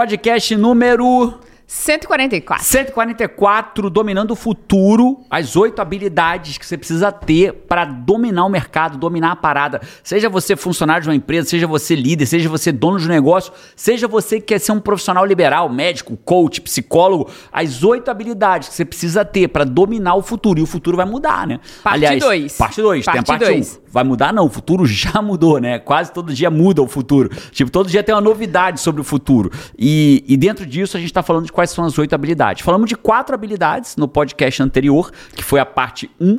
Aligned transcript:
Podcast 0.00 0.56
número 0.56 1.40
144. 1.72 2.64
144, 2.66 3.88
dominando 3.90 4.32
o 4.32 4.34
futuro, 4.34 5.20
as 5.30 5.54
oito 5.54 5.80
habilidades 5.80 6.58
que 6.58 6.66
você 6.66 6.76
precisa 6.76 7.12
ter 7.12 7.52
para 7.52 7.84
dominar 7.84 8.44
o 8.44 8.48
mercado, 8.48 8.98
dominar 8.98 9.30
a 9.30 9.36
parada. 9.36 9.80
Seja 10.02 10.28
você 10.28 10.56
funcionário 10.56 11.04
de 11.04 11.08
uma 11.08 11.14
empresa, 11.14 11.48
seja 11.48 11.68
você 11.68 11.94
líder, 11.94 12.26
seja 12.26 12.48
você 12.48 12.72
dono 12.72 12.98
de 12.98 13.06
um 13.06 13.08
negócio, 13.08 13.52
seja 13.76 14.08
você 14.08 14.40
que 14.40 14.46
quer 14.46 14.58
ser 14.58 14.72
um 14.72 14.80
profissional 14.80 15.24
liberal, 15.24 15.68
médico, 15.68 16.16
coach, 16.16 16.60
psicólogo, 16.60 17.30
as 17.52 17.84
oito 17.84 18.10
habilidades 18.10 18.68
que 18.68 18.74
você 18.74 18.84
precisa 18.84 19.24
ter 19.24 19.46
para 19.46 19.62
dominar 19.62 20.16
o 20.16 20.22
futuro. 20.22 20.58
E 20.58 20.62
o 20.64 20.66
futuro 20.66 20.96
vai 20.96 21.06
mudar, 21.06 21.46
né? 21.46 21.60
Parte 21.84 21.94
Aliás, 21.94 22.20
dois. 22.20 22.56
Parte 22.56 22.82
2, 22.82 23.04
tem 23.04 23.12
a 23.12 23.14
Parte 23.14 23.26
parte 23.26 23.44
1. 23.44 23.46
dois. 23.46 23.80
Vai 23.92 24.02
mudar? 24.02 24.32
Não, 24.32 24.46
o 24.46 24.50
futuro 24.50 24.84
já 24.90 25.22
mudou, 25.22 25.60
né? 25.60 25.78
Quase 25.78 26.12
todo 26.12 26.34
dia 26.34 26.50
muda 26.50 26.82
o 26.82 26.88
futuro. 26.88 27.30
Tipo, 27.52 27.70
todo 27.70 27.88
dia 27.88 28.02
tem 28.02 28.12
uma 28.12 28.20
novidade 28.20 28.80
sobre 28.80 29.00
o 29.00 29.04
futuro. 29.04 29.52
E, 29.78 30.24
e 30.26 30.36
dentro 30.36 30.66
disso 30.66 30.96
a 30.96 31.00
gente 31.00 31.10
está 31.10 31.22
falando 31.22 31.46
de 31.46 31.52
quais 31.60 31.70
são 31.70 31.84
as 31.84 31.98
oito 31.98 32.14
habilidades. 32.14 32.64
Falamos 32.64 32.88
de 32.88 32.96
quatro 32.96 33.34
habilidades 33.34 33.94
no 33.96 34.08
podcast 34.08 34.62
anterior, 34.62 35.10
que 35.34 35.44
foi 35.44 35.60
a 35.60 35.66
parte 35.66 36.10
1. 36.18 36.38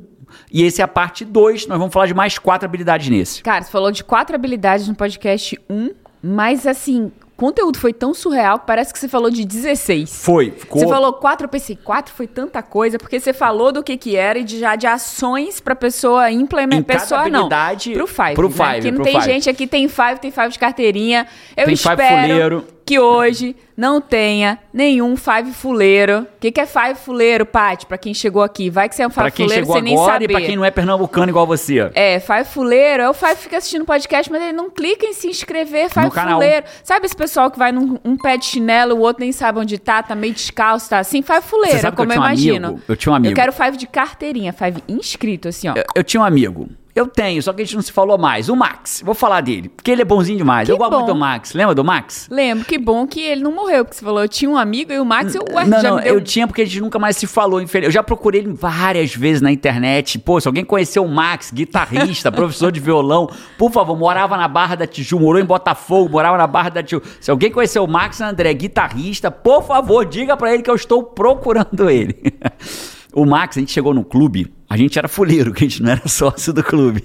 E 0.51 0.63
esse 0.63 0.81
é 0.81 0.83
a 0.83 0.87
parte 0.87 1.23
2. 1.23 1.67
Nós 1.67 1.77
vamos 1.77 1.93
falar 1.93 2.07
de 2.07 2.13
mais 2.13 2.39
quatro 2.39 2.65
habilidades 2.65 3.07
nesse. 3.07 3.43
Cara, 3.43 3.63
você 3.63 3.69
falou 3.69 3.91
de 3.91 4.03
quatro 4.03 4.35
habilidades 4.35 4.87
no 4.87 4.95
podcast 4.95 5.59
1, 5.69 5.91
mas 6.23 6.65
assim, 6.65 7.11
o 7.33 7.35
conteúdo 7.35 7.77
foi 7.77 7.93
tão 7.93 8.15
surreal 8.15 8.59
que 8.59 8.65
parece 8.65 8.91
que 8.91 8.97
você 8.97 9.07
falou 9.07 9.29
de 9.29 9.45
16. 9.45 10.23
Foi. 10.23 10.51
Ficou... 10.51 10.81
Você 10.81 10.87
falou 10.87 11.13
quatro, 11.13 11.45
eu 11.45 11.49
pensei, 11.49 11.75
quatro 11.75 12.11
foi 12.13 12.25
tanta 12.25 12.63
coisa, 12.63 12.97
porque 12.97 13.19
você 13.19 13.33
falou 13.33 13.71
do 13.71 13.83
que 13.83 13.97
que 13.97 14.15
era 14.15 14.39
e 14.39 14.43
de, 14.43 14.57
já 14.57 14.75
de 14.75 14.87
ações 14.87 15.59
pra 15.59 15.75
pessoa 15.75 16.31
Em 16.31 16.41
implementar. 16.41 16.99
Pessoa 16.99 17.29
não, 17.29 17.47
pro 17.47 18.07
Five. 18.07 18.33
pro 18.33 18.49
né? 18.49 18.55
Five, 18.55 18.75
Porque 18.75 18.91
não 18.91 19.03
tem 19.03 19.21
Five. 19.21 19.25
gente 19.25 19.49
aqui, 19.49 19.67
tem 19.67 19.87
Five, 19.87 20.19
tem 20.19 20.31
Five 20.31 20.49
de 20.49 20.57
carteirinha. 20.57 21.27
Eu 21.55 21.65
Tem 21.67 21.75
Five 21.75 21.93
espero 21.93 22.21
fuleiro. 22.21 22.67
Que 22.91 22.99
hoje 22.99 23.55
não 23.77 24.01
tenha 24.01 24.59
nenhum 24.73 25.15
Five 25.15 25.53
fuleiro. 25.53 26.23
O 26.23 26.27
que 26.41 26.51
que 26.51 26.59
é 26.59 26.65
Five 26.65 26.95
fuleiro, 26.95 27.45
Paty? 27.45 27.85
Pra 27.85 27.97
quem 27.97 28.13
chegou 28.13 28.43
aqui, 28.43 28.69
vai 28.69 28.89
que 28.89 28.95
você 28.95 29.03
é 29.03 29.07
um 29.07 29.09
Five 29.09 29.21
Pra 29.21 29.31
quem 29.31 29.45
fuleiro 29.45 29.63
chegou 29.65 29.75
sem 29.75 29.81
nem 29.83 29.93
agora 29.93 30.11
saber. 30.11 30.25
e 30.25 30.27
pra 30.27 30.41
quem 30.41 30.55
não 30.57 30.65
é 30.65 30.71
pernambucano 30.71 31.29
igual 31.29 31.47
você. 31.47 31.89
É, 31.93 32.19
Five 32.19 32.43
Fuleiro, 32.43 33.03
é 33.03 33.09
o 33.09 33.13
Five 33.13 33.35
que 33.35 33.43
fica 33.43 33.57
assistindo 33.57 33.85
podcast, 33.85 34.29
mas 34.29 34.41
ele 34.41 34.51
não 34.51 34.69
clica 34.69 35.05
em 35.05 35.13
se 35.13 35.29
inscrever, 35.29 35.89
Five 35.89 36.05
No 36.07 36.11
canal. 36.11 36.33
Fuleiro. 36.41 36.65
Sabe 36.83 37.05
esse 37.05 37.15
pessoal 37.15 37.49
que 37.49 37.57
vai 37.57 37.71
num 37.71 37.97
um 38.03 38.17
pé 38.17 38.35
de 38.35 38.43
chinelo, 38.43 38.95
o 38.95 38.99
outro 38.99 39.21
nem 39.23 39.31
sabe 39.31 39.59
onde 39.59 39.77
tá, 39.77 40.03
tá 40.03 40.15
meio 40.15 40.33
descalço, 40.33 40.89
tá 40.89 40.99
assim? 40.99 41.21
Five 41.21 41.43
Fuleiro, 41.43 41.95
como 41.95 42.11
eu, 42.11 42.15
eu 42.17 42.21
um 42.21 42.25
imagino. 42.25 42.67
amigo? 42.67 42.81
Eu 42.89 42.97
tinha 42.97 43.13
um 43.13 43.15
amigo. 43.15 43.31
Eu 43.31 43.35
quero 43.35 43.53
Five 43.53 43.77
de 43.77 43.87
carteirinha, 43.87 44.51
Five 44.51 44.83
inscrito, 44.89 45.47
assim, 45.47 45.69
ó. 45.69 45.75
Eu, 45.77 45.83
eu 45.95 46.03
tinha 46.03 46.19
um 46.19 46.25
amigo. 46.25 46.67
Eu 46.95 47.07
tenho, 47.07 47.41
só 47.41 47.53
que 47.53 47.61
a 47.61 47.65
gente 47.65 47.75
não 47.75 47.81
se 47.81 47.91
falou 47.91 48.17
mais. 48.17 48.49
O 48.49 48.55
Max. 48.55 49.01
Vou 49.05 49.13
falar 49.15 49.41
dele. 49.41 49.69
Porque 49.69 49.89
ele 49.91 50.01
é 50.01 50.05
bonzinho 50.05 50.37
demais. 50.37 50.67
Que 50.67 50.71
eu 50.73 50.77
gosto 50.77 50.91
bom. 50.91 50.97
muito 50.97 51.13
do 51.13 51.19
Max. 51.19 51.53
Lembra 51.53 51.73
do 51.73 51.83
Max? 51.83 52.27
Lembro, 52.29 52.65
que 52.65 52.77
bom 52.77 53.07
que 53.07 53.21
ele 53.21 53.41
não 53.41 53.51
morreu, 53.53 53.85
porque 53.85 53.97
você 53.97 54.05
falou, 54.05 54.21
eu 54.21 54.27
tinha 54.29 54.49
um 54.51 54.57
amigo 54.57 54.91
e 54.91 54.99
o 54.99 55.05
Max, 55.05 55.33
eu 55.35 55.43
ué, 55.53 55.65
não, 55.65 55.81
já 55.81 55.89
não, 55.89 55.95
me 55.97 56.03
deu... 56.03 56.13
eu 56.15 56.21
tinha 56.21 56.45
porque 56.47 56.61
a 56.61 56.65
gente 56.65 56.81
nunca 56.81 56.99
mais 56.99 57.15
se 57.17 57.25
falou. 57.27 57.61
infeliz- 57.61 57.87
Eu 57.87 57.91
já 57.91 58.03
procurei 58.03 58.41
ele 58.41 58.53
várias 58.53 59.15
vezes 59.15 59.41
na 59.41 59.51
internet. 59.51 60.19
Pô, 60.19 60.39
se 60.39 60.47
alguém 60.47 60.65
conheceu 60.65 61.05
o 61.05 61.09
Max, 61.09 61.51
guitarrista, 61.53 62.29
professor 62.31 62.71
de 62.71 62.79
violão, 62.79 63.29
por 63.57 63.71
favor, 63.71 63.97
morava 63.97 64.35
na 64.35 64.47
Barra 64.47 64.75
da 64.75 64.85
Tijuca, 64.87 65.23
morou 65.23 65.41
em 65.41 65.45
Botafogo, 65.45 66.09
morava 66.09 66.37
na 66.37 66.47
Barra 66.47 66.69
da 66.69 66.83
Tijuca. 66.83 67.07
Se 67.19 67.31
alguém 67.31 67.51
conheceu 67.51 67.83
o 67.83 67.87
Max 67.87 68.19
André, 68.21 68.53
guitarrista, 68.53 69.31
por 69.31 69.63
favor, 69.63 70.05
diga 70.05 70.35
pra 70.35 70.53
ele 70.53 70.61
que 70.63 70.69
eu 70.69 70.75
estou 70.75 71.03
procurando 71.03 71.89
ele. 71.89 72.15
O 73.13 73.25
Max, 73.25 73.57
a 73.57 73.59
gente 73.59 73.71
chegou 73.71 73.93
no 73.93 74.03
clube, 74.05 74.53
a 74.69 74.77
gente 74.77 74.97
era 74.97 75.07
fuleiro, 75.07 75.51
que 75.53 75.65
a 75.65 75.67
gente 75.67 75.83
não 75.83 75.91
era 75.91 76.07
sócio 76.07 76.53
do 76.53 76.63
clube. 76.63 77.03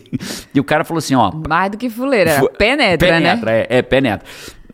E 0.55 0.61
o 0.61 0.65
cara 0.65 0.85
falou 0.85 0.99
assim, 0.99 1.15
ó, 1.15 1.33
Mais 1.49 1.71
do 1.71 1.77
que 1.77 1.91
fuleira, 1.91 2.39
Fu- 2.39 2.49
penetra, 2.51 3.09
penetra, 3.09 3.51
né? 3.53 3.61
É, 3.69 3.79
é, 3.79 3.83
penetra. 3.83 4.27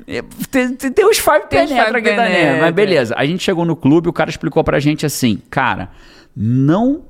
É, 0.07 0.23
Tem, 0.51 0.75
tem, 0.75 0.91
tem 0.93 1.07
uns 1.07 1.19
five 1.19 1.47
Tem 1.49 1.67
penetra 1.67 1.85
five 1.87 1.99
aqui 1.99 2.11
também, 2.17 2.33
penetra. 2.35 2.61
mas 2.63 2.75
beleza. 2.75 3.15
A 3.17 3.25
gente 3.25 3.43
chegou 3.43 3.65
no 3.65 3.75
clube, 3.77 4.09
o 4.09 4.13
cara 4.13 4.29
explicou 4.31 4.63
pra 4.65 4.79
gente 4.81 5.07
assim, 5.07 5.41
cara, 5.49 5.91
não 6.37 7.05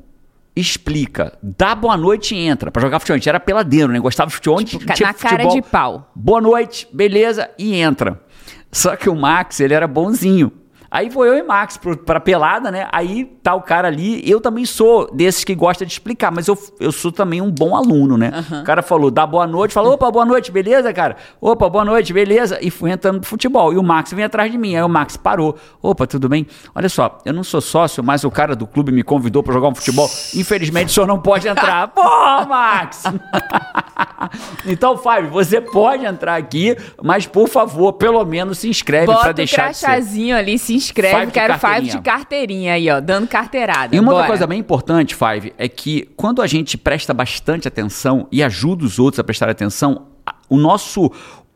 explica, 0.55 1.33
dá 1.43 1.75
boa 1.75 1.97
noite 1.97 2.35
e 2.35 2.39
entra. 2.39 2.71
Pra 2.71 2.83
jogar 2.83 2.99
futebol, 3.01 3.15
a 3.15 3.19
gente 3.19 3.29
era 3.29 3.41
peladeiro, 3.41 3.91
né? 3.93 3.99
Gostava 3.99 4.29
de 4.29 4.35
futebol, 4.37 4.63
Tipo, 4.63 4.85
tinha 4.95 5.09
na 5.09 5.15
cara 5.15 5.37
futebol. 5.45 5.55
de 5.55 5.63
pau. 5.63 6.11
Boa 6.15 6.41
noite, 6.41 6.87
beleza, 6.93 7.49
e 7.59 7.75
entra. 7.75 8.21
Só 8.71 8.95
que 8.95 9.09
o 9.09 9.17
Max, 9.17 9.61
ele 9.61 9.75
era 9.75 9.87
bonzinho. 9.87 10.53
Aí 10.93 11.11
foi 11.11 11.27
eu 11.27 11.39
e 11.39 11.43
Max 11.43 11.79
pro, 11.79 11.97
pra 11.97 12.21
pelada, 12.21 12.71
né? 12.71 12.87
Aí 12.93 13.25
tá 13.43 13.55
o 13.55 13.63
cara 13.63 13.89
ali. 13.89 14.23
Eu 14.31 14.43
também 14.43 14.67
sou 14.67 15.11
desses 15.11 15.43
que 15.43 15.55
gosta 15.55 15.87
de 15.87 15.93
explicar, 15.93 16.31
mas 16.31 16.47
eu, 16.47 16.59
eu 16.79 16.93
sou 16.93 17.11
também 17.11 17.41
um 17.41 17.51
bom 17.51 17.75
aluno, 17.75 18.19
né? 18.19 18.31
O 18.61 18.63
cara 18.63 18.83
falou, 18.83 19.11
dá 19.11 19.27
boa 19.27 19.47
noite, 19.47 19.73
falou, 19.73 19.95
opa, 19.95 20.11
boa 20.11 20.27
noite, 20.27 20.53
beleza, 20.53 20.93
cara? 20.93 21.17
Opa, 21.41 21.67
boa 21.71 21.83
noite, 21.83 22.13
beleza? 22.13 22.59
E 22.61 22.71
fui 22.71 22.91
entrando 22.91 23.21
pro 23.21 23.29
futebol. 23.31 23.73
E 23.73 23.79
o 23.79 23.83
Max 23.83 24.13
vinha 24.13 24.27
atrás 24.27 24.53
de 24.53 24.59
mim. 24.59 24.77
Aí 24.77 24.83
o 24.83 24.89
Max 24.89 25.17
parou. 25.17 25.57
Opa, 25.81 26.07
tudo 26.07 26.29
bem? 26.29 26.47
Olha 26.75 26.91
só, 26.91 27.19
eu 27.25 27.33
não 27.33 27.43
sou 27.43 27.63
sócio, 27.63 28.05
mas 28.05 28.23
o 28.23 28.31
cara 28.31 28.55
do 28.55 28.67
clube 28.67 28.93
me 28.93 29.03
convidou 29.03 29.43
pra 29.43 29.55
jogar 29.55 29.69
um 29.69 29.75
futebol. 29.75 30.11
Infelizmente, 30.35 30.91
o 30.91 30.93
senhor 30.93 31.07
não 31.07 31.19
pode 31.19 31.49
entrar. 31.49 31.89
Porra, 31.95 32.45
Max! 32.45 33.05
então, 34.67 34.99
Fábio, 34.99 35.31
você 35.31 35.59
pode 35.59 36.05
entrar 36.05 36.37
aqui, 36.37 36.77
mas 37.03 37.27
por 37.27 37.49
favor, 37.49 37.95
pelo 37.95 38.23
menos 38.27 38.59
se 38.59 38.69
inscreve 38.69 39.07
Bota 39.07 39.31
o 39.31 39.33
deixar 39.33 39.71
de 39.71 39.79
ser. 39.79 39.87
crachazinho 39.87 40.37
ali, 40.37 40.59
se 40.59 40.82
inscreve, 40.85 41.21
Five 41.21 41.33
quero 41.33 41.59
Five 41.59 41.89
de 41.89 42.01
carteirinha 42.01 42.75
aí, 42.75 42.91
ó, 42.91 43.01
dando 43.01 43.27
carteirada. 43.27 43.95
E 43.95 44.01
uma 44.01 44.13
outra 44.13 44.27
coisa 44.27 44.47
bem 44.47 44.59
importante, 44.59 45.15
Five, 45.15 45.53
é 45.59 45.69
que 45.69 46.09
quando 46.17 46.43
a 46.43 46.47
gente 46.47 46.77
presta 46.77 47.15
bastante 47.15 47.67
atenção 47.69 48.27
e 48.31 48.43
ajuda 48.43 48.85
os 48.85 48.99
outros 48.99 49.19
a 49.19 49.25
prestar 49.25 49.49
atenção, 49.49 50.07
o 50.49 50.57
nosso. 50.57 51.11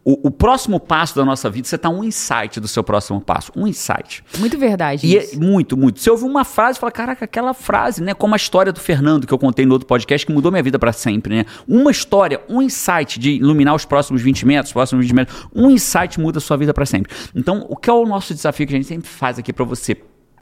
O, 0.08 0.28
o 0.28 0.30
próximo 0.30 0.78
passo 0.78 1.16
da 1.16 1.24
nossa 1.24 1.50
vida, 1.50 1.66
você 1.66 1.76
tá 1.76 1.88
um 1.88 2.04
insight 2.04 2.60
do 2.60 2.68
seu 2.68 2.84
próximo 2.84 3.20
passo. 3.20 3.50
Um 3.56 3.66
insight. 3.66 4.22
Muito 4.38 4.56
verdade 4.56 5.04
E 5.04 5.18
é 5.18 5.34
muito, 5.34 5.76
muito. 5.76 5.98
Você 5.98 6.08
ouve 6.08 6.22
uma 6.22 6.44
frase 6.44 6.78
e 6.78 6.80
fala, 6.80 6.92
caraca, 6.92 7.24
aquela 7.24 7.52
frase, 7.52 8.00
né? 8.00 8.14
Como 8.14 8.32
a 8.32 8.36
história 8.36 8.72
do 8.72 8.78
Fernando 8.78 9.26
que 9.26 9.34
eu 9.34 9.38
contei 9.38 9.66
no 9.66 9.72
outro 9.72 9.88
podcast, 9.88 10.24
que 10.24 10.32
mudou 10.32 10.52
minha 10.52 10.62
vida 10.62 10.78
pra 10.78 10.92
sempre, 10.92 11.34
né? 11.34 11.44
Uma 11.66 11.90
história, 11.90 12.40
um 12.48 12.62
insight 12.62 13.18
de 13.18 13.32
iluminar 13.32 13.74
os 13.74 13.84
próximos 13.84 14.22
20 14.22 14.46
metros, 14.46 14.68
os 14.68 14.74
próximos 14.74 15.04
20 15.04 15.12
metros, 15.12 15.48
um 15.52 15.68
insight 15.68 16.20
muda 16.20 16.38
a 16.38 16.40
sua 16.40 16.56
vida 16.56 16.72
pra 16.72 16.86
sempre. 16.86 17.12
Então, 17.34 17.66
o 17.68 17.74
que 17.74 17.90
é 17.90 17.92
o 17.92 18.06
nosso 18.06 18.32
desafio 18.32 18.64
que 18.64 18.74
a 18.74 18.76
gente 18.76 18.86
sempre 18.86 19.08
faz 19.08 19.40
aqui 19.40 19.52
pra 19.52 19.64
você? 19.64 19.96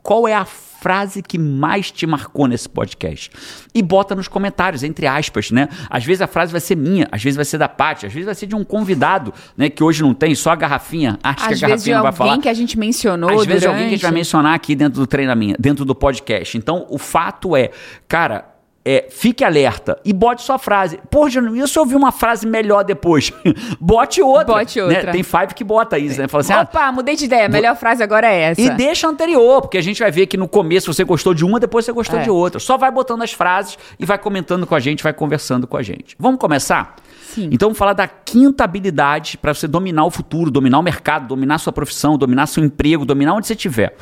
Qual 0.04 0.28
é 0.28 0.34
a 0.34 0.44
frase 0.44 1.22
que 1.22 1.38
mais 1.38 1.90
te 1.90 2.06
marcou 2.06 2.46
nesse 2.46 2.68
podcast? 2.68 3.30
E 3.74 3.80
bota 3.80 4.14
nos 4.14 4.28
comentários, 4.28 4.82
entre 4.82 5.06
aspas, 5.06 5.50
né? 5.50 5.66
Às 5.88 6.04
vezes 6.04 6.20
a 6.20 6.26
frase 6.26 6.52
vai 6.52 6.60
ser 6.60 6.76
minha, 6.76 7.08
às 7.10 7.22
vezes 7.22 7.36
vai 7.36 7.44
ser 7.46 7.56
da 7.56 7.70
Paty, 7.70 8.04
às 8.04 8.12
vezes 8.12 8.26
vai 8.26 8.34
ser 8.34 8.46
de 8.46 8.54
um 8.54 8.62
convidado, 8.62 9.32
né? 9.56 9.70
Que 9.70 9.82
hoje 9.82 10.02
não 10.02 10.12
tem, 10.12 10.34
só 10.34 10.50
a 10.50 10.56
garrafinha. 10.56 11.18
Acho 11.22 11.40
Às 11.40 11.58
que 11.58 11.64
a 11.64 11.68
vezes 11.68 11.86
garrafinha 11.86 11.96
não 11.96 12.02
vai 12.02 12.10
alguém 12.12 12.26
falar. 12.26 12.42
que 12.42 12.48
a 12.50 12.54
gente 12.54 12.78
mencionou 12.78 13.30
Às 13.30 13.46
vezes 13.46 13.62
durante... 13.62 13.66
alguém 13.66 13.84
que 13.84 13.94
a 13.94 13.96
gente 13.96 14.02
vai 14.02 14.12
mencionar 14.12 14.54
aqui 14.54 14.76
dentro 14.76 15.00
do 15.00 15.06
treinamento, 15.06 15.56
dentro 15.58 15.86
do 15.86 15.94
podcast. 15.94 16.58
Então, 16.58 16.84
o 16.90 16.98
fato 16.98 17.56
é, 17.56 17.70
cara, 18.06 18.53
é, 18.84 19.06
fique 19.08 19.42
alerta 19.42 19.98
e 20.04 20.12
bote 20.12 20.42
sua 20.42 20.58
frase. 20.58 21.00
Pô, 21.10 21.26
e 21.26 21.32
se 21.66 21.78
eu 21.78 21.82
ouvir 21.82 21.96
uma 21.96 22.12
frase 22.12 22.46
melhor 22.46 22.84
depois? 22.84 23.32
bote 23.80 24.20
outra. 24.20 24.54
Bote 24.54 24.80
outra. 24.80 25.04
né? 25.04 25.12
Tem 25.12 25.22
Five 25.22 25.54
que 25.54 25.64
bota 25.64 25.98
isso, 25.98 26.20
né? 26.20 26.28
Fala 26.28 26.42
assim, 26.42 26.52
ah, 26.52 26.60
Opa, 26.62 26.92
mudei 26.92 27.16
de 27.16 27.24
ideia, 27.24 27.46
a 27.46 27.48
melhor 27.48 27.76
frase 27.76 28.02
agora 28.02 28.26
é 28.30 28.50
essa. 28.50 28.60
e 28.60 28.70
deixa 28.70 29.06
a 29.06 29.10
anterior, 29.10 29.62
porque 29.62 29.78
a 29.78 29.82
gente 29.82 30.00
vai 30.00 30.10
ver 30.10 30.26
que 30.26 30.36
no 30.36 30.46
começo 30.46 30.92
você 30.92 31.02
gostou 31.02 31.32
de 31.32 31.44
uma, 31.44 31.58
depois 31.58 31.84
você 31.84 31.92
gostou 31.92 32.18
É. 32.18 32.22
de 32.22 32.30
outra. 32.30 32.60
Só 32.60 32.76
vai 32.76 32.90
botando 32.90 33.22
as 33.22 33.32
frases 33.32 33.78
e 33.98 34.04
vai 34.04 34.18
comentando 34.18 34.66
com 34.66 34.74
a 34.74 34.80
gente, 34.80 35.02
vai 35.02 35.12
conversando 35.14 35.66
com 35.66 35.76
a 35.76 35.82
gente. 35.82 36.14
Vamos 36.18 36.38
começar? 36.38 36.96
Sim. 37.34 37.48
Então 37.50 37.68
vamos 37.68 37.78
falar 37.78 37.94
da 37.94 38.06
quinta 38.06 38.64
habilidade 38.64 39.38
para 39.38 39.54
você 39.54 39.66
dominar 39.66 40.04
o 40.04 40.10
futuro, 40.10 40.50
dominar 40.50 40.78
o 40.78 40.82
mercado, 40.82 41.26
dominar 41.26 41.58
sua 41.58 41.72
profissão, 41.72 42.18
dominar 42.18 42.46
seu 42.46 42.62
emprego, 42.62 43.04
dominar 43.04 43.34
onde 43.34 43.46
você 43.46 43.54
estiver. 43.54 43.96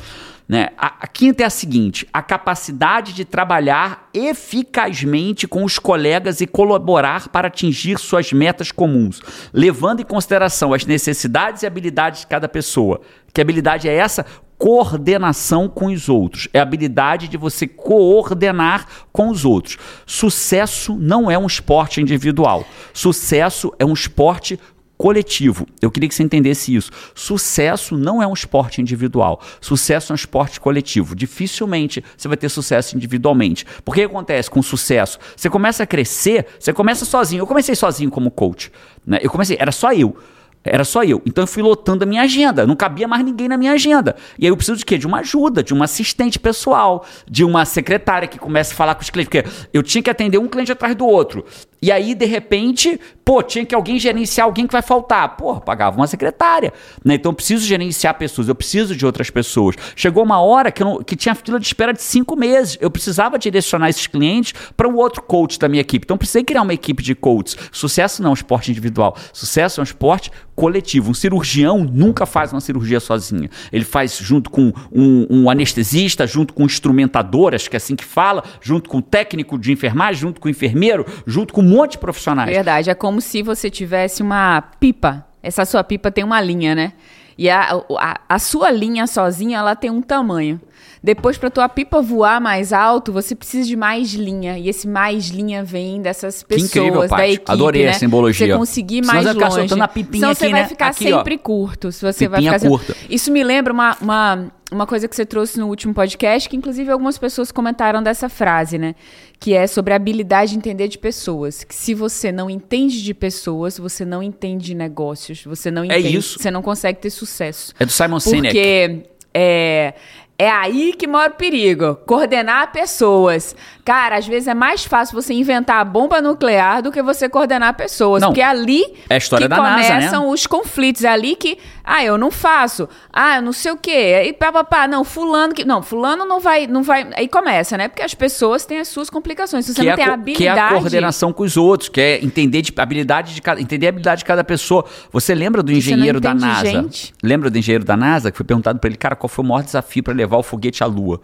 Né? 0.47 0.69
A, 0.77 0.93
a 1.01 1.07
quinta 1.07 1.43
é 1.43 1.45
a 1.45 1.49
seguinte: 1.49 2.07
a 2.11 2.21
capacidade 2.21 3.13
de 3.13 3.25
trabalhar 3.25 4.09
eficazmente 4.13 5.47
com 5.47 5.63
os 5.63 5.79
colegas 5.79 6.41
e 6.41 6.47
colaborar 6.47 7.29
para 7.29 7.47
atingir 7.47 7.97
suas 7.97 8.31
metas 8.33 8.71
comuns, 8.71 9.21
levando 9.53 10.01
em 10.01 10.05
consideração 10.05 10.73
as 10.73 10.85
necessidades 10.85 11.63
e 11.63 11.67
habilidades 11.67 12.21
de 12.21 12.27
cada 12.27 12.49
pessoa. 12.49 13.01
Que 13.33 13.41
habilidade 13.41 13.87
é 13.87 13.95
essa? 13.95 14.25
Coordenação 14.57 15.67
com 15.67 15.87
os 15.87 16.07
outros. 16.07 16.47
É 16.53 16.59
a 16.59 16.61
habilidade 16.61 17.27
de 17.27 17.35
você 17.35 17.67
coordenar 17.67 18.85
com 19.11 19.29
os 19.29 19.43
outros. 19.43 19.77
Sucesso 20.05 20.95
não 20.95 21.29
é 21.29 21.37
um 21.37 21.47
esporte 21.47 21.99
individual. 21.99 22.63
Sucesso 22.93 23.73
é 23.79 23.85
um 23.85 23.93
esporte 23.93 24.59
coletivo. 24.97 25.67
Eu 25.81 25.89
queria 25.89 26.07
que 26.07 26.15
você 26.15 26.23
entendesse 26.23 26.75
isso. 26.75 26.91
Sucesso 27.15 27.97
não 27.97 28.21
é 28.21 28.27
um 28.27 28.33
esporte 28.33 28.79
individual. 28.79 29.41
Sucesso 29.59 30.11
é 30.11 30.13
um 30.13 30.15
esporte 30.15 30.59
coletivo. 30.59 31.15
Dificilmente 31.15 32.03
você 32.15 32.27
vai 32.27 32.37
ter 32.37 32.49
sucesso 32.49 32.95
individualmente. 32.95 33.65
Porque 33.83 34.03
que 34.03 34.05
acontece 34.05 34.49
com 34.49 34.61
sucesso? 34.61 35.19
Você 35.35 35.49
começa 35.49 35.83
a 35.83 35.87
crescer, 35.87 36.45
você 36.59 36.73
começa 36.73 37.05
sozinho. 37.05 37.41
Eu 37.41 37.47
comecei 37.47 37.75
sozinho 37.75 38.11
como 38.11 38.29
coach. 38.29 38.71
Né? 39.05 39.19
Eu 39.21 39.29
comecei, 39.29 39.57
era 39.59 39.71
só 39.71 39.93
eu. 39.93 40.15
Era 40.63 40.85
só 40.85 41.03
eu. 41.03 41.21
Então 41.25 41.43
eu 41.43 41.47
fui 41.47 41.61
lotando 41.61 42.03
a 42.03 42.07
minha 42.07 42.21
agenda. 42.21 42.65
Não 42.65 42.75
cabia 42.75 43.07
mais 43.07 43.23
ninguém 43.23 43.49
na 43.49 43.57
minha 43.57 43.73
agenda. 43.73 44.15
E 44.39 44.45
aí 44.45 44.49
eu 44.51 44.55
preciso 44.55 44.77
de 44.77 44.85
quê? 44.85 44.97
De 44.97 45.05
uma 45.05 45.19
ajuda, 45.19 45.61
de 45.61 45.73
uma 45.73 45.85
assistente 45.85 46.39
pessoal, 46.39 47.05
de 47.29 47.43
uma 47.43 47.65
secretária 47.65 48.27
que 48.27 48.39
comece 48.39 48.71
a 48.71 48.75
falar 48.75 48.95
com 48.95 49.01
os 49.01 49.09
clientes. 49.09 49.29
Porque 49.29 49.67
eu 49.73 49.83
tinha 49.83 50.01
que 50.01 50.09
atender 50.09 50.37
um 50.37 50.47
cliente 50.47 50.71
atrás 50.71 50.95
do 50.95 51.05
outro. 51.05 51.45
E 51.83 51.91
aí, 51.91 52.15
de 52.15 52.23
repente, 52.23 52.97
pô, 53.25 53.43
tinha 53.43 53.65
que 53.65 53.75
alguém 53.75 53.99
gerenciar 53.99 54.47
alguém 54.47 54.65
que 54.65 54.71
vai 54.71 54.81
faltar. 54.81 55.35
Pô, 55.35 55.59
pagava 55.59 55.97
uma 55.97 56.07
secretária. 56.07 56.71
Né? 57.03 57.15
Então 57.15 57.33
eu 57.33 57.35
preciso 57.35 57.65
gerenciar 57.65 58.17
pessoas, 58.17 58.47
eu 58.47 58.55
preciso 58.55 58.95
de 58.95 59.05
outras 59.05 59.29
pessoas. 59.29 59.75
Chegou 59.93 60.23
uma 60.23 60.39
hora 60.39 60.71
que, 60.71 60.81
não, 60.81 61.03
que 61.03 61.13
tinha 61.13 61.35
fila 61.35 61.59
de 61.59 61.65
espera 61.65 61.91
de 61.91 62.01
cinco 62.01 62.37
meses. 62.37 62.77
Eu 62.79 62.89
precisava 62.89 63.37
direcionar 63.37 63.89
esses 63.89 64.07
clientes 64.07 64.53
para 64.77 64.87
um 64.87 64.95
outro 64.95 65.21
coach 65.21 65.59
da 65.59 65.67
minha 65.67 65.81
equipe. 65.81 66.05
Então 66.05 66.17
precisei 66.17 66.45
criar 66.45 66.61
uma 66.61 66.73
equipe 66.73 67.03
de 67.03 67.13
coaches. 67.13 67.57
Sucesso 67.69 68.21
não 68.21 68.29
é 68.29 68.31
um 68.31 68.33
esporte 68.33 68.71
individual. 68.71 69.17
Sucesso 69.33 69.81
é 69.81 69.81
um 69.81 69.83
esporte 69.83 70.31
coletivo. 70.55 71.11
Um 71.11 71.13
cirurgião 71.13 71.83
nunca 71.83 72.25
faz 72.25 72.53
uma 72.53 72.61
cirurgia 72.61 73.01
sozinho. 73.01 73.49
Ele 73.73 73.83
faz 73.83 74.17
junto 74.17 74.49
com 74.49 74.71
um, 74.89 75.27
um 75.29 75.49
anestesista, 75.49 76.25
junto 76.25 76.53
com 76.53 76.63
um 76.63 76.65
instrumentador, 76.65 77.53
acho 77.53 77.69
que 77.69 77.75
é 77.75 77.77
assim 77.77 77.95
que 77.95 78.05
fala, 78.05 78.41
junto 78.61 78.89
com 78.89 78.99
o 78.99 79.01
técnico 79.01 79.57
de 79.57 79.71
enfermagem, 79.71 80.21
junto 80.21 80.39
com 80.39 80.47
o 80.47 80.51
enfermeiro, 80.51 81.05
junto 81.25 81.53
com 81.53 81.61
monte 81.73 81.91
de 81.93 81.97
profissionais. 81.97 82.49
Verdade, 82.49 82.89
é 82.89 82.95
como 82.95 83.21
se 83.21 83.41
você 83.41 83.69
tivesse 83.69 84.21
uma 84.21 84.61
pipa. 84.79 85.25
Essa 85.41 85.65
sua 85.65 85.83
pipa 85.83 86.11
tem 86.11 86.23
uma 86.23 86.39
linha, 86.39 86.73
né? 86.73 86.93
E 87.37 87.49
a, 87.49 87.81
a, 87.99 88.21
a 88.29 88.39
sua 88.39 88.69
linha 88.71 89.07
sozinha, 89.07 89.57
ela 89.57 89.75
tem 89.75 89.89
um 89.89 90.01
tamanho. 90.01 90.61
Depois, 91.03 91.37
para 91.37 91.49
tua 91.49 91.67
pipa 91.67 92.01
voar 92.01 92.39
mais 92.39 92.71
alto, 92.71 93.11
você 93.11 93.35
precisa 93.35 93.67
de 93.67 93.75
mais 93.75 94.13
linha. 94.13 94.57
E 94.57 94.69
esse 94.69 94.87
mais 94.87 95.27
linha 95.27 95.61
vem 95.61 96.01
dessas 96.01 96.43
pessoas, 96.43 96.71
que 96.71 96.79
incrível, 96.79 97.07
da 97.07 97.27
equipe, 97.27 97.51
Adorei 97.51 97.83
né? 97.83 97.89
a 97.89 97.93
simbologia. 97.93 98.47
Você 98.47 98.57
conseguir 98.57 99.05
mais 99.05 99.27
Senão 99.27 99.49
longe. 99.49 99.67
Senão 99.67 99.83
a 99.83 99.87
pipinha 99.89 100.19
Senão 100.19 100.31
aqui, 100.31 100.39
você 100.39 100.49
vai 100.49 100.61
né? 100.61 100.67
ficar 100.67 100.87
aqui, 100.87 101.03
sempre 101.03 101.35
ó. 101.35 101.37
curto. 101.39 101.91
Se 101.91 102.01
você 102.01 102.29
Pipinha 102.29 102.51
vai 102.51 102.59
ficar 102.59 102.69
curta. 102.69 102.95
Isso 103.09 103.31
me 103.31 103.43
lembra 103.43 103.73
uma, 103.73 103.97
uma, 103.99 104.51
uma 104.71 104.87
coisa 104.87 105.07
que 105.07 105.15
você 105.15 105.25
trouxe 105.25 105.59
no 105.59 105.67
último 105.67 105.93
podcast, 105.93 106.49
que 106.49 106.55
inclusive 106.55 106.89
algumas 106.91 107.17
pessoas 107.17 107.51
comentaram 107.51 108.01
dessa 108.01 108.27
frase, 108.29 108.77
né? 108.77 108.95
Que 109.39 109.53
é 109.53 109.67
sobre 109.67 109.93
a 109.93 109.95
habilidade 109.95 110.51
de 110.51 110.57
entender 110.57 110.87
de 110.87 110.97
pessoas. 110.97 111.63
Que 111.63 111.75
se 111.75 111.93
você 111.93 112.31
não 112.31 112.49
entende 112.49 113.03
de 113.03 113.13
pessoas, 113.13 113.77
você 113.77 114.03
não 114.05 114.23
entende 114.23 114.65
de 114.65 114.73
negócios. 114.75 115.43
Você 115.43 115.69
não 115.69 115.83
É 115.83 115.99
entende. 115.99 116.17
isso. 116.17 116.39
Você 116.39 116.49
não 116.49 116.61
consegue 116.61 116.99
ter 116.99 117.09
sucesso. 117.09 117.73
É 117.79 117.85
do 117.85 117.91
Simon 117.91 118.19
Sinek. 118.19 118.47
Porque 118.53 119.03
é, 119.33 119.93
é 120.37 120.49
aí 120.49 120.93
que 120.93 121.05
mora 121.07 121.31
o 121.31 121.35
perigo. 121.35 121.95
Coordenar 122.07 122.71
pessoas. 122.71 123.55
Cara, 123.85 124.17
às 124.17 124.25
vezes 124.25 124.47
é 124.47 124.53
mais 124.53 124.83
fácil 124.83 125.13
você 125.13 125.33
inventar 125.33 125.77
a 125.77 125.85
bomba 125.85 126.21
nuclear 126.21 126.81
do 126.81 126.91
que 126.91 127.03
você 127.03 127.29
coordenar 127.29 127.75
pessoas. 127.75 128.21
Não, 128.21 128.29
porque 128.29 128.41
é 128.41 128.45
ali 128.45 128.83
é 129.09 129.15
a 129.15 129.17
história 129.17 129.45
que 129.45 129.49
da 129.49 129.61
NASA, 129.61 129.81
né? 129.81 129.95
começam 129.95 130.29
os 130.29 130.47
conflitos. 130.47 131.03
É 131.03 131.09
ali 131.09 131.35
que, 131.35 131.57
ah, 131.83 132.03
eu 132.03 132.17
não 132.17 132.31
faço. 132.31 132.89
Ah, 133.11 133.35
eu 133.35 133.41
não 133.41 133.53
sei 133.53 133.73
o 133.73 133.77
quê. 133.77 134.21
Aí, 134.21 134.33
pá, 134.33 134.51
pá, 134.51 134.63
pá, 134.63 134.87
não, 134.87 135.03
fulano 135.03 135.53
que. 135.53 135.65
Não, 135.65 135.83
fulano 135.83 136.25
não 136.25 136.39
vai, 136.39 136.65
não 136.65 136.81
vai. 136.81 137.07
Aí 137.15 137.27
começa, 137.27 137.77
né? 137.77 137.87
Porque 137.87 138.01
as 138.01 138.15
pessoas 138.15 138.65
têm 138.65 138.79
as 138.79 138.87
suas 138.87 139.09
complicações. 139.09 139.65
Se 139.65 139.73
você 139.73 139.81
que, 139.81 139.87
não 139.87 139.93
é 139.93 139.95
tem 139.97 140.05
a, 140.05 140.13
habilidade. 140.13 140.37
que 140.37 140.47
é 140.47 140.61
a 140.61 140.69
coordenação 140.69 141.31
com 141.31 141.43
os 141.43 141.57
outros, 141.57 141.89
que 141.89 142.01
é 142.01 142.23
entender 142.23 142.61
de 142.61 142.73
habilidade 142.77 143.35
de 143.35 143.41
cada, 143.41 143.61
entender 143.61 143.85
a 143.85 143.89
habilidade 143.89 144.19
de 144.19 144.25
cada 144.25 144.43
pessoa. 144.43 144.85
Você 145.11 145.35
lembra 145.35 145.61
do 145.61 145.71
engenheiro 145.71 146.19
da 146.19 146.33
NASA? 146.33 146.65
gente. 146.65 147.13
Lembra 147.21 147.49
do 147.49 147.57
engenheiro 147.57 147.83
da 147.83 147.97
NASA 147.97 148.31
que 148.31 148.37
foi 148.37 148.45
perguntado 148.45 148.79
para 148.79 148.89
ele, 148.89 148.97
cara, 148.97 149.15
qual 149.15 149.27
foi 149.27 149.43
o 149.43 149.47
maior 149.47 149.61
desafio 149.61 150.01
para 150.01 150.13
levar 150.23 150.37
o 150.37 150.43
foguete 150.43 150.83
à 150.83 150.87
Lua? 150.87 151.21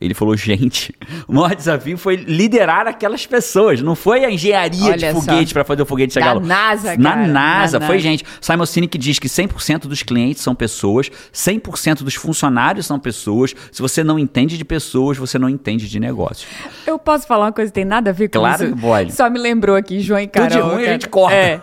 Ele 0.00 0.14
falou, 0.14 0.34
gente, 0.34 0.94
o 1.28 1.34
maior 1.34 1.54
desafio 1.54 1.98
foi 1.98 2.16
liderar 2.16 2.86
aquelas 2.86 3.26
pessoas. 3.26 3.82
Não 3.82 3.94
foi 3.94 4.24
a 4.24 4.30
engenharia 4.30 4.96
de 4.96 5.04
Olha 5.04 5.12
só. 5.12 5.20
foguete 5.20 5.52
para 5.52 5.62
fazer 5.62 5.82
o 5.82 5.84
foguete 5.84 6.14
chegar 6.14 6.32
Lua. 6.32 6.42
NASA, 6.46 6.96
Na 6.96 7.10
cara, 7.10 7.26
NASA, 7.26 7.78
na 7.78 7.86
foi 7.86 7.96
NASA. 7.96 8.08
gente. 8.08 8.24
Simon 8.40 8.64
Sinek 8.64 8.96
diz 8.96 9.18
que 9.18 9.28
100% 9.28 9.80
dos 9.80 10.02
clientes 10.02 10.42
são 10.42 10.54
pessoas, 10.54 11.10
100% 11.34 12.02
dos 12.02 12.14
funcionários 12.14 12.86
são 12.86 12.98
pessoas. 12.98 13.54
Se 13.70 13.82
você 13.82 14.02
não 14.02 14.18
entende 14.18 14.56
de 14.56 14.64
pessoas, 14.64 15.18
você 15.18 15.38
não 15.38 15.50
entende 15.50 15.86
de 15.86 16.00
negócios. 16.00 16.48
Eu 16.86 16.98
posso 16.98 17.26
falar 17.26 17.44
uma 17.44 17.52
coisa 17.52 17.70
que 17.70 17.74
tem 17.74 17.84
nada 17.84 18.08
a 18.08 18.12
ver 18.14 18.28
com 18.30 18.38
Claro 18.38 18.64
isso? 18.64 18.74
que 18.74 18.80
pode. 18.80 19.12
Só 19.12 19.28
me 19.28 19.38
lembrou 19.38 19.76
aqui, 19.76 20.00
João 20.00 20.20
e 20.20 20.26
Tudo 20.26 20.48
Carol. 20.48 20.48
de 20.48 20.60
ruim 20.60 20.82
a 20.82 20.84
cara. 20.86 20.92
gente 20.92 21.08
corta. 21.10 21.34
É. 21.36 21.60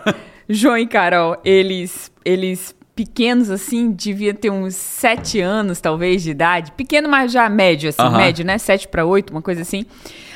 João 0.48 0.78
e 0.78 0.86
Carol, 0.86 1.36
eles, 1.44 2.12
eles 2.24 2.72
pequenos 2.98 3.48
assim, 3.48 3.92
devia 3.92 4.34
ter 4.34 4.50
uns 4.50 4.74
sete 4.74 5.40
anos, 5.40 5.80
talvez, 5.80 6.20
de 6.20 6.32
idade. 6.32 6.72
Pequeno, 6.72 7.08
mas 7.08 7.30
já 7.30 7.48
médio, 7.48 7.88
assim, 7.88 8.10
médio, 8.16 8.44
né? 8.44 8.58
Sete 8.58 8.88
pra 8.88 9.06
oito, 9.06 9.30
uma 9.30 9.40
coisa 9.40 9.62
assim. 9.62 9.86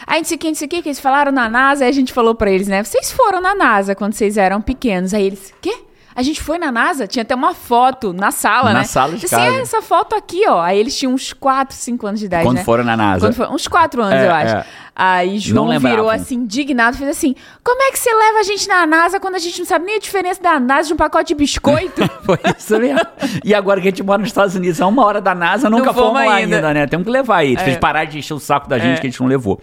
Aí, 0.06 0.20
não 0.20 0.24
sei 0.24 0.36
o 0.36 0.38
que, 0.38 0.46
não 0.46 0.54
sei 0.54 0.66
o 0.68 0.70
que, 0.70 0.80
que 0.80 0.88
eles 0.88 1.00
falaram 1.00 1.32
na 1.32 1.48
NASA, 1.48 1.82
aí 1.84 1.90
a 1.90 1.92
gente 1.92 2.12
falou 2.12 2.36
pra 2.36 2.52
eles, 2.52 2.68
né? 2.68 2.84
Vocês 2.84 3.10
foram 3.10 3.40
na 3.40 3.52
NASA 3.52 3.96
quando 3.96 4.12
vocês 4.12 4.36
eram 4.36 4.60
pequenos. 4.62 5.12
Aí 5.12 5.24
eles, 5.26 5.52
quê? 5.60 5.74
A 6.14 6.22
gente 6.22 6.40
foi 6.42 6.56
na 6.58 6.70
NASA? 6.70 7.06
Tinha 7.08 7.22
até 7.22 7.34
uma 7.34 7.52
foto 7.54 8.12
na 8.12 8.30
sala, 8.30 8.72
Na 8.72 8.80
né? 8.80 8.84
sala 8.84 9.16
de 9.16 9.24
Assim, 9.26 9.34
casa. 9.34 9.56
"É, 9.56 9.60
essa 9.60 9.80
foto 9.82 10.14
aqui, 10.14 10.46
ó. 10.46 10.60
Aí 10.60 10.78
eles 10.78 10.96
tinham 10.96 11.14
uns 11.14 11.32
4, 11.32 11.74
5 11.74 12.06
anos 12.06 12.20
de 12.20 12.26
idade, 12.26 12.44
Quando 12.44 12.58
né? 12.58 12.64
foram 12.64 12.84
na 12.84 12.96
NASA. 12.96 13.30
Uns 13.50 13.66
4 13.66 14.02
anos, 14.02 14.14
É, 14.20 14.26
eu 14.28 14.32
acho. 14.32 14.54
é. 14.56 14.64
Aí 14.94 15.38
João 15.38 15.78
virou 15.78 16.10
assim, 16.10 16.34
indignado, 16.34 16.96
fez 16.98 17.08
assim: 17.08 17.34
como 17.64 17.82
é 17.82 17.90
que 17.90 17.98
você 17.98 18.12
leva 18.14 18.40
a 18.40 18.42
gente 18.42 18.68
na 18.68 18.86
NASA 18.86 19.18
quando 19.18 19.36
a 19.36 19.38
gente 19.38 19.58
não 19.58 19.66
sabe 19.66 19.86
nem 19.86 19.96
a 19.96 19.98
diferença 19.98 20.42
da 20.42 20.60
NASA 20.60 20.88
de 20.88 20.94
um 20.94 20.96
pacote 20.98 21.28
de 21.28 21.34
biscoito? 21.34 22.02
Foi 22.24 22.38
isso 22.58 22.78
mesmo. 22.78 23.00
E 23.42 23.54
agora 23.54 23.80
que 23.80 23.88
a 23.88 23.90
gente 23.90 24.02
mora 24.02 24.18
nos 24.18 24.28
Estados 24.28 24.54
Unidos, 24.54 24.80
a 24.82 24.86
uma 24.86 25.02
hora 25.04 25.20
da 25.20 25.34
NASA, 25.34 25.70
nunca 25.70 25.86
Não 25.86 25.94
fomos 25.94 26.08
fomos 26.10 26.26
lá 26.26 26.34
ainda. 26.34 26.56
ainda, 26.56 26.74
né? 26.74 26.86
Temos 26.86 27.06
que 27.06 27.10
levar 27.10 27.42
pra 27.54 27.70
É. 27.70 27.76
parar 27.76 28.04
de 28.04 28.18
encher 28.18 28.34
o 28.34 28.38
saco 28.38 28.68
da 28.68 28.78
gente 28.78 28.98
É. 28.98 29.00
que 29.00 29.06
a 29.06 29.10
gente 29.10 29.20
não 29.20 29.28
levou. 29.28 29.58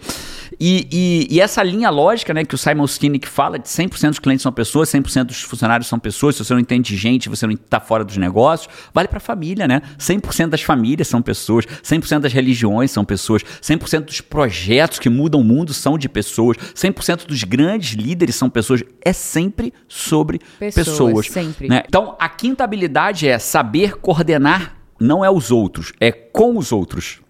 E, 0.60 0.86
e- 0.92 1.26
e 1.36 1.40
essa 1.40 1.62
linha 1.62 1.88
lógica, 1.88 2.34
né, 2.34 2.44
que 2.44 2.54
o 2.54 2.58
Simon 2.58 2.86
Sinek 2.86 3.26
fala 3.26 3.58
de 3.58 3.66
100% 3.66 4.10
dos 4.10 4.18
clientes 4.18 4.42
são 4.42 4.52
pessoas, 4.52 4.90
100% 4.90 5.24
dos 5.24 5.40
funcionários 5.40 5.88
são 5.88 5.98
pessoas, 5.98 6.36
se 6.36 6.44
você 6.44 6.52
não 6.52 6.60
entende 6.60 6.90
de 6.90 6.96
gente, 6.98 7.30
você 7.30 7.46
não 7.46 7.54
está 7.54 7.80
fora 7.80 8.04
dos 8.04 8.18
negócios, 8.18 8.68
vale 8.92 9.08
para 9.08 9.16
a 9.16 9.20
família, 9.20 9.66
né? 9.66 9.80
100% 9.98 10.48
das 10.50 10.60
famílias 10.62 11.08
são 11.08 11.22
pessoas, 11.22 11.64
100% 11.82 12.20
das 12.20 12.32
religiões 12.34 12.90
são 12.90 13.04
pessoas, 13.06 13.42
100% 13.62 14.00
dos 14.04 14.20
projetos 14.20 14.98
que 14.98 15.08
mudam 15.08 15.40
o 15.40 15.44
mundo 15.44 15.72
são 15.72 15.96
de 15.96 16.08
pessoas, 16.10 16.58
100% 16.74 17.26
dos 17.26 17.42
grandes 17.44 17.92
líderes 17.94 18.34
são 18.36 18.50
pessoas. 18.50 18.82
É 19.02 19.12
sempre 19.14 19.72
sobre 19.88 20.40
Pessoas, 20.58 20.86
pessoas. 20.88 21.26
sempre. 21.28 21.68
né? 21.68 21.82
Então, 21.88 22.14
a 22.18 22.28
quinta 22.28 22.64
habilidade 22.64 23.26
é 23.26 23.38
saber 23.38 23.96
coordenar, 23.96 24.76
não 25.00 25.24
é 25.24 25.30
os 25.30 25.50
outros, 25.50 25.92
é 25.98 26.12
com 26.12 26.58
os 26.58 26.70
outros. 26.70 27.20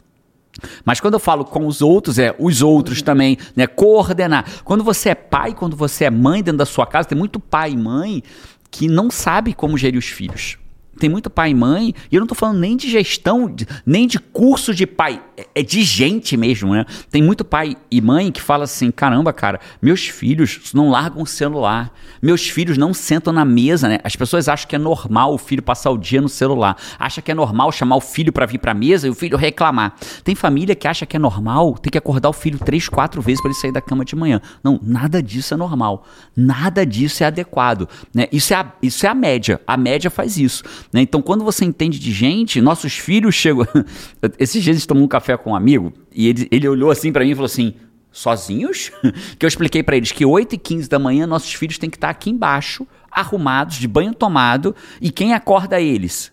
Mas 0.84 1.00
quando 1.00 1.14
eu 1.14 1.20
falo 1.20 1.44
com 1.44 1.66
os 1.66 1.82
outros, 1.82 2.18
é 2.18 2.34
os 2.38 2.62
outros 2.62 3.02
também, 3.02 3.36
né? 3.54 3.66
Coordenar. 3.66 4.44
Quando 4.64 4.84
você 4.84 5.10
é 5.10 5.14
pai, 5.14 5.54
quando 5.54 5.76
você 5.76 6.04
é 6.04 6.10
mãe 6.10 6.42
dentro 6.42 6.58
da 6.58 6.66
sua 6.66 6.86
casa, 6.86 7.08
tem 7.08 7.18
muito 7.18 7.38
pai 7.38 7.72
e 7.72 7.76
mãe 7.76 8.22
que 8.70 8.88
não 8.88 9.10
sabe 9.10 9.52
como 9.52 9.76
gerir 9.76 9.98
os 9.98 10.06
filhos. 10.06 10.56
Tem 10.98 11.08
muito 11.08 11.30
pai 11.30 11.50
e 11.50 11.54
mãe, 11.54 11.94
e 12.12 12.14
eu 12.14 12.20
não 12.20 12.26
tô 12.26 12.34
falando 12.34 12.58
nem 12.58 12.76
de 12.76 12.88
gestão, 12.88 13.54
nem 13.86 14.06
de 14.06 14.18
curso 14.18 14.74
de 14.74 14.86
pai, 14.86 15.22
é- 15.54 15.62
de 15.62 15.82
gente 15.82 16.36
mesmo, 16.36 16.72
né? 16.72 16.84
Tem 17.10 17.22
muito 17.22 17.44
pai 17.44 17.76
e 17.90 18.00
mãe 18.00 18.32
que 18.32 18.40
fala 18.42 18.64
assim: 18.64 18.90
caramba, 18.90 19.32
cara, 19.32 19.60
meus 19.80 20.08
filhos 20.08 20.72
não 20.74 20.90
largam 20.90 21.22
o 21.22 21.26
celular, 21.26 21.92
meus 22.20 22.48
filhos 22.48 22.76
não 22.76 22.92
sentam 22.92 23.32
na 23.32 23.44
mesa, 23.44 23.88
né? 23.88 23.98
As 24.02 24.16
pessoas 24.16 24.48
acham 24.48 24.68
que 24.68 24.74
é 24.74 24.78
normal 24.78 25.32
o 25.32 25.38
filho 25.38 25.62
passar 25.62 25.90
o 25.90 25.98
dia 25.98 26.20
no 26.20 26.28
celular, 26.28 26.76
acha 26.98 27.22
que 27.22 27.30
é 27.30 27.34
normal 27.34 27.70
chamar 27.70 27.96
o 27.96 28.00
filho 28.00 28.32
para 28.32 28.46
vir 28.46 28.58
pra 28.58 28.74
mesa 28.74 29.06
e 29.06 29.10
o 29.10 29.14
filho 29.14 29.36
reclamar. 29.36 29.94
Tem 30.24 30.34
família 30.34 30.74
que 30.74 30.88
acha 30.88 31.06
que 31.06 31.16
é 31.16 31.20
normal 31.20 31.78
ter 31.78 31.90
que 31.90 31.98
acordar 31.98 32.28
o 32.28 32.32
filho 32.32 32.58
três, 32.58 32.88
quatro 32.88 33.22
vezes 33.22 33.40
para 33.40 33.50
ele 33.50 33.58
sair 33.58 33.72
da 33.72 33.80
cama 33.80 34.04
de 34.04 34.16
manhã. 34.16 34.40
Não, 34.62 34.80
nada 34.82 35.22
disso 35.22 35.54
é 35.54 35.56
normal, 35.56 36.04
nada 36.36 36.84
disso 36.84 37.22
é 37.22 37.26
adequado, 37.26 37.88
né? 38.12 38.26
Isso 38.32 38.52
é 38.52 38.56
a, 38.56 38.72
isso 38.82 39.06
é 39.06 39.08
a 39.08 39.14
média, 39.14 39.60
a 39.66 39.76
média 39.76 40.10
faz 40.10 40.36
isso. 40.36 40.64
né? 40.92 41.00
Então, 41.00 41.22
quando 41.22 41.44
você 41.44 41.64
entende 41.64 41.98
de 41.98 42.12
gente, 42.12 42.60
nossos 42.60 42.94
filhos 42.94 43.34
chegam. 43.34 43.66
Esses 44.38 44.62
dias 44.62 44.80
gente 44.80 44.88
tomou 44.88 45.04
um 45.04 45.08
café 45.08 45.29
com 45.38 45.50
um 45.50 45.54
amigo 45.54 45.92
e 46.12 46.28
ele, 46.28 46.48
ele 46.50 46.68
olhou 46.68 46.90
assim 46.90 47.12
pra 47.12 47.24
mim 47.24 47.30
e 47.30 47.34
falou 47.34 47.46
assim: 47.46 47.74
sozinhos? 48.10 48.90
que 49.38 49.44
eu 49.44 49.48
expliquei 49.48 49.82
pra 49.82 49.96
eles 49.96 50.12
que 50.12 50.24
8 50.24 50.54
e 50.54 50.58
15 50.58 50.88
da 50.88 50.98
manhã 50.98 51.26
nossos 51.26 51.52
filhos 51.54 51.78
têm 51.78 51.90
que 51.90 51.96
estar 51.96 52.10
aqui 52.10 52.30
embaixo, 52.30 52.86
arrumados, 53.10 53.76
de 53.76 53.88
banho 53.88 54.14
tomado, 54.14 54.74
e 55.00 55.10
quem 55.10 55.32
acorda 55.32 55.80
eles? 55.80 56.32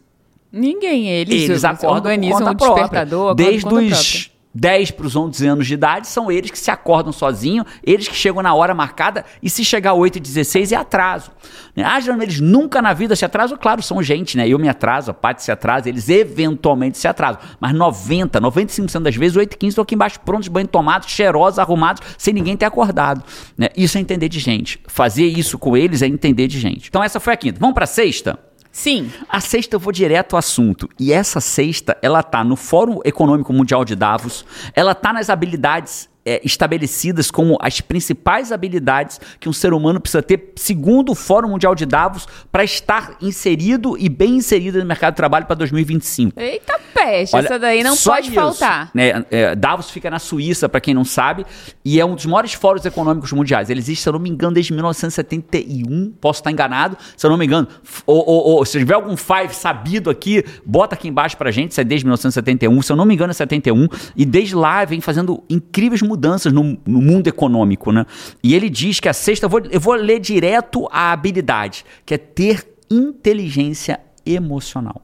Ninguém, 0.52 1.10
eles, 1.10 1.44
Eles 1.44 1.64
acordam 1.66 1.90
por 1.90 1.96
organizam 1.96 2.52
o 2.52 2.56
própria. 2.56 2.84
despertador, 2.84 3.32
acordam 3.32 3.46
Desde 3.46 3.68
os 3.68 4.32
10 4.54 4.92
para 4.92 5.06
os 5.06 5.16
11 5.16 5.48
anos 5.48 5.68
de 5.68 5.74
idade, 5.74 6.08
são 6.08 6.32
eles 6.32 6.50
que 6.50 6.58
se 6.58 6.72
acordam 6.72 7.12
sozinhos, 7.12 7.66
eles 7.84 8.08
que 8.08 8.16
chegam 8.16 8.42
na 8.42 8.54
hora 8.54 8.74
marcada, 8.74 9.24
e 9.42 9.50
se 9.50 9.64
chegar 9.64 9.94
8 9.94 10.18
e 10.18 10.20
16 10.20 10.72
é 10.72 10.76
atraso. 10.76 11.32
Né? 11.76 11.84
Ah, 11.86 12.00
eles 12.22 12.40
nunca 12.40 12.82
na 12.82 12.94
vida 12.94 13.16
se 13.16 13.24
atrasam, 13.24 13.58
claro, 13.58 13.82
são 13.84 14.02
gente, 14.02 14.36
né? 14.36 14.48
Eu 14.48 14.58
me 14.58 14.68
atraso, 14.68 15.12
a 15.12 15.14
Paty 15.14 15.44
se 15.44 15.52
atrasa, 15.52 15.88
eles 15.90 16.10
eventualmente 16.10 16.98
se 16.98 17.08
atrasam. 17.08 17.42
Mas 17.60 17.74
90, 17.74 18.42
95% 18.42 19.02
das 19.02 19.16
vezes, 19.16 19.38
8 19.38 19.54
e 19.54 19.58
15 19.58 19.70
estão 19.70 19.84
aqui 19.84 19.96
embaixo 19.96 20.20
prontos, 20.22 20.48
banho 20.48 20.68
tomados, 20.68 21.10
cheirosos, 21.10 21.60
arrumados, 21.60 22.02
sem 22.18 22.34
ninguém 22.34 22.58
ter 22.58 22.66
acordado. 22.66 23.24
Né? 23.58 23.70
Isso 23.76 23.98
é 23.98 24.02
entender 24.02 24.30
de 24.30 24.40
gente. 24.40 24.80
Fazer 24.88 25.26
isso 25.26 25.58
com 25.58 25.78
eles 25.78 26.02
é 26.02 26.08
entender 26.08 26.48
de 26.48 26.60
gente. 26.60 26.88
Então 26.90 27.04
essa 27.04 27.20
foi 27.20 27.34
a 27.34 27.38
quinta. 27.38 27.60
Vamos 27.60 27.76
para 27.76 27.84
a 27.84 27.88
sexta? 27.88 28.47
Sim. 28.78 29.12
A 29.28 29.40
sexta 29.40 29.76
eu 29.76 29.80
vou 29.80 29.92
direto 29.92 30.36
ao 30.36 30.38
assunto. 30.38 30.88
E 31.00 31.12
essa 31.12 31.42
sexta, 31.42 31.98
ela 32.00 32.22
tá 32.22 32.44
no 32.44 32.56
Fórum 32.56 33.00
Econômico 33.04 33.52
Mundial 33.52 33.84
de 33.84 33.96
Davos, 33.96 34.46
ela 34.76 34.94
tá 34.94 35.12
nas 35.12 35.32
habilidades 35.32 36.08
é, 36.28 36.42
estabelecidas 36.44 37.32
como 37.32 37.58
as 37.62 37.80
principais 37.82 38.52
habilidades 38.52 39.20
que 39.40 39.48
um 39.48 39.54
ser 39.54 39.74
humano 39.74 40.00
precisa 40.02 40.22
ter, 40.22 40.52
segundo 40.56 41.14
o 41.14 41.16
Fórum 41.16 41.50
Mundial 41.50 41.74
de 41.74 41.86
Davos, 41.86 42.28
para 42.52 42.64
estar 42.64 43.16
inserido 43.22 43.96
e 43.98 44.10
bem 44.10 44.36
inserido 44.36 44.78
no 44.80 44.86
mercado 44.86 45.14
de 45.14 45.18
trabalho 45.18 45.46
para 45.46 45.56
2025. 45.56 46.40
Eita 46.40 46.78
peste, 46.94 47.36
Olha, 47.36 47.46
essa 47.46 47.58
daí 47.60 47.84
não 47.84 47.96
pode 47.96 48.28
isso, 48.28 48.36
faltar. 48.36 48.92
né? 48.94 49.24
É, 49.32 49.56
Davos 49.56 49.90
fica 49.90 50.10
na 50.10 50.20
Suíça, 50.20 50.68
para 50.68 50.82
quem 50.82 50.94
não 50.94 51.06
sabe, 51.06 51.46
e 51.86 52.00
é 52.00 52.06
um 52.06 52.16
dos 52.16 52.26
maiores 52.26 52.54
fóruns 52.54 52.86
econômicos 52.86 53.32
mundiais. 53.32 53.70
Ele 53.70 53.80
existe, 53.80 54.04
se 54.04 54.10
eu 54.10 54.14
não 54.14 54.20
me 54.20 54.30
engano, 54.30 54.54
desde 54.54 54.74
1971. 54.74 56.14
Posso 56.20 56.40
estar 56.42 56.52
enganado, 56.52 56.98
se 57.16 57.26
eu 57.26 57.30
não 57.30 57.38
me 57.38 57.46
engano. 57.46 57.68
Ou, 58.06 58.18
ou- 58.28 58.44
ou, 58.58 58.66
se 58.66 58.78
tiver 58.80 58.96
algum 58.96 59.16
five 59.16 59.54
sabido 59.54 60.10
aqui, 60.10 60.44
bota 60.66 60.96
aqui 60.96 61.08
embaixo 61.08 61.38
pra 61.38 61.52
gente, 61.52 61.74
se 61.74 61.82
é 61.82 61.84
desde 61.84 62.06
1971. 62.06 62.82
Se 62.82 62.92
eu 62.92 62.96
não 62.98 63.06
me 63.06 63.14
engano, 63.14 63.32
é 63.32 63.34
71. 63.34 63.88
E 64.16 64.26
desde 64.26 64.56
lá 64.56 64.84
vem 64.86 65.00
fazendo 65.00 65.44
incríveis 65.50 66.02
mudanças 66.02 66.17
no, 66.52 66.78
no 66.86 67.02
mundo 67.02 67.28
econômico, 67.28 67.92
né? 67.92 68.06
E 68.44 68.56
ele 68.56 68.70
diz 68.70 69.00
que 69.00 69.08
a 69.08 69.14
sexta, 69.14 69.46
eu 69.46 69.50
vou, 69.50 69.62
eu 69.70 69.80
vou 69.80 69.94
ler 69.96 70.20
direto 70.20 70.88
a 70.92 71.12
habilidade, 71.12 71.86
que 72.06 72.14
é 72.14 72.18
ter 72.18 72.68
inteligência 72.90 74.00
emocional. 74.26 75.02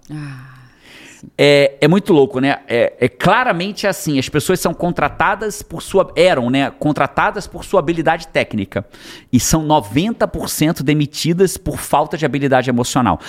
É, 1.37 1.77
é 1.79 1.87
muito 1.87 2.11
louco, 2.11 2.39
né? 2.39 2.59
É, 2.67 2.93
é 2.99 3.07
claramente 3.07 3.87
assim, 3.87 4.19
as 4.19 4.27
pessoas 4.27 4.59
são 4.59 4.73
contratadas 4.73 5.61
por 5.61 5.81
sua 5.81 6.11
eram, 6.15 6.49
né, 6.49 6.69
contratadas 6.71 7.47
por 7.47 7.63
sua 7.63 7.79
habilidade 7.79 8.27
técnica 8.27 8.85
e 9.31 9.39
são 9.39 9.65
90% 9.65 10.83
demitidas 10.83 11.57
por 11.57 11.77
falta 11.77 12.17
de 12.17 12.25
habilidade 12.25 12.69
emocional. 12.69 13.19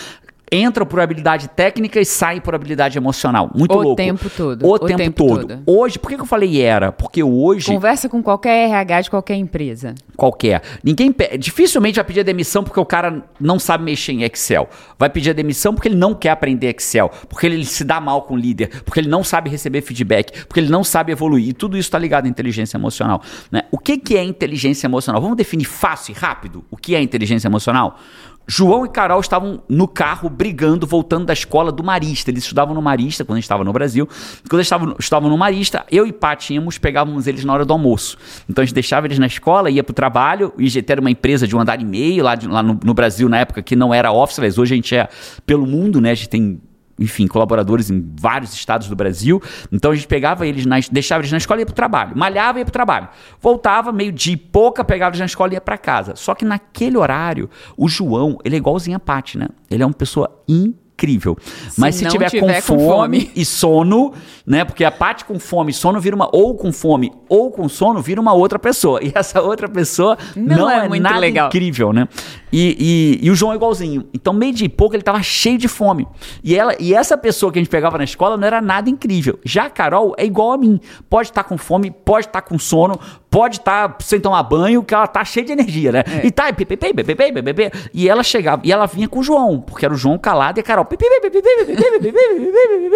Entram 0.53 0.87
por 0.87 1.01
habilidade 1.01 1.49
técnica 1.49 2.01
e 2.01 2.05
saem 2.05 2.41
por 2.41 2.55
habilidade 2.55 2.97
emocional. 2.99 3.51
Muito 3.55 3.75
O 3.75 3.81
louco. 3.83 3.97
tempo 3.97 4.31
todo. 4.31 4.65
O, 4.65 4.73
O 4.75 4.79
tempo, 4.79 4.97
tempo 4.99 5.27
todo. 5.27 5.49
todo. 5.49 5.63
Hoje, 5.67 5.99
por 5.99 6.09
que, 6.09 6.21
eu 6.21 6.27
falei 6.27 6.61
era? 6.61 6.93
Porque 6.93 7.23
hoje 7.23 7.67
Conversa 7.73 8.09
com 8.09 8.23
qualquer 8.23 8.69
RH 8.69 9.01
de 9.03 9.11
qualquer 9.11 9.35
empresa. 9.37 9.95
qualquer. 10.17 10.63
Ninguém 10.85 11.13
dificilmente 11.39 11.97
vai 11.97 12.05
pedir 12.05 12.21
a 12.21 12.23
demissão 12.23 12.63
porque 12.63 12.79
o 12.79 12.85
cara 12.85 13.25
não 13.41 13.59
sabe 13.59 13.85
mexer 13.85 14.13
em 14.13 14.23
Excel. 14.23 14.69
Vai 14.99 15.11
pedir 15.11 15.31
a 15.31 15.33
demissão 15.33 15.75
porque 15.75 15.89
ele 15.89 15.97
não 15.97 16.15
quer 16.15 16.31
aprender 16.31 16.69
Excel, 16.69 17.11
porque 17.29 17.47
ele 17.47 17.65
se 17.65 17.83
dá 17.83 18.01
mal 18.01 18.23
com 18.23 18.35
o 18.35 18.37
líder, 18.37 18.83
porque 18.85 19.01
ele 19.01 19.09
não 19.09 19.25
sabe 19.25 19.51
receber 19.51 19.81
feedback, 19.81 20.45
porque 20.47 20.61
ele 20.61 20.71
não 20.71 20.85
sabe 20.85 21.11
evoluir. 21.11 21.49
E 21.49 21.53
tudo 21.53 21.77
isso 21.77 21.87
está 21.89 21.99
ligado 21.99 22.27
à 22.27 22.29
inteligência 22.29 22.77
emocional. 22.77 23.21
né? 23.51 23.63
O 23.73 23.79
que, 23.79 23.99
que 23.99 24.17
é 24.17 24.23
inteligência 24.23 24.87
emocional? 24.87 25.21
Vamos 25.21 25.37
definir 25.37 25.65
fácil 25.65 26.13
e 26.13 26.19
rápido 26.19 26.65
o 26.71 26.77
que 26.77 26.95
é 26.95 27.03
inteligência 27.03 27.49
emocional? 27.49 27.99
João 28.47 28.85
e 28.85 28.89
Carol 28.89 29.21
estavam 29.21 29.63
no 29.69 29.89
carro 29.89 30.29
brigando, 30.29 30.87
voltando 30.87 31.25
da 31.25 31.33
escola 31.33 31.73
do 31.73 31.83
Marista. 31.83 32.31
Eles 32.31 32.43
estudavam 32.45 32.75
no 32.75 32.83
Marista 32.83 33.25
quando 33.25 33.37
a 33.37 33.41
gente 33.41 33.45
estava 33.45 33.65
no 33.65 33.73
Brasil. 33.73 34.07
Quando 34.49 34.55
eles 34.61 34.67
estavam, 34.67 34.95
estavam 34.99 35.31
no 35.31 35.39
Marista, 35.39 35.85
eu 35.91 36.07
e 36.07 36.13
Paty 36.13 36.55
íamos, 36.55 36.77
pegávamos 36.79 37.27
eles 37.27 37.45
na 37.45 37.53
hora 37.53 37.65
do 37.65 37.73
almoço. 37.73 38.17
Então 38.49 38.63
a 38.63 38.67
gente 38.67 38.75
deixava 38.75 39.07
eles 39.07 39.19
na 39.19 39.27
escola, 39.27 39.71
ia 39.71 39.83
pro 39.83 39.95
trabalho. 39.95 40.53
O 40.59 40.63
IGT 40.63 40.93
era 40.93 41.01
uma 41.01 41.11
empresa 41.11 41.47
de 41.49 41.57
um 41.57 41.61
andar 41.61 41.81
e 41.81 41.85
meio 41.85 42.23
lá, 42.23 42.35
de- 42.35 42.47
lá 42.47 42.63
no, 42.63 42.79
no 42.85 42.93
Brasil 42.95 43.29
na 43.29 43.39
época, 43.39 43.63
que 43.63 43.75
não 43.75 43.95
era 43.95 44.13
office, 44.13 44.39
mas 44.39 44.59
hoje 44.59 44.75
a 44.75 44.77
gente 44.77 44.95
é 44.95 45.09
pelo 45.47 45.67
mundo, 45.67 46.01
né? 46.01 46.11
A 46.11 46.15
gente 46.15 46.29
tem 46.29 46.61
enfim, 46.99 47.27
colaboradores 47.27 47.91
em 47.91 48.05
vários 48.19 48.53
estados 48.53 48.89
do 48.89 48.97
Brasil. 48.97 49.43
Então 49.73 49.91
a 49.91 49.95
gente 49.95 50.07
pegava 50.07 50.47
eles, 50.47 50.65
na, 50.67 50.77
deixava 50.91 51.21
eles 51.23 51.33
na 51.33 51.39
escola 51.39 51.61
e 51.61 51.63
ia 51.63 51.67
pro 51.67 51.75
trabalho. 51.75 52.17
Malhava 52.17 52.59
e 52.59 52.61
ia 52.61 52.65
pro 52.65 52.73
trabalho. 52.73 53.09
Voltava, 53.41 53.93
meio 53.93 54.13
dia 54.13 54.35
e 54.35 54.37
pouca, 54.37 54.85
pegava 54.85 55.11
eles 55.11 55.21
na 55.21 55.27
escola 55.27 55.53
e 55.53 55.55
ia 55.55 55.61
pra 55.61 55.77
casa. 55.77 56.15
Só 56.17 56.35
que 56.35 56.45
naquele 56.45 56.97
horário, 56.97 57.49
o 57.77 57.89
João, 57.89 58.39
ele 58.45 58.55
é 58.55 58.59
igualzinho 58.59 58.97
a 58.97 59.01
Paty, 59.01 59.39
né? 59.39 59.49
Ele 59.71 59.83
é 59.83 59.87
uma 59.87 59.93
pessoa 59.95 60.31
incrível. 60.49 61.37
Mas 61.77 61.97
se 61.97 62.07
tiver, 62.07 62.31
tiver 62.31 62.41
com, 62.41 62.77
com 62.77 62.79
fome, 62.79 63.21
fome. 63.21 63.31
e 63.35 63.45
sono, 63.45 64.13
né? 64.47 64.65
Porque 64.65 64.85
a 64.85 64.93
Paty 64.93 65.25
com 65.25 65.39
fome 65.41 65.71
e 65.73 65.75
sono 65.75 66.01
vira 66.01 66.15
uma. 66.15 66.29
Ou 66.33 66.55
com 66.55 66.73
fome 66.73 67.13
ou 67.29 67.51
com 67.51 67.69
sono 67.69 68.01
vira 68.01 68.21
uma 68.21 68.33
outra 68.33 68.59
pessoa. 68.59 69.01
E 69.03 69.13
essa 69.15 69.43
outra 69.43 69.69
pessoa 69.69 70.17
não, 70.37 70.57
Não 70.59 70.71
é 70.71 70.87
é, 70.87 71.01
nada 71.01 71.19
legal. 71.19 71.49
incrível, 71.49 71.93
né? 71.93 72.09
E, 72.57 73.19
e, 73.21 73.27
e 73.27 73.31
o 73.33 73.35
João 73.35 73.53
é 73.53 73.57
igualzinho. 73.57 74.07
Então, 74.15 74.33
meio 74.33 74.53
dia 74.53 74.67
e 74.67 74.69
pouco, 74.69 74.95
ele 74.95 75.03
tava 75.03 75.21
cheio 75.25 75.59
de 75.59 75.67
fome. 75.67 76.07
E, 76.41 76.55
ela, 76.55 76.77
e 76.79 76.95
essa 76.95 77.19
pessoa 77.19 77.51
que 77.51 77.59
a 77.59 77.61
gente 77.63 77.69
pegava 77.69 77.99
na 77.99 78.05
escola 78.05 78.37
não 78.37 78.47
era 78.47 78.61
nada 78.61 78.89
incrível. 78.89 79.41
Já 79.45 79.65
a 79.65 79.71
Carol 79.71 80.15
é 80.17 80.25
igual 80.25 80.53
a 80.53 80.57
mim. 80.57 80.79
Pode 81.11 81.31
estar 81.31 81.43
com 81.43 81.59
fome, 81.59 81.91
pode 81.91 82.27
estar 82.29 82.43
com 82.43 82.57
sono, 82.57 82.97
pode 83.29 83.57
estar 83.57 83.97
sem 83.99 84.21
tomar 84.21 84.45
banho, 84.45 84.85
que 84.85 84.95
ela 84.95 85.09
tá 85.09 85.25
cheia 85.25 85.45
de 85.45 85.51
energia, 85.51 85.91
né? 85.91 86.05
E 86.23 86.31
tá, 86.31 86.49
e 86.49 86.53
pipipi, 86.53 86.95
pipipi, 86.95 87.33
pipipi. 87.33 87.73
E 87.93 88.09
ela 88.09 88.23
chegava, 88.23 88.63
e 88.65 88.71
ela 88.71 88.87
vinha 88.87 89.09
com 89.09 89.19
o 89.19 89.23
João, 89.25 89.61
porque 89.61 89.85
era 89.85 89.93
o 89.93 89.97
João 89.97 90.17
calado 90.17 90.57
e 90.57 90.61
a 90.61 90.63
Carol. 90.63 90.87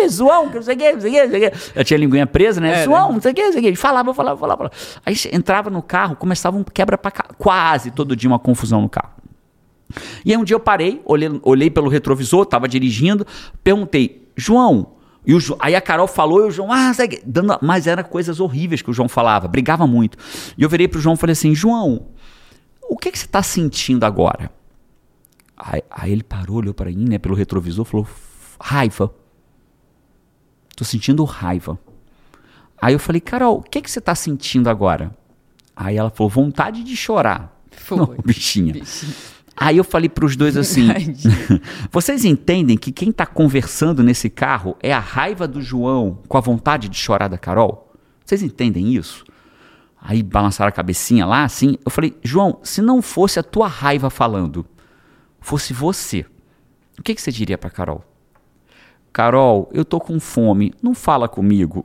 João, 0.08 0.50
que 0.50 0.54
não 0.54 0.62
sei 0.62 0.76
o 0.76 0.78
que, 0.78 0.92
não 0.92 1.00
sei 1.00 1.10
o 1.10 1.12
que, 1.12 1.22
não 1.22 1.30
sei 1.30 1.48
o 1.48 1.50
que. 1.50 1.58
Eu 1.74 1.84
tinha 1.84 1.98
a 1.98 2.00
linguinha 2.00 2.26
presa, 2.28 2.60
né? 2.60 2.82
É, 2.82 2.84
João, 2.84 3.12
não 3.12 3.20
sei 3.20 3.32
o 3.32 3.34
que, 3.34 3.42
não 3.42 3.52
sei 3.52 3.60
o 3.60 3.64
que. 3.64 3.74
Falava, 3.74 4.14
falava, 4.14 4.38
falava. 4.38 4.70
falava. 4.70 4.74
Aí 5.04 5.16
entrava 5.32 5.68
no 5.68 5.82
carro, 5.82 6.14
começava 6.14 6.56
um 6.56 6.62
quebra 6.62 6.96
pra 6.96 7.10
cá. 7.10 7.24
Quase 7.36 7.90
todo 7.90 8.14
dia 8.14 8.30
uma 8.30 8.38
confusão 8.38 8.80
no 8.80 8.88
carro. 8.88 9.18
E 10.24 10.32
aí 10.32 10.36
um 10.36 10.44
dia 10.44 10.54
eu 10.54 10.60
parei, 10.60 11.00
olhei, 11.04 11.28
olhei 11.42 11.70
pelo 11.70 11.88
retrovisor, 11.88 12.46
tava 12.46 12.68
dirigindo, 12.68 13.26
perguntei, 13.62 14.28
João. 14.36 14.94
E 15.26 15.34
o 15.34 15.38
aí 15.58 15.74
a 15.74 15.80
Carol 15.80 16.06
falou 16.06 16.44
e 16.44 16.48
o 16.48 16.50
João, 16.50 16.72
ah, 16.72 16.92
segue, 16.94 17.20
dando, 17.24 17.58
mas 17.60 17.86
eram 17.86 18.02
coisas 18.02 18.40
horríveis 18.40 18.80
que 18.80 18.90
o 18.90 18.94
João 18.94 19.08
falava, 19.08 19.46
brigava 19.48 19.86
muito. 19.86 20.16
E 20.56 20.62
eu 20.62 20.68
virei 20.68 20.88
pro 20.88 21.00
João 21.00 21.14
e 21.14 21.18
falei 21.18 21.32
assim, 21.32 21.54
João, 21.54 22.06
o 22.88 22.96
que, 22.96 23.10
que 23.10 23.18
você 23.18 23.26
tá 23.26 23.42
sentindo 23.42 24.04
agora? 24.04 24.50
Aí, 25.56 25.82
aí 25.90 26.12
ele 26.12 26.22
parou, 26.22 26.56
olhou 26.56 26.72
para 26.72 26.90
mim, 26.90 27.08
né, 27.08 27.18
pelo 27.18 27.34
retrovisor, 27.34 27.84
falou, 27.84 28.06
raiva. 28.60 29.12
Tô 30.74 30.84
sentindo 30.84 31.24
raiva. 31.24 31.78
Aí 32.80 32.94
eu 32.94 32.98
falei, 32.98 33.20
Carol, 33.20 33.58
o 33.58 33.62
que, 33.62 33.82
que 33.82 33.90
você 33.90 34.00
tá 34.00 34.14
sentindo 34.14 34.70
agora? 34.70 35.10
Aí 35.74 35.96
ela 35.96 36.10
falou, 36.10 36.30
vontade 36.30 36.84
de 36.84 36.96
chorar. 36.96 37.60
Foi. 37.72 37.98
Não, 37.98 38.16
bichinha. 38.24 38.72
Bichinho. 38.72 39.12
Aí 39.60 39.76
eu 39.76 39.84
falei 39.84 40.08
pros 40.08 40.36
dois 40.36 40.56
assim: 40.56 40.88
vocês 41.90 42.24
entendem 42.24 42.76
que 42.76 42.92
quem 42.92 43.10
tá 43.10 43.26
conversando 43.26 44.04
nesse 44.04 44.30
carro 44.30 44.76
é 44.80 44.92
a 44.92 45.00
raiva 45.00 45.48
do 45.48 45.60
João 45.60 46.20
com 46.28 46.38
a 46.38 46.40
vontade 46.40 46.88
de 46.88 46.96
chorar 46.96 47.26
da 47.26 47.36
Carol? 47.36 47.92
Vocês 48.24 48.42
entendem 48.42 48.94
isso? 48.94 49.24
Aí 50.00 50.22
balançaram 50.22 50.68
a 50.68 50.72
cabecinha 50.72 51.26
lá, 51.26 51.42
assim. 51.42 51.76
Eu 51.84 51.90
falei: 51.90 52.16
João, 52.22 52.60
se 52.62 52.80
não 52.80 53.02
fosse 53.02 53.40
a 53.40 53.42
tua 53.42 53.66
raiva 53.66 54.08
falando, 54.10 54.64
fosse 55.40 55.72
você, 55.72 56.24
o 56.96 57.02
que, 57.02 57.16
que 57.16 57.20
você 57.20 57.32
diria 57.32 57.58
pra 57.58 57.68
Carol? 57.68 58.04
Carol, 59.12 59.68
eu 59.72 59.84
tô 59.84 59.98
com 59.98 60.20
fome, 60.20 60.72
não 60.80 60.94
fala 60.94 61.28
comigo. 61.28 61.84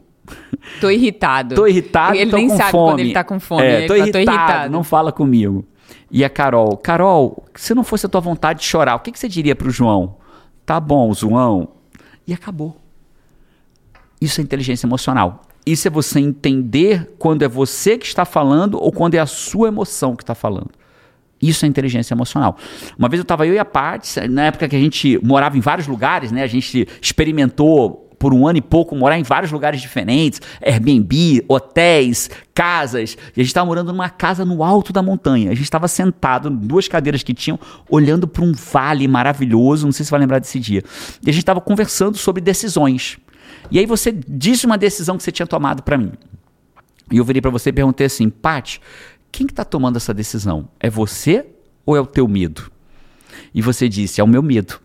Tô 0.80 0.89
irritado. 0.92 1.56
Tô 1.56 1.65
irritado, 1.65 2.15
Ele 2.15 2.30
tô 2.30 2.38
nem 2.38 2.50
sabe 2.50 2.72
fome. 2.72 2.92
quando 2.92 3.00
ele 3.00 3.13
tá 3.13 3.24
com 3.24 3.39
fome. 3.39 3.63
É, 3.63 3.77
ele 3.80 3.88
tô, 3.88 3.96
irritado, 3.96 4.12
tô 4.12 4.32
irritado. 4.32 4.72
não 4.72 4.84
fala 4.84 5.12
comigo. 5.12 5.65
E 6.12 6.23
a 6.23 6.29
Carol, 6.29 6.77
Carol, 6.77 7.43
se 7.55 7.73
não 7.73 7.83
fosse 7.83 8.05
a 8.05 8.09
tua 8.09 8.21
vontade 8.21 8.59
de 8.59 8.65
chorar, 8.65 8.95
o 8.95 9.00
que, 9.00 9.12
que 9.12 9.19
você 9.19 9.27
diria 9.27 9.55
pro 9.55 9.69
João? 9.69 10.17
Tá 10.65 10.79
bom, 10.79 11.13
João. 11.13 11.69
E 12.27 12.33
acabou. 12.33 12.77
Isso 14.21 14.39
é 14.39 14.43
inteligência 14.43 14.85
emocional. 14.85 15.41
Isso 15.65 15.88
é 15.88 15.91
você 15.91 16.19
entender 16.19 17.13
quando 17.17 17.43
é 17.43 17.47
você 17.47 17.97
que 17.97 18.05
está 18.05 18.25
falando 18.25 18.81
ou 18.81 18.91
quando 18.91 19.15
é 19.15 19.19
a 19.19 19.25
sua 19.25 19.67
emoção 19.67 20.15
que 20.15 20.23
está 20.23 20.35
falando. 20.35 20.71
Isso 21.41 21.65
é 21.65 21.67
inteligência 21.67 22.13
emocional. 22.13 22.57
Uma 22.97 23.09
vez 23.09 23.19
eu 23.19 23.23
estava 23.23 23.45
eu 23.45 23.53
e 23.53 23.59
a 23.59 23.65
Paty, 23.65 24.27
na 24.29 24.45
época 24.45 24.69
que 24.69 24.75
a 24.75 24.79
gente 24.79 25.19
morava 25.21 25.57
em 25.57 25.62
vários 25.62 25.88
lugares, 25.88 26.31
né? 26.31 26.41
A 26.41 26.47
gente 26.47 26.88
experimentou 27.01 28.02
por 28.24 28.34
um 28.34 28.48
ano 28.48 28.58
e 28.58 28.62
pouco 28.62 28.96
morar 28.96 29.20
em 29.20 29.24
vários 29.24 29.51
lugares 29.51 29.82
diferentes, 29.82 30.39
Airbnb, 30.65 31.44
hotéis, 31.46 32.30
casas. 32.53 33.18
E 33.36 33.42
a 33.42 33.44
gente 33.44 33.48
estava 33.48 33.65
morando 33.65 33.92
numa 33.92 34.10
casa 34.10 34.46
no 34.46 34.63
alto 34.63 34.94
da 34.94 35.03
montanha. 35.03 35.51
A 35.51 35.53
gente 35.53 35.65
estava 35.65 35.89
sentado 35.89 36.48
em 36.48 36.56
duas 36.56 36.88
cadeiras 36.88 37.22
que 37.22 37.34
tinham, 37.34 37.60
olhando 37.89 38.25
para 38.25 38.42
um 38.42 38.53
vale 38.53 39.10
maravilhoso. 39.10 39.86
Não 39.86 39.92
sei 39.92 40.06
se 40.06 40.10
vai 40.10 40.22
lembrar 40.22 40.39
desse 40.39 40.58
dia. 40.58 40.82
E 41.22 41.30
a 41.30 41.34
gente 41.34 41.44
estava 41.44 41.60
conversando 41.60 42.18
sobre 42.18 42.42
decisões. 42.42 43.18
E 43.70 43.77
aí 43.77 43.86
você 43.86 44.13
disse 44.13 44.65
uma 44.65 44.77
decisão 44.77 45.18
que 45.18 45.24
você 45.24 45.32
tinha 45.34 45.46
tomado 45.46 45.84
para 45.84 45.98
mim. 45.98 46.13
E 47.12 47.18
eu 47.18 47.25
virei 47.25 47.42
para 47.42 47.51
você 47.51 47.72
e 47.72 47.74
perguntei 47.74 48.08
assim, 48.08 48.30
Paty, 48.30 48.80
quem 49.34 49.46
que 49.46 49.53
tá 49.53 49.65
tomando 49.65 49.98
essa 49.98 50.13
decisão? 50.13 50.70
É 50.80 50.89
você 50.89 51.46
ou 51.86 51.98
é 51.98 52.00
o 52.00 52.06
teu 52.06 52.25
medo? 52.25 52.72
E 53.53 53.62
você 53.62 53.89
disse, 53.89 54.22
é 54.22 54.24
o 54.24 54.27
meu 54.27 54.42
medo. 54.42 54.80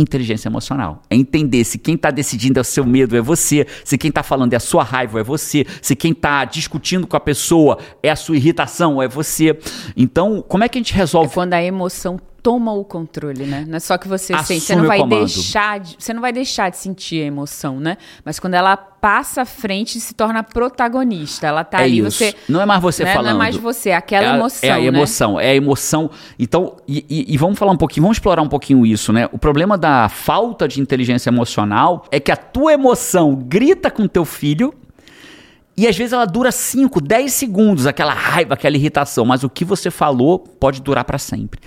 Inteligência 0.00 0.48
emocional. 0.48 1.02
É 1.10 1.16
entender 1.16 1.64
se 1.64 1.78
quem 1.78 1.94
está 1.96 2.10
decidindo 2.10 2.58
é 2.58 2.62
o 2.62 2.64
seu 2.64 2.86
medo 2.86 3.16
é 3.16 3.20
você, 3.20 3.66
se 3.84 3.98
quem 3.98 4.08
está 4.08 4.22
falando 4.22 4.52
é 4.52 4.56
a 4.56 4.60
sua 4.60 4.84
raiva 4.84 5.20
é 5.20 5.22
você, 5.22 5.66
se 5.82 5.96
quem 5.96 6.12
está 6.12 6.44
discutindo 6.44 7.06
com 7.06 7.16
a 7.16 7.20
pessoa 7.20 7.78
é 8.02 8.10
a 8.10 8.16
sua 8.16 8.36
irritação 8.36 9.02
é 9.02 9.08
você. 9.08 9.58
Então, 9.96 10.42
como 10.46 10.62
é 10.64 10.68
que 10.68 10.78
a 10.78 10.80
gente 10.80 10.94
É 10.94 10.96
resolve? 10.96 11.34
quando 11.34 11.54
a 11.54 11.62
emoção 11.62 12.18
toma 12.42 12.72
o 12.72 12.84
controle, 12.84 13.44
né? 13.44 13.64
Não 13.68 13.76
é 13.76 13.80
só 13.80 13.98
que 13.98 14.06
você 14.08 14.36
sente, 14.38 14.60
você 14.60 14.72
Assume 14.72 14.82
não 14.82 14.86
vai 14.88 15.06
deixar, 15.06 15.80
de, 15.80 15.96
você 15.98 16.14
não 16.14 16.20
vai 16.20 16.32
deixar 16.32 16.70
de 16.70 16.76
sentir 16.78 17.22
a 17.22 17.26
emoção, 17.26 17.78
né? 17.80 17.96
Mas 18.24 18.38
quando 18.38 18.54
ela 18.54 18.76
passa 18.76 19.42
à 19.42 19.44
frente 19.44 19.98
e 19.98 20.00
se 20.00 20.14
torna 20.14 20.42
protagonista, 20.42 21.46
ela 21.46 21.64
tá 21.64 21.80
é 21.80 21.84
ali, 21.84 21.98
isso. 21.98 22.10
você 22.12 22.34
não 22.48 22.60
é 22.60 22.66
mais 22.66 22.80
você 22.80 23.04
né? 23.04 23.12
falando. 23.12 23.26
Não 23.30 23.34
é 23.36 23.38
mais 23.38 23.56
você, 23.56 23.90
é 23.90 23.96
aquela 23.96 24.26
é, 24.26 24.30
a- 24.30 24.34
emoção, 24.36 24.68
É 24.68 24.72
a 24.72 24.78
né? 24.78 24.86
emoção, 24.86 25.40
é 25.40 25.50
a 25.50 25.54
emoção. 25.54 26.10
Então, 26.38 26.76
e, 26.86 27.04
e- 27.08 27.34
e 27.34 27.36
vamos 27.36 27.58
falar 27.58 27.72
um 27.72 27.76
pouquinho, 27.76 28.02
vamos 28.02 28.16
explorar 28.16 28.42
um 28.42 28.48
pouquinho 28.48 28.86
isso, 28.86 29.12
né? 29.12 29.28
O 29.32 29.38
problema 29.38 29.76
da 29.76 30.08
falta 30.08 30.66
de 30.68 30.80
inteligência 30.80 31.30
emocional 31.30 32.04
é 32.10 32.18
que 32.20 32.30
a 32.32 32.36
tua 32.36 32.72
emoção 32.72 33.34
grita 33.34 33.90
com 33.90 34.06
teu 34.06 34.24
filho 34.24 34.72
E 35.76 35.86
às 35.86 35.96
vezes 35.96 36.12
ela 36.12 36.24
dura 36.24 36.50
5, 36.50 37.00
10 37.00 37.32
segundos, 37.32 37.86
aquela 37.86 38.12
raiva, 38.12 38.54
aquela 38.54 38.74
irritação, 38.76 39.24
mas 39.24 39.44
o 39.44 39.48
que 39.48 39.64
você 39.64 39.92
falou 39.92 40.40
pode 40.40 40.82
durar 40.82 41.04
para 41.04 41.18
sempre. 41.18 41.60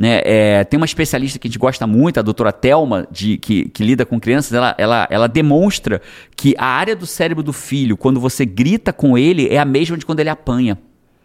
Né? 0.00 0.22
É, 0.24 0.64
tem 0.64 0.78
uma 0.78 0.86
especialista 0.86 1.38
que 1.38 1.46
a 1.46 1.50
gente 1.50 1.58
gosta 1.58 1.86
muito, 1.86 2.18
a 2.18 2.22
doutora 2.22 2.50
Thelma, 2.50 3.06
de, 3.10 3.36
que, 3.36 3.68
que 3.68 3.84
lida 3.84 4.06
com 4.06 4.18
crianças, 4.18 4.50
ela, 4.54 4.74
ela, 4.78 5.06
ela 5.10 5.28
demonstra 5.28 6.00
que 6.34 6.54
a 6.56 6.64
área 6.64 6.96
do 6.96 7.06
cérebro 7.06 7.42
do 7.42 7.52
filho, 7.52 7.98
quando 7.98 8.18
você 8.18 8.46
grita 8.46 8.94
com 8.94 9.18
ele, 9.18 9.46
é 9.50 9.58
a 9.58 9.64
mesma 9.66 9.98
de 9.98 10.06
quando 10.06 10.20
ele 10.20 10.30
apanha. 10.30 10.78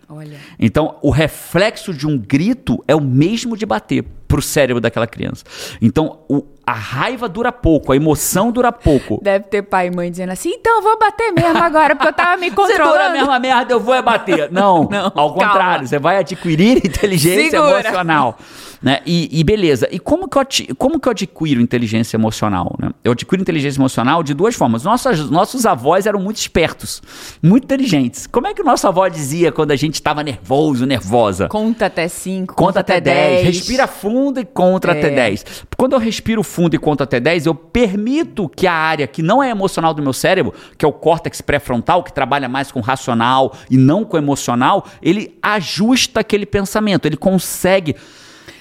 Olha. 0.10 0.38
Então, 0.60 0.98
o 1.02 1.10
reflexo 1.10 1.94
de 1.94 2.06
um 2.06 2.18
grito 2.18 2.84
é 2.86 2.94
o 2.94 3.00
mesmo 3.00 3.56
de 3.56 3.66
bater 3.66 4.04
pro 4.28 4.42
cérebro 4.42 4.82
daquela 4.82 5.08
criança. 5.08 5.46
Então, 5.82 6.20
o, 6.28 6.44
a 6.66 6.74
raiva 6.74 7.30
dura 7.30 7.52
pouco, 7.52 7.92
a 7.92 7.96
emoção 7.96 8.52
dura 8.52 8.72
pouco. 8.72 9.20
Deve 9.22 9.46
ter 9.46 9.62
pai 9.62 9.88
e 9.88 9.92
mãe 9.96 10.10
dizendo 10.10 10.32
assim, 10.32 10.50
então 10.50 10.78
eu 10.78 10.82
vou 10.82 10.98
bater 10.98 11.32
mesmo 11.32 11.58
agora, 11.58 11.96
porque 11.96 12.10
eu 12.10 12.14
tava 12.14 12.38
me 12.38 12.50
Você 12.56 12.74
dura 12.74 12.84
a 12.84 12.88
controlando. 12.88 13.14
mesma 13.14 13.40
merda, 13.40 13.74
eu 13.74 13.80
vou 13.80 13.94
é 13.94 14.02
bater. 14.02 14.50
Não, 14.52 14.88
Não, 14.90 15.06
ao 15.06 15.12
calma. 15.14 15.34
contrário, 15.34 15.88
você 15.88 16.00
vai 16.00 16.18
adquirir 16.18 16.78
inteligência 16.86 17.52
Segura. 17.62 17.80
emocional. 17.82 18.38
Né? 18.82 19.00
E, 19.04 19.40
e 19.40 19.44
beleza, 19.44 19.88
e 19.92 19.98
como 19.98 20.28
que, 20.28 20.38
eu, 20.38 20.46
como 20.78 21.00
que 21.00 21.08
eu 21.08 21.12
adquiro 21.12 21.60
inteligência 21.60 22.18
emocional? 22.18 22.76
Né? 22.80 22.92
Eu 23.04 23.14
adquiro 23.14 23.42
inteligência 23.42 23.80
emocional 23.80 24.22
de 24.22 24.34
duas 24.36 24.54
formas. 24.54 24.84
Nossos, 24.84 25.30
nossos 25.32 25.66
avós 25.66 26.06
eram 26.06 26.20
muito 26.20 26.38
espertos, 26.38 27.02
muito 27.42 27.64
inteligentes. 27.64 28.28
Como 28.28 28.46
é 28.46 28.54
que 28.54 28.62
o 28.62 28.66
nosso 28.66 28.88
avó 28.88 29.08
dizia 29.08 29.52
quando 29.52 29.72
a 29.72 29.76
gente 29.76 29.96
estava 29.96 30.22
nervoso, 30.24 30.86
nervosa? 30.86 31.48
Conta 31.48 31.88
até 31.88 32.08
5, 32.08 32.54
Conta 32.54 32.82
até 32.82 33.02
10. 33.02 33.44
Respira 33.48 33.88
fundo 33.88 34.40
e 34.40 34.46
conta 34.46 34.90
É. 34.90 34.92
até 35.00 35.10
10. 35.10 35.46
Quando 35.76 35.94
eu 35.94 36.00
respiro 36.00 36.44
fundo 36.44 36.55
e 36.76 36.80
conto 36.80 37.04
até 37.04 37.20
10, 37.20 37.46
eu 37.46 37.56
permito 37.56 38.50
que 38.50 38.66
a 38.68 38.74
área 38.74 39.08
que 39.08 39.22
não 39.22 39.44
é 39.44 39.50
emocional 39.50 39.94
do 39.94 40.02
meu 40.02 40.14
cérebro, 40.14 40.54
que 40.78 40.86
é 40.86 40.88
o 40.88 40.94
córtex 40.94 41.42
pré-frontal, 41.42 42.04
que 42.04 42.14
trabalha 42.14 42.48
mais 42.48 42.72
com 42.72 42.80
racional 42.80 43.54
e 43.70 43.78
não 43.78 44.04
com 44.06 44.18
emocional, 44.18 44.86
ele 45.02 45.38
ajusta 45.42 46.22
aquele 46.22 46.46
pensamento, 46.46 47.06
ele 47.06 47.18
consegue. 47.18 47.96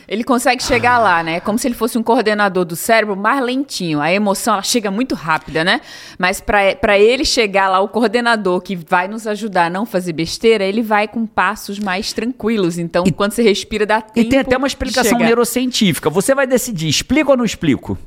Ele 0.06 0.22
consegue 0.22 0.62
chegar 0.62 0.98
lá, 0.98 1.22
né? 1.22 1.40
Como 1.40 1.58
se 1.58 1.66
ele 1.66 1.74
fosse 1.74 1.96
um 1.96 2.02
coordenador 2.02 2.64
do 2.64 2.76
cérebro 2.76 3.16
mais 3.16 3.42
lentinho. 3.42 4.00
A 4.00 4.12
emoção, 4.12 4.54
ela 4.54 4.62
chega 4.62 4.90
muito 4.90 5.14
rápida, 5.14 5.64
né? 5.64 5.80
Mas 6.18 6.40
pra 6.40 6.98
ele 6.98 7.24
chegar 7.24 7.68
lá, 7.68 7.80
o 7.80 7.88
coordenador 7.88 8.60
que 8.60 8.76
vai 8.76 9.08
nos 9.08 9.26
ajudar 9.26 9.66
a 9.66 9.70
não 9.70 9.86
fazer 9.86 10.12
besteira, 10.12 10.64
ele 10.64 10.82
vai 10.82 11.08
com 11.08 11.26
passos 11.26 11.78
mais 11.78 12.12
tranquilos. 12.12 12.78
Então, 12.78 13.04
quando 13.16 13.32
você 13.32 13.42
respira, 13.42 13.86
dá 13.86 14.00
tempo 14.00 14.26
E 14.26 14.30
tem 14.30 14.38
até 14.38 14.56
uma 14.56 14.66
explicação 14.66 15.18
neurocientífica. 15.18 16.10
Você 16.10 16.34
vai 16.34 16.46
decidir, 16.46 16.88
explico 16.88 17.30
ou 17.30 17.36
não 17.36 17.44
explico? 17.44 17.98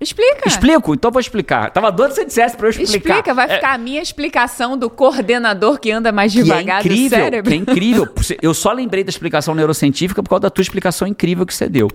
Explica. 0.00 0.48
Explico? 0.48 0.94
Então 0.94 1.10
vou 1.10 1.20
explicar. 1.20 1.70
Tava 1.70 1.90
doido 1.90 2.10
se 2.10 2.16
você 2.20 2.24
dissesse 2.24 2.56
pra 2.56 2.66
eu 2.66 2.70
explicar. 2.70 2.96
Explica, 3.16 3.34
vai 3.34 3.50
É, 3.50 3.54
ficar 3.56 3.74
a 3.74 3.78
minha 3.78 4.00
explicação 4.00 4.76
do 4.76 4.88
coordenador 4.88 5.78
que 5.80 5.90
anda 5.90 6.12
mais 6.12 6.32
que 6.32 6.38
é 6.38 6.42
devagar 6.44 6.82
do 6.82 6.86
incrível, 6.86 7.18
cérebro. 7.18 7.50
que 7.50 7.56
é 7.56 7.60
incrível. 7.60 8.08
Eu 8.40 8.54
só 8.54 8.70
lembrei 8.72 9.02
da 9.02 9.10
explicação 9.10 9.54
neurocientífica 9.56 10.22
por 10.22 10.28
causa 10.30 10.42
da 10.42 10.50
tua 10.50 10.62
explicação 10.62 11.08
incrível 11.08 11.44
que 11.44 11.52
você 11.54 11.68
deu. 11.68 11.90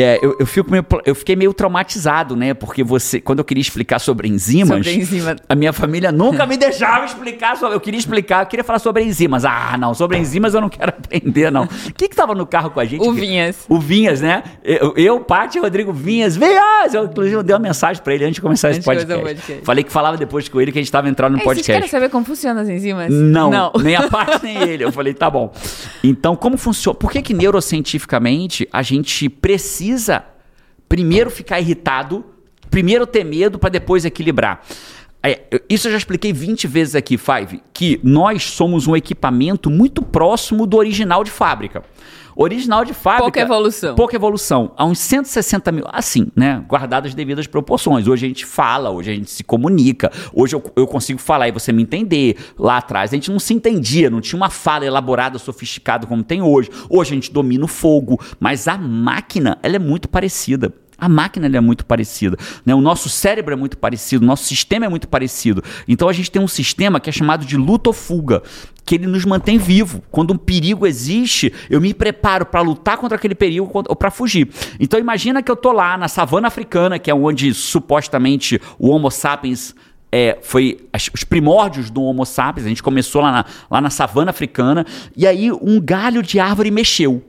É, 0.00 0.18
eu, 0.22 0.36
eu, 0.38 0.46
fico 0.46 0.70
meio- 0.70 0.84
eu 1.04 1.14
fiquei 1.14 1.34
meio 1.34 1.52
traumatizado, 1.52 2.36
né? 2.36 2.54
Porque 2.54 2.84
você, 2.84 3.20
quando 3.20 3.40
eu 3.40 3.44
queria 3.44 3.60
explicar 3.60 3.98
sobre 3.98 4.28
enzimas, 4.28 4.68
Sobre 4.68 4.94
enzima. 4.94 5.34
a 5.48 5.54
minha 5.54 5.72
família 5.72 6.12
nunca 6.12 6.46
me 6.46 6.56
deixava 6.56 7.04
explicar. 7.04 7.56
Sobre, 7.56 7.74
eu 7.76 7.80
queria 7.80 7.98
explicar, 7.98 8.42
eu 8.42 8.46
queria 8.46 8.62
falar 8.62 8.78
sobre 8.78 9.02
enzimas. 9.02 9.44
Ah, 9.44 9.76
não, 9.78 9.94
sobre 9.94 10.16
enzimas 10.18 10.54
eu 10.54 10.60
não 10.60 10.68
quero 10.68 10.90
aprender, 10.96 11.50
não. 11.50 11.66
Quem 11.96 12.08
que 12.08 12.14
tava 12.14 12.34
no 12.34 12.46
carro 12.46 12.70
com 12.70 12.78
a 12.80 12.84
gente? 12.84 13.06
O 13.06 13.12
Vinhas. 13.12 13.64
O 13.68 13.78
Vinhas, 13.80 14.20
né? 14.20 14.42
Eu, 14.62 14.94
eu 14.96 15.20
Paty 15.20 15.58
e 15.58 15.60
Rodrigo 15.60 15.92
Vinhas. 15.92 16.36
Vinhas! 16.36 16.94
Eu, 16.94 17.04
inclusive, 17.06 17.34
eu 17.36 17.42
dei 17.42 17.54
uma 17.56 17.62
mensagem 17.62 18.00
pra 18.02 18.14
ele 18.14 18.24
antes 18.24 18.36
de 18.36 18.40
começar 18.40 18.70
esse 18.70 18.78
Antes 18.78 18.84
podcast. 18.86 19.24
podcast. 19.24 19.64
Falei 19.64 19.82
que 19.82 19.90
falava 19.90 20.16
depois 20.16 20.48
com 20.48 20.60
ele 20.60 20.70
que 20.70 20.78
a 20.78 20.82
gente 20.82 20.92
tava 20.92 21.08
entrando 21.08 21.32
no 21.32 21.38
Ei, 21.38 21.44
vocês 21.44 21.66
querem 21.66 21.80
podcast. 21.80 21.90
saber 21.90 22.10
como 22.10 22.24
funcionam 22.24 22.62
as 22.62 22.68
enzimas? 22.68 23.12
Não, 23.12 23.50
Não. 23.50 23.72
nem 23.82 23.96
a 23.96 24.06
parte 24.10 24.44
nem 24.44 24.58
ele. 24.62 24.84
Eu 24.84 24.92
falei, 24.92 25.12
tá 25.14 25.28
bom. 25.28 25.52
Então, 26.04 26.36
como 26.36 26.56
funciona? 26.56 26.94
Por 26.96 27.10
que, 27.10 27.20
que 27.20 27.34
neurocientificamente 27.34 28.68
a 28.72 28.82
gente 28.82 29.28
precisa 29.28 29.87
primeiro 30.88 31.30
ficar 31.30 31.60
irritado, 31.60 32.24
primeiro 32.70 33.06
ter 33.06 33.24
medo 33.24 33.58
para 33.58 33.70
depois 33.70 34.04
equilibrar? 34.04 34.64
É, 35.22 35.60
isso 35.68 35.88
eu 35.88 35.92
já 35.92 35.98
expliquei 35.98 36.32
20 36.32 36.66
vezes 36.66 36.94
aqui, 36.94 37.18
Five, 37.18 37.60
que 37.72 38.00
nós 38.02 38.44
somos 38.44 38.86
um 38.86 38.94
equipamento 38.96 39.68
muito 39.68 40.02
próximo 40.02 40.66
do 40.66 40.76
original 40.76 41.24
de 41.24 41.30
fábrica. 41.30 41.82
Original 42.40 42.84
de 42.84 42.94
fábrica. 42.94 43.24
Pouca 43.24 43.40
evolução. 43.40 43.94
Pouca 43.96 44.14
evolução. 44.14 44.72
Há 44.76 44.84
uns 44.84 45.00
160 45.00 45.72
mil. 45.72 45.84
Assim, 45.88 46.28
né? 46.36 46.64
Guardadas 46.68 47.10
as 47.10 47.14
devidas 47.16 47.48
proporções. 47.48 48.06
Hoje 48.06 48.26
a 48.26 48.28
gente 48.28 48.46
fala, 48.46 48.90
hoje 48.90 49.10
a 49.10 49.14
gente 49.14 49.28
se 49.28 49.42
comunica. 49.42 50.08
Hoje 50.32 50.54
eu, 50.54 50.62
eu 50.76 50.86
consigo 50.86 51.18
falar 51.18 51.48
e 51.48 51.50
você 51.50 51.72
me 51.72 51.82
entender. 51.82 52.36
Lá 52.56 52.76
atrás 52.76 53.12
a 53.12 53.16
gente 53.16 53.28
não 53.28 53.40
se 53.40 53.52
entendia, 53.52 54.08
não 54.08 54.20
tinha 54.20 54.36
uma 54.36 54.50
fala 54.50 54.86
elaborada, 54.86 55.36
sofisticada 55.36 56.06
como 56.06 56.22
tem 56.22 56.40
hoje. 56.40 56.70
Hoje 56.88 57.10
a 57.10 57.14
gente 57.16 57.32
domina 57.32 57.64
o 57.64 57.68
fogo. 57.68 58.20
Mas 58.38 58.68
a 58.68 58.78
máquina, 58.78 59.58
ela 59.60 59.74
é 59.74 59.80
muito 59.80 60.08
parecida. 60.08 60.72
A 61.00 61.08
máquina 61.08 61.46
é 61.46 61.60
muito 61.60 61.86
parecida. 61.86 62.36
Né? 62.66 62.74
O 62.74 62.80
nosso 62.80 63.08
cérebro 63.08 63.52
é 63.54 63.56
muito 63.56 63.78
parecido, 63.78 64.24
o 64.24 64.26
nosso 64.26 64.44
sistema 64.44 64.84
é 64.84 64.88
muito 64.88 65.06
parecido. 65.08 65.62
Então 65.86 66.08
a 66.08 66.12
gente 66.12 66.30
tem 66.30 66.42
um 66.42 66.48
sistema 66.48 66.98
que 66.98 67.08
é 67.08 67.12
chamado 67.12 67.46
de 67.46 67.56
luta 67.56 67.90
ou 67.90 67.94
fuga, 67.94 68.42
que 68.84 68.96
ele 68.96 69.06
nos 69.06 69.24
mantém 69.24 69.58
vivo. 69.58 70.02
Quando 70.10 70.32
um 70.32 70.36
perigo 70.36 70.86
existe, 70.86 71.52
eu 71.70 71.80
me 71.80 71.94
preparo 71.94 72.44
para 72.44 72.60
lutar 72.60 72.96
contra 72.98 73.16
aquele 73.16 73.34
perigo 73.34 73.70
ou 73.72 73.94
para 73.94 74.10
fugir. 74.10 74.48
Então 74.80 74.98
imagina 74.98 75.42
que 75.42 75.50
eu 75.50 75.56
tô 75.56 75.70
lá 75.72 75.96
na 75.96 76.08
savana 76.08 76.48
africana, 76.48 76.98
que 76.98 77.10
é 77.10 77.14
onde 77.14 77.54
supostamente 77.54 78.60
o 78.78 78.88
Homo 78.90 79.10
sapiens 79.10 79.74
é, 80.10 80.38
foi 80.42 80.78
as- 80.92 81.10
os 81.14 81.22
primórdios 81.22 81.90
do 81.90 82.02
Homo 82.02 82.24
sapiens. 82.24 82.64
A 82.66 82.68
gente 82.70 82.82
começou 82.82 83.20
lá 83.22 83.30
na, 83.30 83.44
lá 83.70 83.80
na 83.80 83.90
savana 83.90 84.30
africana 84.30 84.84
e 85.16 85.26
aí 85.26 85.52
um 85.52 85.80
galho 85.80 86.22
de 86.22 86.40
árvore 86.40 86.70
mexeu. 86.70 87.22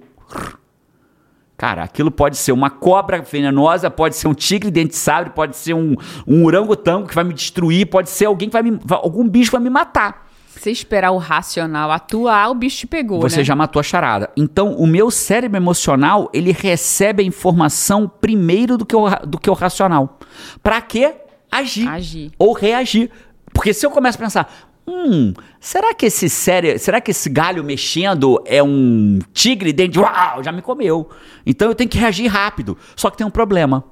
Cara, 1.60 1.84
aquilo 1.84 2.10
pode 2.10 2.38
ser 2.38 2.54
uma 2.54 2.70
cobra 2.70 3.22
venenosa, 3.22 3.92
pode 3.92 4.16
ser 4.16 4.30
um 4.30 4.34
tigre 4.34 4.72
dente 4.72 4.92
de 4.92 4.96
sabre, 4.96 5.32
pode 5.32 5.58
ser 5.58 5.74
um, 5.74 5.94
um 6.26 6.46
orangotango 6.46 7.06
que 7.06 7.14
vai 7.14 7.26
me 7.26 7.34
destruir, 7.34 7.86
pode 7.88 8.10
ser 8.10 8.28
alguém 8.28 8.48
que 8.48 8.54
vai 8.54 8.64
me. 8.64 8.80
algum 8.90 9.28
bicho 9.28 9.52
vai 9.52 9.60
me 9.60 9.70
matar. 9.70 10.26
Se 10.48 10.72
esperar 10.72 11.12
o 11.12 11.18
racional 11.18 11.92
atuar, 11.92 12.50
o 12.50 12.56
bicho 12.56 12.78
te 12.78 12.88
pegou, 12.88 13.20
Você 13.20 13.40
né? 13.40 13.44
já 13.44 13.58
matou 13.58 13.82
a 13.82 13.84
charada. 13.84 14.30
Então, 14.38 14.72
o 14.72 14.88
meu 14.88 15.12
cérebro 15.12 15.58
emocional, 15.58 16.30
ele 16.34 16.54
recebe 16.54 17.24
a 17.24 17.26
informação 17.26 18.08
primeiro 18.08 18.78
do 18.78 18.86
que 18.86 18.96
o, 18.96 19.10
do 19.28 19.38
que 19.38 19.50
o 19.50 19.54
racional. 19.54 20.18
Pra 20.64 20.80
quê? 20.80 21.14
Agir. 21.52 21.90
Agir. 21.90 22.32
Ou 22.40 22.54
reagir. 22.54 23.12
Porque 23.54 23.74
se 23.74 23.86
eu 23.86 23.92
começo 23.92 24.18
a 24.18 24.22
pensar, 24.22 24.69
hum, 24.90 25.34
será 25.60 25.94
que 25.94 26.08
esse 26.08 26.28
cérebro, 26.28 26.80
será 26.80 27.00
que 27.00 27.12
esse 27.12 27.30
galho 27.30 27.64
mexendo 27.64 28.42
é 28.46 28.62
um 28.64 29.20
tigre 29.34 29.72
dentro 29.72 29.94
de 29.94 30.00
uau, 30.00 30.44
já 30.44 30.52
me 30.52 30.62
comeu. 30.62 31.10
Então 31.46 31.70
eu 31.70 31.76
tenho 31.76 31.90
que 31.90 31.98
reagir 31.98 32.28
rápido. 32.28 32.78
Só 32.96 33.10
que 33.10 33.18
tem 33.18 33.28
um 33.28 33.32
problema. 33.32 33.84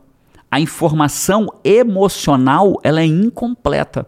A 0.50 0.60
informação 0.60 1.48
emocional, 1.64 2.80
ela 2.84 3.02
é 3.02 3.06
incompleta. 3.06 4.08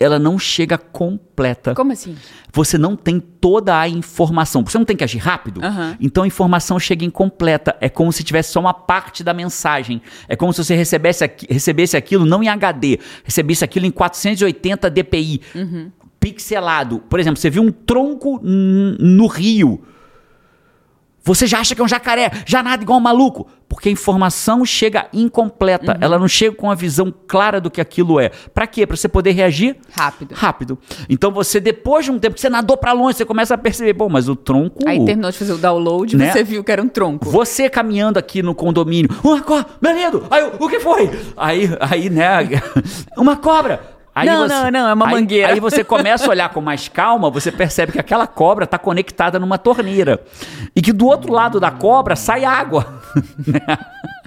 Ela 0.00 0.18
não 0.18 0.38
chega 0.38 0.78
completa. 0.78 1.74
Como 1.74 1.92
assim? 1.92 2.16
Você 2.52 2.78
não 2.78 2.94
tem 2.94 3.18
toda 3.18 3.78
a 3.78 3.88
informação. 3.88 4.64
Você 4.64 4.78
não 4.78 4.84
tem 4.84 4.96
que 4.96 5.04
agir 5.04 5.18
rápido? 5.18 5.62
Aham. 5.62 5.96
Então 6.00 6.22
a 6.22 6.26
informação 6.26 6.78
chega 6.78 7.04
incompleta. 7.04 7.76
É 7.80 7.88
como 7.88 8.12
se 8.12 8.22
tivesse 8.22 8.52
só 8.52 8.60
uma 8.60 8.74
parte 8.74 9.24
da 9.24 9.34
mensagem. 9.34 10.00
É 10.28 10.36
como 10.36 10.52
se 10.52 10.64
você 10.64 10.74
recebesse, 10.76 11.28
recebesse 11.48 11.96
aquilo 11.96 12.24
não 12.24 12.42
em 12.42 12.48
HD, 12.48 13.00
recebesse 13.24 13.64
aquilo 13.64 13.86
em 13.86 13.90
480 13.90 14.88
dpi. 14.90 15.40
Pixelado. 16.20 17.00
Por 17.00 17.18
exemplo, 17.18 17.40
você 17.40 17.50
viu 17.50 17.62
um 17.62 17.70
tronco 17.72 18.40
no 18.42 19.26
rio. 19.26 19.82
Você 21.28 21.46
já 21.46 21.60
acha 21.60 21.74
que 21.74 21.80
é 21.82 21.84
um 21.84 21.88
jacaré, 21.88 22.30
já 22.46 22.62
nada 22.62 22.82
igual 22.82 22.98
um 22.98 23.02
maluco. 23.02 23.46
Porque 23.68 23.90
a 23.90 23.92
informação 23.92 24.64
chega 24.64 25.08
incompleta. 25.12 25.98
Ela 26.00 26.18
não 26.18 26.26
chega 26.26 26.56
com 26.56 26.70
a 26.70 26.74
visão 26.74 27.12
clara 27.26 27.60
do 27.60 27.70
que 27.70 27.82
aquilo 27.82 28.18
é. 28.18 28.30
Pra 28.54 28.66
quê? 28.66 28.86
Pra 28.86 28.96
você 28.96 29.08
poder 29.08 29.32
reagir 29.32 29.76
Rápido. 29.92 30.34
rápido. 30.34 30.78
Então 31.06 31.30
você, 31.30 31.60
depois 31.60 32.06
de 32.06 32.10
um 32.10 32.18
tempo 32.18 32.34
que 32.36 32.40
você 32.40 32.48
nadou 32.48 32.78
pra 32.78 32.92
longe, 32.92 33.18
você 33.18 33.26
começa 33.26 33.52
a 33.54 33.58
perceber, 33.58 33.92
bom, 33.92 34.08
mas 34.08 34.26
o 34.26 34.34
tronco. 34.34 34.78
Aí 34.88 35.04
terminou 35.04 35.30
de 35.30 35.36
fazer 35.36 35.52
o 35.52 35.58
download, 35.58 36.16
Né? 36.16 36.32
você 36.32 36.42
viu 36.42 36.64
que 36.64 36.72
era 36.72 36.82
um 36.82 36.88
tronco. 36.88 37.28
Você 37.28 37.68
caminhando 37.68 38.18
aqui 38.18 38.42
no 38.42 38.54
condomínio, 38.54 39.10
uma 39.22 39.42
cobra, 39.42 39.66
meu 39.82 39.92
lindo, 39.94 40.26
aí 40.30 40.50
o 40.58 40.66
que 40.66 40.80
foi? 40.80 41.10
Aí, 41.36 41.68
aí, 41.78 42.08
né, 42.08 42.38
uma 43.18 43.36
cobra. 43.36 43.97
Aí 44.20 44.26
Não, 44.26 44.48
não, 44.48 44.70
não, 44.70 44.88
é 44.88 44.94
uma 44.94 45.06
aí- 45.06 45.12
mangueira. 45.14 45.52
Aí 45.52 45.60
você 45.60 45.84
começa 45.84 46.26
a 46.26 46.30
olhar 46.30 46.48
com 46.48 46.60
mais 46.60 46.88
calma, 46.88 47.30
você 47.30 47.52
percebe 47.52 47.92
que 47.92 47.98
aquela 48.00 48.26
cobra 48.26 48.64
está 48.64 48.78
conectada 48.78 49.38
numa 49.38 49.58
torneira. 49.58 50.20
E 50.74 50.82
que 50.82 50.92
do 50.92 51.06
outro 51.06 51.32
lado 51.32 51.60
da 51.60 51.70
cobra 51.70 52.16
sai 52.16 52.44
água. 52.44 52.86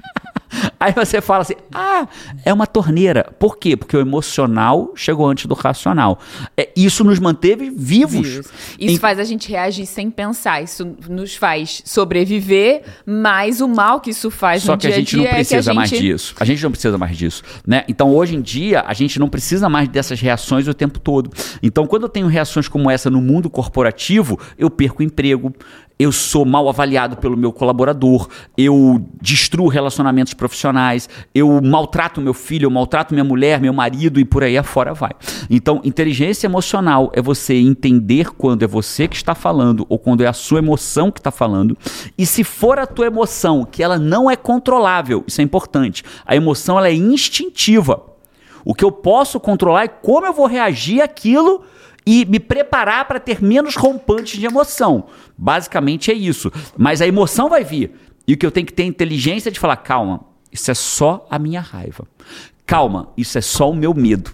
Aí 0.80 0.92
você 0.94 1.22
fala 1.22 1.42
assim: 1.42 1.56
ah, 1.74 2.08
é 2.44 2.52
uma 2.54 2.66
torneira. 2.68 3.32
Por 3.40 3.58
quê? 3.58 3.78
Porque 3.78 3.96
o 3.96 4.00
emocional 4.00 4.92
chegou 4.96 5.28
antes 5.28 5.46
do 5.46 5.54
racional. 5.54 6.20
É, 6.58 6.70
isso 6.76 7.04
nos 7.04 7.20
manteve 7.20 7.70
vivos. 7.70 8.28
Vivos. 8.28 8.48
Isso 8.80 8.96
Em- 8.96 8.98
faz 8.98 9.20
a 9.20 9.24
gente 9.24 9.50
reagir 9.50 9.86
sem 9.86 10.10
pensar. 10.10 10.62
Isso 10.64 10.96
nos 11.10 11.36
faz 11.36 11.82
sobreviver, 11.86 12.84
mas 13.06 13.62
o 13.62 13.68
mal 13.68 14.00
que 14.00 14.10
isso 14.10 14.30
faz 14.32 14.64
Só 14.64 14.74
no 14.74 14.78
que 14.78 14.88
a 14.88 14.90
dia 14.90 14.96
a 14.96 15.00
gente 15.00 15.10
dia 15.12 15.20
não 15.20 15.26
é 15.28 15.34
precisa 15.36 15.74
mais 15.74 15.90
gente- 15.90 16.02
disso. 16.02 16.36
A 16.40 16.46
gente 16.46 16.64
não 16.64 16.72
precisa 16.72 16.98
mais 16.98 17.18
disso, 17.18 17.44
né? 17.66 17.84
Então 17.88 18.14
hoje 18.14 18.36
em 18.36 18.42
dia 18.42 18.82
a 18.86 18.94
gente 18.94 19.20
não 19.20 19.30
precisa 19.30 19.70
mais 19.70 19.88
dessas 19.88 20.20
reações 20.20 20.68
o 20.68 20.74
tempo 20.74 21.00
todo. 21.00 21.30
Então 21.62 21.86
quando 21.88 22.04
eu 22.04 22.10
tenho 22.10 22.28
reações 22.28 22.68
como 22.68 22.90
essa 22.90 23.10
no 23.10 23.22
mundo 23.22 23.50
corporativo, 23.50 24.40
eu 24.58 24.70
perco 24.70 25.04
emprego, 25.04 25.54
eu 26.02 26.12
sou 26.12 26.44
mal 26.44 26.68
avaliado 26.68 27.16
pelo 27.18 27.38
meu 27.38 27.54
colaborador, 27.54 28.28
eu 28.58 29.06
destruo 29.22 29.68
relacionamentos 29.68 30.34
profissionais, 30.34 31.08
eu 31.34 31.62
maltrato 31.62 32.20
meu 32.20 32.34
filho, 32.34 32.66
eu 32.66 32.72
maltrato 32.72 33.14
minha 33.14 33.24
mulher, 33.24 33.62
meu 33.62 33.72
marido 33.72 34.20
e 34.20 34.26
por 34.26 34.44
aí 34.44 34.58
afora 34.58 34.96
vai. 34.96 35.12
Então, 35.48 35.80
inteligência 35.84 36.48
emocional 36.48 37.12
é 37.14 37.22
você 37.22 37.54
entender 37.54 38.32
quando 38.32 38.64
é 38.64 38.68
você 38.68 39.08
que 39.08 39.16
está 39.16 39.36
falando 39.36 39.86
ou 39.90 40.00
quando 40.00 40.22
é 40.22 40.28
a 40.28 40.34
sua 40.34 40.58
emoção 40.58 41.12
que 41.12 41.20
está 41.20 41.30
falando. 41.30 41.78
E 42.18 42.26
se 42.26 42.44
for 42.44 42.80
a 42.80 42.88
tua 42.88 43.06
emoção, 43.06 43.64
que 43.64 43.84
ela 43.84 44.00
não 44.00 44.30
é 44.30 44.36
controlável, 44.36 45.24
isso 45.28 45.40
é 45.40 45.44
importante. 45.44 46.04
A 46.26 46.36
emoção 46.36 46.80
ela 46.80 46.88
é 46.88 46.94
instintiva. 46.94 48.02
O 48.66 48.74
que 48.74 48.84
eu 48.84 48.92
posso 48.92 49.40
controlar 49.40 49.84
é 49.84 49.88
como 49.88 50.26
eu 50.26 50.34
vou 50.34 50.48
reagir 50.48 51.02
àquilo 51.02 51.64
e 52.06 52.26
me 52.26 52.40
preparar 52.40 53.06
para 53.06 53.20
ter 53.20 53.42
menos 53.44 53.76
rompantes 53.76 54.40
de 54.40 54.46
emoção. 54.46 55.06
Basicamente 55.38 56.12
é 56.12 56.14
isso. 56.14 56.52
Mas 56.78 57.02
a 57.02 57.08
emoção 57.08 57.50
vai 57.50 57.64
vir. 57.64 57.92
E 58.28 58.34
o 58.34 58.38
que 58.38 58.46
eu 58.46 58.52
tenho 58.52 58.66
que 58.66 58.74
ter 58.74 58.84
inteligência 58.84 59.52
de 59.52 59.60
falar: 59.60 59.78
calma, 59.78 60.22
isso 60.52 60.70
é 60.70 60.74
só 60.74 61.26
a 61.30 61.40
minha 61.40 61.62
raiva. 61.62 62.08
Calma, 62.66 63.10
isso 63.18 63.38
é 63.38 63.42
só 63.42 63.70
o 63.70 63.76
meu 63.76 63.94
medo. 63.94 64.32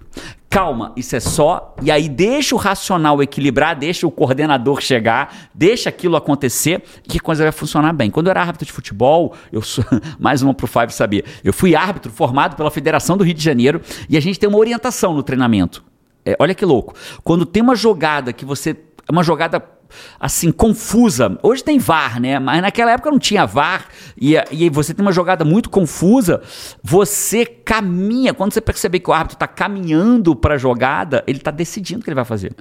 Calma, 0.50 0.94
isso 0.96 1.16
é 1.16 1.20
só. 1.20 1.76
E 1.82 1.92
aí 1.92 2.08
deixa 2.08 2.56
o 2.56 2.58
racional 2.58 3.22
equilibrar, 3.22 3.76
deixa 3.76 4.08
o 4.08 4.12
coordenador 4.12 4.80
chegar, 4.80 5.50
deixa 5.54 5.90
aquilo 5.90 6.16
acontecer, 6.16 6.84
que 7.04 7.20
coisa 7.20 7.44
vai 7.44 7.52
funcionar 7.52 7.94
bem. 7.94 8.10
Quando 8.10 8.28
eu 8.28 8.32
era 8.32 8.42
árbitro 8.42 8.66
de 8.66 8.72
futebol, 8.72 9.36
eu 9.52 9.62
sou 9.62 9.84
mais 10.20 10.42
uma 10.42 10.54
pro 10.54 10.68
Five 10.68 10.94
saber. 10.94 11.26
Eu 11.44 11.52
fui 11.52 11.76
árbitro 11.76 12.12
formado 12.12 12.56
pela 12.56 12.72
Federação 12.72 13.18
do 13.18 13.24
Rio 13.24 13.34
de 13.34 13.44
Janeiro 13.44 13.82
e 14.08 14.16
a 14.16 14.20
gente 14.20 14.40
tem 14.40 14.48
uma 14.48 14.58
orientação 14.58 15.14
no 15.14 15.22
treinamento. 15.22 15.84
É, 16.28 16.36
olha 16.40 16.54
que 16.54 16.66
louco. 16.66 16.94
Quando 17.24 17.46
tem 17.46 17.64
uma 17.64 17.76
jogada 17.76 18.34
que 18.34 18.44
você. 18.44 18.72
É 19.08 19.12
uma 19.12 19.24
jogada 19.24 19.64
assim, 20.20 20.52
confusa. 20.52 21.40
Hoje 21.42 21.64
tem 21.64 21.80
VAR, 21.80 22.20
né? 22.20 22.38
Mas 22.38 22.62
naquela 22.62 22.92
época 22.92 23.10
não 23.10 23.18
tinha 23.18 23.46
VAR. 23.46 23.88
E, 24.20 24.36
e 24.52 24.70
você 24.70 24.94
tem 24.94 25.06
uma 25.06 25.14
jogada 25.14 25.46
muito 25.46 25.70
confusa. 25.70 26.42
Você 26.84 27.46
caminha. 27.46 28.34
Quando 28.34 28.52
você 28.52 28.60
perceber 28.60 29.00
que 29.00 29.10
o 29.10 29.14
árbitro 29.14 29.36
está 29.36 29.48
caminhando 29.48 30.36
para 30.36 30.56
a 30.56 30.58
jogada, 30.58 31.24
ele 31.26 31.38
está 31.38 31.50
decidindo 31.50 32.02
o 32.02 32.04
que 32.04 32.10
ele 32.10 32.16
vai 32.16 32.26
fazer. 32.26 32.54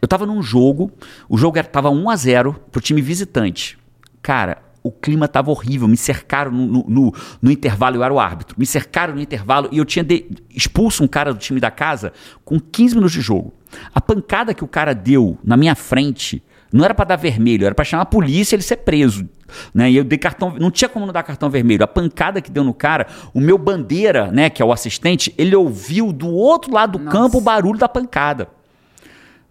Eu 0.00 0.06
estava 0.06 0.24
num 0.24 0.42
jogo, 0.42 0.90
o 1.28 1.36
jogo 1.36 1.58
estava 1.58 1.90
1 1.90 2.08
a 2.08 2.16
0 2.16 2.56
pro 2.72 2.80
time 2.80 3.02
visitante. 3.02 3.78
Cara, 4.22 4.62
o 4.82 4.90
clima 4.90 5.28
tava 5.28 5.50
horrível, 5.50 5.86
me 5.86 5.96
cercaram 5.96 6.50
no, 6.50 6.66
no, 6.66 6.84
no- 6.88 7.14
no 7.42 7.50
intervalo, 7.50 7.96
eu 7.96 8.02
era 8.04 8.12
o 8.14 8.18
árbitro, 8.18 8.56
me 8.58 8.64
cercaram 8.64 9.14
no 9.14 9.20
intervalo 9.20 9.68
e 9.70 9.78
eu 9.78 9.84
tinha 9.84 10.04
de- 10.04 10.26
expulso 10.54 11.04
um 11.04 11.08
cara 11.08 11.32
do 11.34 11.38
time 11.38 11.60
da 11.60 11.70
casa 11.70 12.12
com 12.44 12.58
15 12.58 12.94
minutos 12.94 13.12
de 13.12 13.20
jogo. 13.20 13.52
A 13.94 14.00
pancada 14.00 14.54
que 14.54 14.64
o 14.64 14.68
cara 14.68 14.94
deu 14.94 15.38
na 15.44 15.56
minha 15.56 15.74
frente 15.74 16.42
não 16.72 16.84
era 16.84 16.94
pra 16.94 17.04
dar 17.04 17.16
vermelho, 17.16 17.66
era 17.66 17.74
pra 17.74 17.84
chamar 17.84 18.04
a 18.04 18.06
polícia 18.06 18.54
e 18.54 18.56
ele 18.56 18.62
ser 18.62 18.76
preso. 18.76 19.28
Né? 19.74 19.90
E 19.90 19.96
eu 19.96 20.04
dei 20.04 20.16
cartão, 20.16 20.54
não 20.58 20.70
tinha 20.70 20.88
como 20.88 21.04
não 21.04 21.12
dar 21.12 21.24
cartão 21.24 21.50
vermelho. 21.50 21.82
A 21.82 21.86
pancada 21.88 22.40
que 22.40 22.50
deu 22.50 22.62
no 22.62 22.72
cara, 22.72 23.08
o 23.34 23.40
meu 23.40 23.58
bandeira, 23.58 24.30
né, 24.30 24.48
que 24.48 24.62
é 24.62 24.64
o 24.64 24.72
assistente, 24.72 25.34
ele 25.36 25.54
ouviu 25.56 26.12
do 26.12 26.28
outro 26.28 26.72
lado 26.72 26.96
do 26.98 27.04
campo 27.10 27.38
o 27.38 27.40
barulho 27.40 27.78
da 27.78 27.88
pancada. 27.88 28.48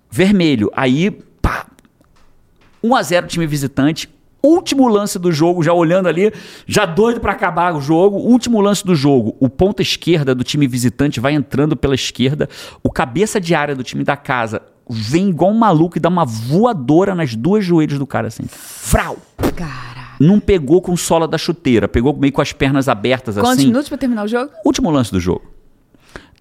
Vermelho. 0.10 0.72
Aí, 0.76 1.12
pá, 1.42 1.68
1 2.84 2.96
a 2.96 3.02
0 3.04 3.28
time 3.28 3.46
visitante. 3.46 4.10
Último 4.42 4.88
lance 4.88 5.20
do 5.20 5.32
jogo, 5.32 5.62
já 5.62 5.74
olhando 5.74 6.08
ali, 6.08 6.32
já 6.66 6.86
doido 6.86 7.20
pra 7.20 7.34
acabar 7.34 7.76
o 7.76 7.82
jogo. 7.82 8.18
Último 8.18 8.62
lance 8.62 8.86
do 8.86 8.96
jogo. 8.96 9.36
O 9.40 9.50
ponta 9.50 9.82
esquerda 9.82 10.34
do 10.34 10.44
time 10.44 10.68
visitante 10.68 11.20
vai 11.20 11.34
entrando 11.34 11.76
pela 11.76 11.94
esquerda. 11.96 12.48
O 12.82 12.90
cabeça 12.90 13.40
de 13.40 13.54
área 13.54 13.76
do 13.76 13.84
time 13.84 14.04
da 14.04 14.16
casa 14.16 14.62
vem 14.90 15.30
igual 15.30 15.52
um 15.52 15.58
maluco 15.58 15.98
e 15.98 16.00
dá 16.02 16.10
uma 16.10 16.26
voadora 16.26 17.14
nas 17.14 17.36
duas 17.36 17.64
joelhos 17.66 18.00
do 18.00 18.08
cara 18.08 18.28
assim. 18.28 18.44
Frau! 18.48 19.18
Cara. 19.56 20.16
Não 20.20 20.40
pegou 20.40 20.82
com 20.82 20.96
sola 20.98 21.28
da 21.28 21.38
chuteira, 21.38 21.88
pegou 21.88 22.16
meio 22.18 22.32
com 22.34 22.42
as 22.42 22.52
pernas 22.54 22.88
abertas 22.90 23.36
Quantos 23.36 23.52
assim. 23.52 23.68
minutos 23.68 23.88
pra 23.90 23.98
terminar 23.98 24.24
o 24.24 24.28
jogo? 24.28 24.52
Último 24.66 24.90
lance 24.90 25.12
do 25.12 25.20
jogo. 25.20 25.44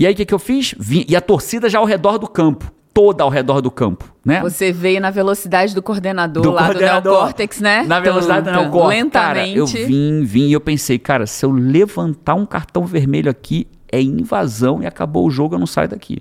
E 0.00 0.06
aí 0.06 0.12
o 0.12 0.16
que, 0.16 0.24
que 0.24 0.34
eu 0.34 0.38
fiz? 0.38 0.74
Vim- 0.78 1.04
e 1.08 1.14
a 1.16 1.20
torcida 1.20 1.68
já 1.68 1.78
ao 1.78 1.84
redor 1.84 2.18
do 2.18 2.26
campo. 2.28 2.72
Toda 2.98 3.22
ao 3.22 3.30
redor 3.30 3.60
do 3.60 3.70
campo, 3.70 4.12
né? 4.24 4.40
Você 4.40 4.72
veio 4.72 5.00
na 5.00 5.08
velocidade 5.10 5.72
do 5.72 5.80
coordenador 5.80 6.42
do 6.42 6.50
lá 6.50 6.64
coordenador. 6.64 7.02
do 7.02 7.08
Neocórtex, 7.10 7.60
né? 7.60 7.84
Na 7.86 8.00
velocidade 8.00 8.46
do 8.46 8.50
Tum, 8.50 8.56
tum, 8.56 8.60
Neocórtex. 8.62 9.02
Lentamente. 9.04 9.54
Cara, 9.54 9.58
eu 9.58 9.66
vim, 9.66 10.24
vim 10.24 10.46
e 10.48 10.52
eu 10.52 10.60
pensei, 10.60 10.98
cara, 10.98 11.24
se 11.24 11.46
eu 11.46 11.50
levantar 11.52 12.34
um 12.34 12.44
cartão 12.44 12.84
vermelho 12.84 13.30
aqui, 13.30 13.68
é 13.92 14.02
invasão 14.02 14.82
e 14.82 14.86
acabou 14.86 15.24
o 15.26 15.30
jogo, 15.30 15.54
eu 15.54 15.60
não 15.60 15.66
saio 15.66 15.88
daqui. 15.88 16.18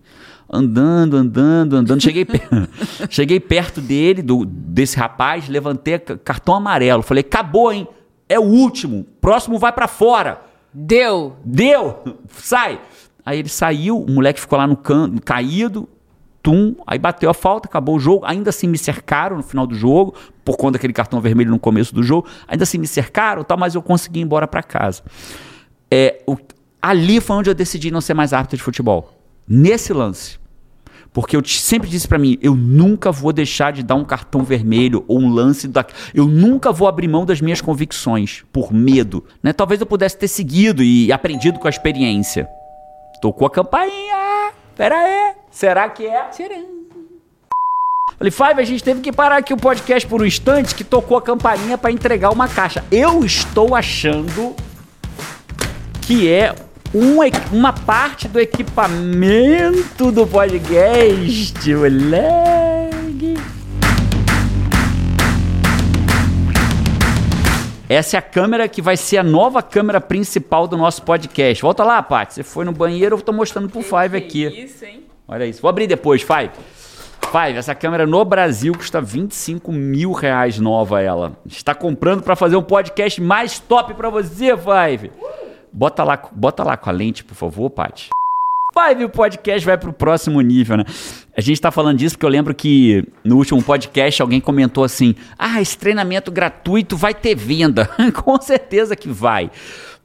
Andando, 0.47 1.17
andando, 1.17 1.77
andando. 1.77 1.99
Cheguei, 1.99 2.27
Cheguei 3.09 3.39
perto 3.39 3.81
dele, 3.81 4.21
do, 4.21 4.45
desse 4.45 4.97
rapaz, 4.99 5.49
levantei 5.49 5.97
ca- 5.97 6.15
cartão 6.17 6.53
amarelo. 6.53 7.01
Falei, 7.01 7.21
acabou, 7.27 7.73
hein? 7.73 7.87
É 8.29 8.39
o 8.39 8.43
último. 8.43 9.03
Próximo 9.19 9.57
vai 9.57 9.71
pra 9.73 9.87
fora. 9.87 10.41
Deu. 10.71 11.37
Deu! 11.43 12.03
Sai! 12.29 12.79
Aí 13.25 13.39
ele 13.39 13.49
saiu, 13.49 13.99
o 13.99 14.11
moleque 14.11 14.39
ficou 14.39 14.57
lá 14.59 14.67
no 14.67 14.77
canto, 14.77 15.21
caído, 15.23 15.89
tum, 16.47 16.75
aí 16.87 16.97
bateu 16.97 17.29
a 17.29 17.33
falta, 17.33 17.67
acabou 17.67 17.97
o 17.97 17.99
jogo. 17.99 18.23
Ainda 18.25 18.51
assim 18.51 18.67
me 18.67 18.77
cercaram 18.77 19.35
no 19.35 19.43
final 19.43 19.67
do 19.67 19.75
jogo, 19.75 20.13
por 20.45 20.55
conta 20.55 20.73
daquele 20.73 20.93
cartão 20.93 21.19
vermelho 21.19 21.51
no 21.51 21.59
começo 21.59 21.93
do 21.93 22.01
jogo. 22.01 22.25
Ainda 22.47 22.63
assim 22.63 22.77
me 22.77 22.87
cercaram, 22.87 23.43
tal, 23.43 23.57
mas 23.57 23.75
eu 23.75 23.81
consegui 23.81 24.19
ir 24.21 24.23
embora 24.23 24.47
pra 24.47 24.63
casa. 24.63 25.03
É, 25.91 26.21
o- 26.25 26.37
ali 26.81 27.19
foi 27.19 27.35
onde 27.35 27.49
eu 27.49 27.53
decidi 27.53 27.91
não 27.91 27.99
ser 27.99 28.13
mais 28.13 28.31
árbitro 28.31 28.55
de 28.55 28.63
futebol. 28.63 29.11
Nesse 29.45 29.91
lance. 29.91 30.39
Porque 31.11 31.35
eu 31.35 31.43
sempre 31.43 31.89
disse 31.89 32.07
pra 32.07 32.17
mim, 32.17 32.37
eu 32.41 32.55
nunca 32.55 33.11
vou 33.11 33.33
deixar 33.33 33.73
de 33.73 33.83
dar 33.83 33.95
um 33.95 34.05
cartão 34.05 34.41
vermelho 34.43 35.03
ou 35.05 35.19
um 35.19 35.29
lance 35.29 35.67
da, 35.67 35.85
eu 36.13 36.27
nunca 36.27 36.71
vou 36.71 36.87
abrir 36.87 37.09
mão 37.09 37.25
das 37.25 37.41
minhas 37.41 37.59
convicções 37.59 38.45
por 38.53 38.71
medo, 38.71 39.25
né? 39.43 39.51
Talvez 39.51 39.81
eu 39.81 39.87
pudesse 39.87 40.17
ter 40.17 40.29
seguido 40.29 40.81
e 40.81 41.11
aprendido 41.11 41.59
com 41.59 41.67
a 41.67 41.69
experiência. 41.69 42.47
Tocou 43.21 43.45
a 43.47 43.49
campainha. 43.51 44.53
Pera 44.75 44.95
aí, 44.95 45.33
será 45.57 45.89
que 45.89 46.05
é? 46.05 46.29
Falei, 48.15 48.31
Five, 48.31 48.61
a 48.61 48.63
gente 48.63 48.83
teve 48.83 49.01
que 49.01 49.11
parar 49.11 49.37
aqui 49.37 49.53
o 49.53 49.57
podcast 49.57 50.07
por 50.07 50.21
um 50.21 50.25
instante 50.25 50.75
que 50.75 50.83
tocou 50.83 51.17
a 51.17 51.21
campainha 51.21 51.77
pra 51.77 51.91
entregar 51.91 52.29
uma 52.31 52.47
caixa. 52.47 52.85
Eu 52.91 53.25
estou 53.25 53.73
achando 53.73 54.55
que 56.03 56.31
é 56.31 56.53
um 56.93 57.17
uma 57.51 57.73
parte 57.73 58.27
do 58.27 58.39
equipamento 58.39 60.11
do 60.11 60.27
podcast, 60.27 61.73
moleque. 61.73 63.33
Essa 67.89 68.17
é 68.17 68.19
a 68.19 68.21
câmera 68.21 68.67
que 68.67 68.81
vai 68.81 68.95
ser 68.95 69.17
a 69.17 69.23
nova 69.23 69.63
câmera 69.63 69.99
principal 69.99 70.67
do 70.67 70.77
nosso 70.77 71.01
podcast. 71.01 71.63
Volta 71.63 71.83
lá, 71.83 72.03
Paty. 72.03 72.35
Você 72.35 72.43
foi 72.43 72.63
no 72.63 72.71
banheiro, 72.71 73.15
eu 73.15 73.21
tô 73.21 73.33
mostrando 73.33 73.69
pro 73.69 73.81
Five 73.81 74.15
aqui. 74.15 74.45
Isso, 74.45 74.85
hein? 74.85 75.06
Olha 75.27 75.45
isso. 75.45 75.61
Vou 75.61 75.69
abrir 75.69 75.87
depois, 75.87 76.21
Five. 76.21 76.51
Five, 77.31 77.57
essa 77.57 77.75
câmera 77.75 78.07
no 78.07 78.23
Brasil 78.23 78.73
custa 78.73 79.01
25 79.01 79.71
mil 79.71 80.13
reais 80.13 80.59
nova 80.59 81.01
ela. 81.01 81.37
Está 81.45 81.75
comprando 81.75 82.23
para 82.23 82.35
fazer 82.37 82.55
um 82.55 82.63
podcast 82.63 83.19
mais 83.21 83.59
top 83.59 83.93
para 83.93 84.09
você, 84.09 84.55
Five. 84.55 85.11
Bota 85.73 86.03
lá, 86.03 86.21
bota 86.31 86.63
lá 86.63 86.77
com 86.77 86.89
a 86.89 86.93
lente, 86.93 87.25
por 87.25 87.35
favor, 87.35 87.69
Paty. 87.69 88.09
Five, 88.73 89.05
o 89.05 89.09
podcast 89.09 89.65
vai 89.65 89.77
pro 89.77 89.91
próximo 89.91 90.39
nível, 90.39 90.77
né? 90.77 90.85
A 91.35 91.41
gente 91.41 91.59
tá 91.59 91.71
falando 91.71 91.97
disso 91.97 92.15
porque 92.15 92.25
eu 92.25 92.29
lembro 92.29 92.53
que 92.53 93.03
no 93.23 93.37
último 93.37 93.61
podcast 93.61 94.21
alguém 94.21 94.39
comentou 94.39 94.83
assim: 94.83 95.15
ah, 95.37 95.59
esse 95.61 95.77
treinamento 95.77 96.31
gratuito 96.31 96.95
vai 96.95 97.13
ter 97.13 97.35
venda. 97.35 97.89
Com 98.23 98.39
certeza 98.39 98.95
que 98.95 99.09
vai. 99.09 99.49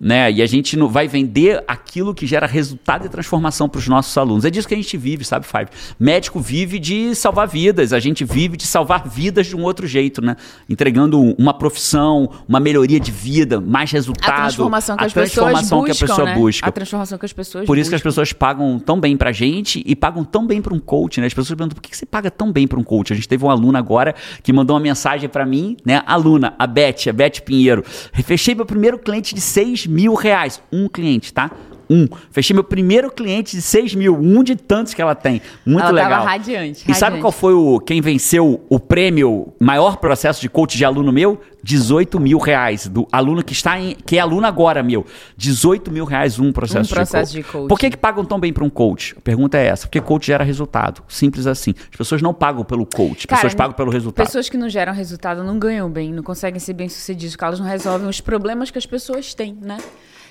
Né? 0.02 0.32
E 0.32 0.42
a 0.42 0.46
gente 0.46 0.76
não 0.76 0.88
vai 0.88 1.06
vender 1.06 1.62
aquilo 1.68 2.12
que 2.12 2.26
gera 2.26 2.44
resultado 2.44 3.06
e 3.06 3.08
transformação 3.08 3.68
para 3.68 3.78
os 3.78 3.86
nossos 3.86 4.18
alunos. 4.18 4.44
É 4.44 4.50
disso 4.50 4.66
que 4.66 4.74
a 4.74 4.76
gente 4.76 4.96
vive, 4.96 5.24
sabe, 5.24 5.46
Five? 5.46 5.68
Médico 5.96 6.40
vive 6.40 6.80
de 6.80 7.14
salvar 7.14 7.46
vidas, 7.46 7.92
a 7.92 8.00
gente 8.00 8.24
vive 8.24 8.56
de 8.56 8.66
salvar 8.66 9.08
vidas 9.08 9.46
de 9.46 9.54
um 9.54 9.62
outro 9.62 9.86
jeito, 9.86 10.20
né? 10.20 10.34
Entregando 10.68 11.20
uma 11.38 11.54
profissão, 11.54 12.28
uma 12.48 12.58
melhoria 12.58 12.98
de 12.98 13.12
vida, 13.12 13.60
mais 13.60 13.92
resultado. 13.92 14.32
A 14.32 14.42
transformação 14.42 14.96
que 14.96 15.04
a 15.04 15.06
as 15.06 15.12
transformação 15.12 15.62
pessoas 15.62 15.78
buscam, 15.78 15.84
que 15.84 16.04
a 16.04 16.08
pessoa 16.08 16.26
né? 16.26 16.34
busca. 16.34 16.68
A 16.68 16.72
transformação 16.72 17.18
que 17.18 17.26
as 17.26 17.32
pessoas 17.32 17.66
Por 17.66 17.78
isso 17.78 17.88
que 17.88 17.94
as 17.94 18.00
buscam. 18.00 18.10
pessoas 18.10 18.32
pagam 18.32 18.80
tão 18.80 18.98
bem 18.98 19.16
pra 19.16 19.30
gente 19.30 19.84
e 19.86 19.94
pagam 19.94 20.24
tão 20.24 20.44
bem 20.44 20.60
pra 20.60 20.74
um 20.74 20.80
coach, 20.80 21.20
né? 21.20 21.28
As 21.28 21.34
pessoas 21.34 21.56
perguntam 21.56 21.76
por 21.76 21.80
que 21.80 21.96
você 21.96 22.04
paga 22.04 22.28
tão 22.28 22.50
bem 22.50 22.66
para 22.66 22.76
um 22.80 22.82
coach? 22.82 23.12
A 23.12 23.16
gente 23.16 23.28
teve 23.28 23.44
uma 23.44 23.52
aluna 23.52 23.78
agora 23.78 24.16
que 24.42 24.52
mandou 24.52 24.74
uma 24.74 24.82
mensagem 24.82 25.28
para 25.28 25.46
mim, 25.46 25.76
né? 25.84 26.02
Aluna, 26.06 26.56
a 26.58 26.66
Beth, 26.66 27.08
a 27.08 27.12
Beth 27.12 27.40
Pinheiro. 27.44 27.84
Fechei 28.24 28.56
meu 28.56 28.66
primeiro 28.66 28.98
cliente 28.98 29.32
de 29.32 29.40
6 29.40 29.91
mil 29.92 30.14
reais. 30.14 30.62
Um 30.72 30.88
cliente, 30.88 31.32
tá? 31.32 31.50
Um. 31.92 32.08
Fechei 32.30 32.54
meu 32.54 32.64
primeiro 32.64 33.10
cliente 33.10 33.54
de 33.54 33.62
6 33.62 33.94
mil, 33.94 34.16
um 34.16 34.42
de 34.42 34.56
tantos 34.56 34.94
que 34.94 35.02
ela 35.02 35.14
tem. 35.14 35.42
Muito 35.66 35.82
ela 35.82 35.92
legal. 35.92 36.10
Tava 36.10 36.24
radiante, 36.30 36.80
E 36.90 36.94
sabe 36.94 37.02
radiante. 37.02 37.20
qual 37.20 37.32
foi 37.32 37.52
o 37.52 37.78
quem 37.80 38.00
venceu 38.00 38.64
o 38.68 38.80
prêmio 38.80 39.52
maior 39.60 39.96
processo 39.96 40.40
de 40.40 40.48
coach 40.48 40.76
de 40.76 40.84
aluno 40.84 41.12
meu? 41.12 41.40
18 41.64 42.18
mil 42.18 42.38
reais. 42.38 42.88
Do 42.88 43.06
aluno 43.12 43.42
que 43.44 43.52
está 43.52 43.78
em. 43.78 43.94
que 43.94 44.16
é 44.16 44.20
aluno 44.20 44.46
agora, 44.46 44.82
meu. 44.82 45.06
18 45.36 45.90
mil 45.92 46.04
reais 46.04 46.38
um 46.38 46.50
processo, 46.50 46.92
Um 46.92 46.96
processo 46.96 47.32
de, 47.32 47.38
de 47.42 47.44
coach. 47.44 47.68
Por 47.68 47.78
que, 47.78 47.90
que 47.90 47.96
pagam 47.96 48.24
tão 48.24 48.40
bem 48.40 48.52
para 48.52 48.64
um 48.64 48.70
coach? 48.70 49.14
A 49.16 49.20
pergunta 49.20 49.58
é 49.58 49.66
essa. 49.66 49.86
Porque 49.86 50.00
coach 50.00 50.26
gera 50.26 50.42
resultado. 50.42 51.02
Simples 51.08 51.46
assim. 51.46 51.74
As 51.90 51.96
pessoas 51.96 52.22
não 52.22 52.34
pagam 52.34 52.64
pelo 52.64 52.84
coach, 52.86 53.18
as 53.20 53.26
Cara, 53.26 53.36
pessoas 53.42 53.54
pagam 53.54 53.74
pelo 53.74 53.90
resultado. 53.90 54.26
Pessoas 54.26 54.48
que 54.48 54.56
não 54.56 54.68
geram 54.68 54.92
resultado 54.92 55.44
não 55.44 55.58
ganham 55.58 55.88
bem, 55.90 56.12
não 56.12 56.22
conseguem 56.22 56.58
ser 56.58 56.72
bem-sucedidos, 56.72 57.34
porque 57.36 57.44
elas 57.44 57.60
não 57.60 57.66
resolvem 57.66 58.08
os 58.08 58.20
problemas 58.20 58.70
que 58.70 58.78
as 58.78 58.86
pessoas 58.86 59.34
têm, 59.34 59.56
né? 59.60 59.78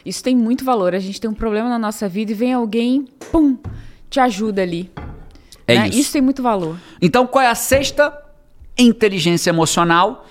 Isso 0.05 0.23
tem 0.23 0.35
muito 0.35 0.65
valor. 0.65 0.95
A 0.95 0.99
gente 0.99 1.19
tem 1.19 1.29
um 1.29 1.33
problema 1.33 1.69
na 1.69 1.79
nossa 1.79 2.07
vida 2.07 2.31
e 2.31 2.35
vem 2.35 2.53
alguém, 2.53 3.07
pum, 3.31 3.57
te 4.09 4.19
ajuda 4.19 4.61
ali. 4.61 4.91
É 5.67 5.75
né? 5.75 5.89
isso. 5.89 6.11
tem 6.11 6.21
muito 6.21 6.41
valor. 6.41 6.77
Então, 7.01 7.25
qual 7.25 7.43
é 7.43 7.47
a 7.47 7.55
sexta? 7.55 8.13
Inteligência 8.77 9.49
emocional. 9.49 10.25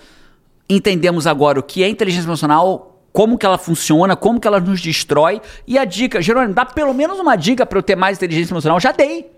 Entendemos 0.68 1.26
agora 1.26 1.59
o 1.59 1.62
que 1.62 1.83
é 1.83 1.88
inteligência 1.88 2.26
emocional, 2.26 3.02
como 3.12 3.37
que 3.37 3.44
ela 3.44 3.59
funciona, 3.59 4.14
como 4.14 4.40
que 4.40 4.46
ela 4.46 4.61
nos 4.61 4.80
destrói. 4.80 5.40
E 5.66 5.78
a 5.78 5.85
dica, 5.85 6.22
Jerônimo, 6.22 6.54
dá 6.54 6.64
pelo 6.64 6.94
menos 6.94 7.18
uma 7.18 7.37
dica 7.37 7.66
para 7.66 7.78
eu 7.78 7.83
ter 7.83 7.96
mais 7.96 8.18
inteligência 8.18 8.52
emocional? 8.52 8.78
Já 8.78 8.92
dei. 8.92 9.30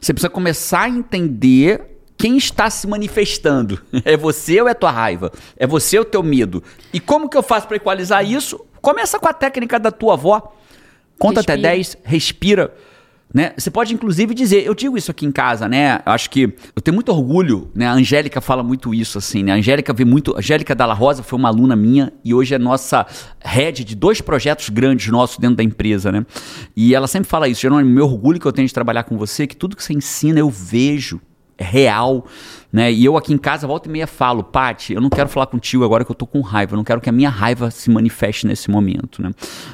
Você 0.00 0.12
precisa 0.12 0.30
começar 0.30 0.82
a 0.82 0.88
entender 0.88 1.98
quem 2.16 2.36
está 2.36 2.68
se 2.68 2.86
manifestando. 2.86 3.80
É 4.04 4.16
você 4.16 4.60
ou 4.60 4.68
é 4.68 4.74
tua 4.74 4.90
raiva? 4.90 5.32
É 5.56 5.66
você 5.66 5.98
ou 5.98 6.04
teu 6.04 6.22
medo? 6.22 6.62
E 6.92 7.00
como 7.00 7.28
que 7.28 7.36
eu 7.36 7.42
faço 7.42 7.66
para 7.66 7.76
equalizar 7.76 8.24
isso? 8.24 8.60
Começa 8.80 9.18
com 9.18 9.28
a 9.28 9.32
técnica 9.32 9.78
da 9.78 9.90
tua 9.90 10.14
avó. 10.14 10.54
Conta 11.18 11.40
até 11.40 11.54
Respira. 11.54 11.72
10, 11.72 11.98
respira. 12.04 12.74
Né? 13.32 13.52
Você 13.58 13.70
pode 13.70 13.92
inclusive 13.92 14.32
dizer, 14.32 14.64
eu 14.64 14.74
digo 14.74 14.96
isso 14.96 15.10
aqui 15.10 15.26
em 15.26 15.30
casa, 15.30 15.68
né? 15.68 16.00
Eu 16.06 16.12
acho 16.12 16.30
que 16.30 16.54
eu 16.74 16.80
tenho 16.80 16.94
muito 16.94 17.10
orgulho, 17.10 17.70
né? 17.74 17.86
A 17.86 17.92
Angélica 17.92 18.40
fala 18.40 18.62
muito 18.62 18.94
isso, 18.94 19.18
assim, 19.18 19.42
né? 19.42 19.52
A 19.52 19.56
Angélica 19.56 19.92
vê 19.92 20.02
muito. 20.02 20.34
A 20.34 20.38
Angélica 20.38 20.74
Dalla 20.74 20.94
Rosa 20.94 21.22
foi 21.22 21.38
uma 21.38 21.48
aluna 21.48 21.76
minha 21.76 22.10
e 22.24 22.32
hoje 22.32 22.54
é 22.54 22.58
nossa 22.58 23.06
head 23.44 23.84
de 23.84 23.94
dois 23.94 24.22
projetos 24.22 24.70
grandes 24.70 25.08
nossos 25.08 25.36
dentro 25.36 25.56
da 25.56 25.62
empresa, 25.62 26.10
né? 26.10 26.24
E 26.74 26.94
ela 26.94 27.06
sempre 27.06 27.28
fala 27.28 27.46
isso, 27.48 27.60
Jerônimo, 27.60 27.90
meu 27.90 28.06
orgulho 28.06 28.40
que 28.40 28.46
eu 28.46 28.52
tenho 28.52 28.66
de 28.66 28.72
trabalhar 28.72 29.02
com 29.02 29.18
você, 29.18 29.42
é 29.42 29.46
que 29.46 29.56
tudo 29.56 29.76
que 29.76 29.84
você 29.84 29.92
ensina 29.92 30.40
eu 30.40 30.48
vejo. 30.48 31.20
Real, 31.58 32.24
né? 32.72 32.92
E 32.92 33.04
eu 33.04 33.16
aqui 33.16 33.32
em 33.32 33.38
casa, 33.38 33.66
volta 33.66 33.88
e 33.88 33.92
meia, 33.92 34.06
falo, 34.06 34.44
Pati, 34.44 34.92
eu 34.94 35.00
não 35.00 35.10
quero 35.10 35.28
falar 35.28 35.46
contigo 35.46 35.84
agora 35.84 36.04
que 36.04 36.10
eu 36.10 36.14
tô 36.14 36.26
com 36.26 36.40
raiva, 36.40 36.74
eu 36.74 36.76
não 36.76 36.84
quero 36.84 37.00
que 37.00 37.08
a 37.08 37.12
minha 37.12 37.30
raiva 37.30 37.70
se 37.70 37.90
manifeste 37.90 38.46
nesse 38.46 38.70
momento, 38.70 39.22
né? 39.22 39.30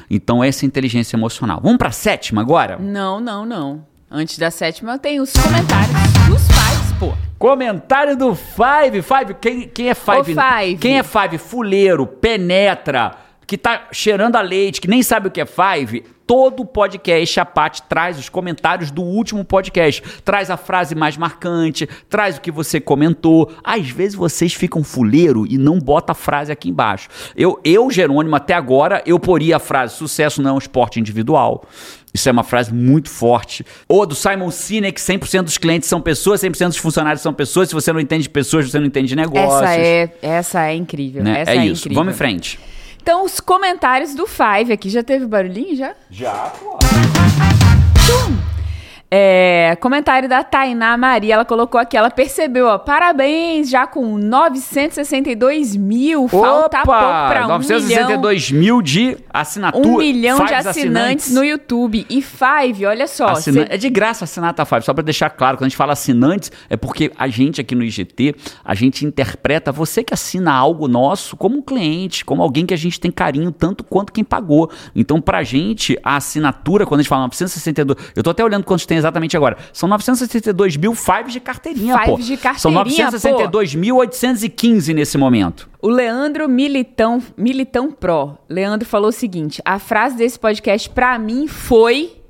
Então, 0.09 0.43
essa 0.43 0.63
é 0.63 0.65
a 0.65 0.67
inteligência 0.67 1.15
emocional. 1.15 1.59
Vamos 1.61 1.77
pra 1.77 1.91
sétima 1.91 2.41
agora? 2.41 2.77
Não, 2.79 3.19
não, 3.19 3.45
não. 3.45 3.85
Antes 4.09 4.37
da 4.37 4.49
sétima, 4.49 4.93
eu 4.93 4.99
tenho 4.99 5.23
os 5.23 5.33
comentários 5.33 5.89
dos 6.27 6.47
pais, 6.47 6.93
pô. 6.99 7.13
Comentário 7.37 8.15
do 8.15 8.33
Five. 8.33 9.01
Five, 9.01 9.33
quem, 9.41 9.67
quem 9.67 9.89
é 9.89 9.93
Five? 9.93 10.19
Ô, 10.19 10.23
Five. 10.41 10.77
Quem 10.77 10.97
é 10.97 11.03
Five? 11.03 11.37
Fuleiro, 11.37 12.07
penetra, 12.07 13.15
que 13.47 13.57
tá 13.57 13.87
cheirando 13.91 14.35
a 14.35 14.41
leite, 14.41 14.81
que 14.81 14.87
nem 14.87 15.03
sabe 15.03 15.27
o 15.27 15.31
que 15.31 15.41
é 15.41 15.45
Five. 15.45 16.03
Todo 16.27 16.65
podcast, 16.65 17.39
a 17.39 17.45
Paty 17.45 17.83
traz 17.83 18.17
os 18.17 18.29
comentários 18.29 18.89
do 18.89 19.03
último 19.03 19.45
podcast. 19.45 20.01
Traz 20.23 20.49
a 20.49 20.57
frase 20.57 20.95
mais 20.95 21.15
marcante, 21.15 21.87
traz 22.09 22.37
o 22.37 22.41
que 22.41 22.49
você 22.49 22.79
comentou. 22.79 23.51
Às 23.63 23.89
vezes 23.89 24.15
vocês 24.15 24.51
ficam 24.51 24.83
fuleiro 24.83 25.45
e 25.47 25.55
não 25.55 25.77
bota 25.77 26.13
a 26.13 26.15
frase 26.15 26.51
aqui 26.51 26.69
embaixo. 26.69 27.09
Eu, 27.35 27.59
eu 27.63 27.91
Jerônimo, 27.91 28.35
até 28.35 28.55
agora, 28.55 29.03
eu 29.05 29.19
poria 29.19 29.57
a 29.57 29.59
frase 29.59 29.95
sucesso 29.95 30.41
não 30.41 30.49
é 30.49 30.53
um 30.53 30.57
esporte 30.57 30.99
individual. 30.99 31.63
Isso 32.11 32.27
é 32.27 32.31
uma 32.31 32.43
frase 32.43 32.73
muito 32.73 33.09
forte. 33.09 33.63
Ou 33.87 34.05
do 34.05 34.15
Simon 34.15 34.49
Sinek, 34.49 34.99
100% 34.99 35.43
dos 35.43 35.57
clientes 35.59 35.87
são 35.87 36.01
pessoas, 36.01 36.41
100% 36.41 36.69
dos 36.69 36.77
funcionários 36.77 37.21
são 37.21 37.33
pessoas. 37.33 37.69
Se 37.69 37.75
você 37.75 37.93
não 37.93 37.99
entende 37.99 38.23
de 38.23 38.29
pessoas, 38.29 38.71
você 38.71 38.79
não 38.79 38.87
entende 38.87 39.09
de 39.09 39.15
negócios. 39.15 39.61
Essa 39.61 39.75
é, 39.75 40.17
essa 40.21 40.65
é 40.65 40.73
incrível. 40.73 41.23
né? 41.23 41.41
Essa 41.41 41.51
é, 41.51 41.57
é, 41.57 41.65
isso. 41.67 41.81
incrível. 41.81 42.03
Vamos 42.03 42.15
em 42.15 42.17
frente. 42.17 42.59
Então, 43.05 43.23
os 43.23 43.39
comentários 43.39 44.15
do 44.15 44.25
Five 44.25 44.73
aqui. 44.73 44.89
Já 44.89 45.03
teve 45.03 45.27
barulhinho, 45.27 45.75
já? 45.75 45.93
Já, 46.09 46.51
pô. 46.59 46.79
É, 49.09 49.77
comentário 49.79 50.27
da 50.27 50.43
Tainá 50.43 50.97
Maria, 50.97 51.35
ela 51.35 51.45
colocou 51.45 51.79
aqui, 51.79 51.95
ela 51.95 52.09
percebeu, 52.09 52.65
ó, 52.67 52.77
parabéns, 52.77 53.69
já 53.69 53.85
com 53.85 54.17
962 54.17 55.75
mil, 55.75 56.27
falta 56.27 56.81
pouco 56.83 56.99
pra 56.99 57.45
um 57.45 57.49
962 57.49 58.51
mil 58.51 58.81
de 58.81 59.17
assinatura. 59.29 59.87
milhão, 59.87 59.95
um 59.95 59.99
milhão 59.99 60.37
de 60.39 60.47
Fives 60.47 60.67
assinantes, 60.67 61.33
no 61.33 61.43
YouTube. 61.43 62.05
E 62.09 62.21
Five, 62.21 62.85
olha 62.85 63.07
só, 63.07 63.27
Assina- 63.27 63.65
cê- 63.67 63.73
É 63.73 63.77
de 63.77 63.89
graça 63.89 64.23
assinar 64.25 64.49
a 64.49 64.53
tá, 64.53 64.65
Five, 64.65 64.83
só 64.83 64.93
pra 64.93 65.03
deixar 65.03 65.29
claro, 65.29 65.57
quando 65.57 65.65
a 65.65 65.69
gente 65.69 65.77
fala 65.77 65.93
assinantes, 65.93 66.51
é 66.69 66.75
porque 66.75 67.11
a 67.17 67.27
gente 67.27 67.61
aqui 67.61 67.75
no 67.75 67.83
IGT, 67.83 68.35
a 68.63 68.73
gente 68.73 69.05
interpreta 69.05 69.71
você 69.71 70.03
que 70.03 70.13
assina 70.13 70.51
algo 70.51 70.87
nosso 70.87 71.37
como 71.37 71.57
um 71.57 71.61
cliente, 71.61 72.25
como 72.25 72.41
alguém 72.41 72.65
que 72.65 72.73
a 72.73 72.77
gente 72.77 72.99
tem 72.99 73.11
carinho 73.11 73.51
tanto 73.51 73.83
quanto 73.83 74.11
quem 74.11 74.23
pagou. 74.23 74.69
Então, 74.95 75.21
pra 75.21 75.43
gente, 75.43 75.97
a 76.03 76.15
assinatura, 76.17 76.85
quando 76.85 76.99
a 76.99 77.03
gente 77.03 77.09
fala 77.09 77.21
962, 77.23 77.97
eu 78.15 78.23
tô 78.23 78.31
até 78.31 78.43
olhando 78.43 78.63
quantos 78.63 78.85
tem 78.85 78.94
exatamente 78.97 79.35
agora, 79.35 79.57
são 79.71 79.87
962 79.89 80.77
mil 80.77 80.95
Fives 80.95 81.33
de 81.33 81.39
carteirinha, 81.39 81.97
pô. 81.99 82.17
Fives 82.17 82.25
de 82.25 82.37
São 82.57 82.73
carteirinha, 82.73 83.11
962.815 83.11 84.93
nesse 84.93 85.17
momento. 85.17 85.69
O 85.81 85.87
Leandro 85.87 86.49
Militão, 86.49 87.21
Militão 87.37 87.91
Pro, 87.91 88.37
Leandro 88.49 88.87
falou 88.87 89.09
o 89.09 89.13
seguinte, 89.13 89.61
a 89.63 89.79
frase 89.79 90.17
desse 90.17 90.39
podcast 90.39 90.89
pra 90.89 91.17
mim 91.19 91.47
foi... 91.47 92.21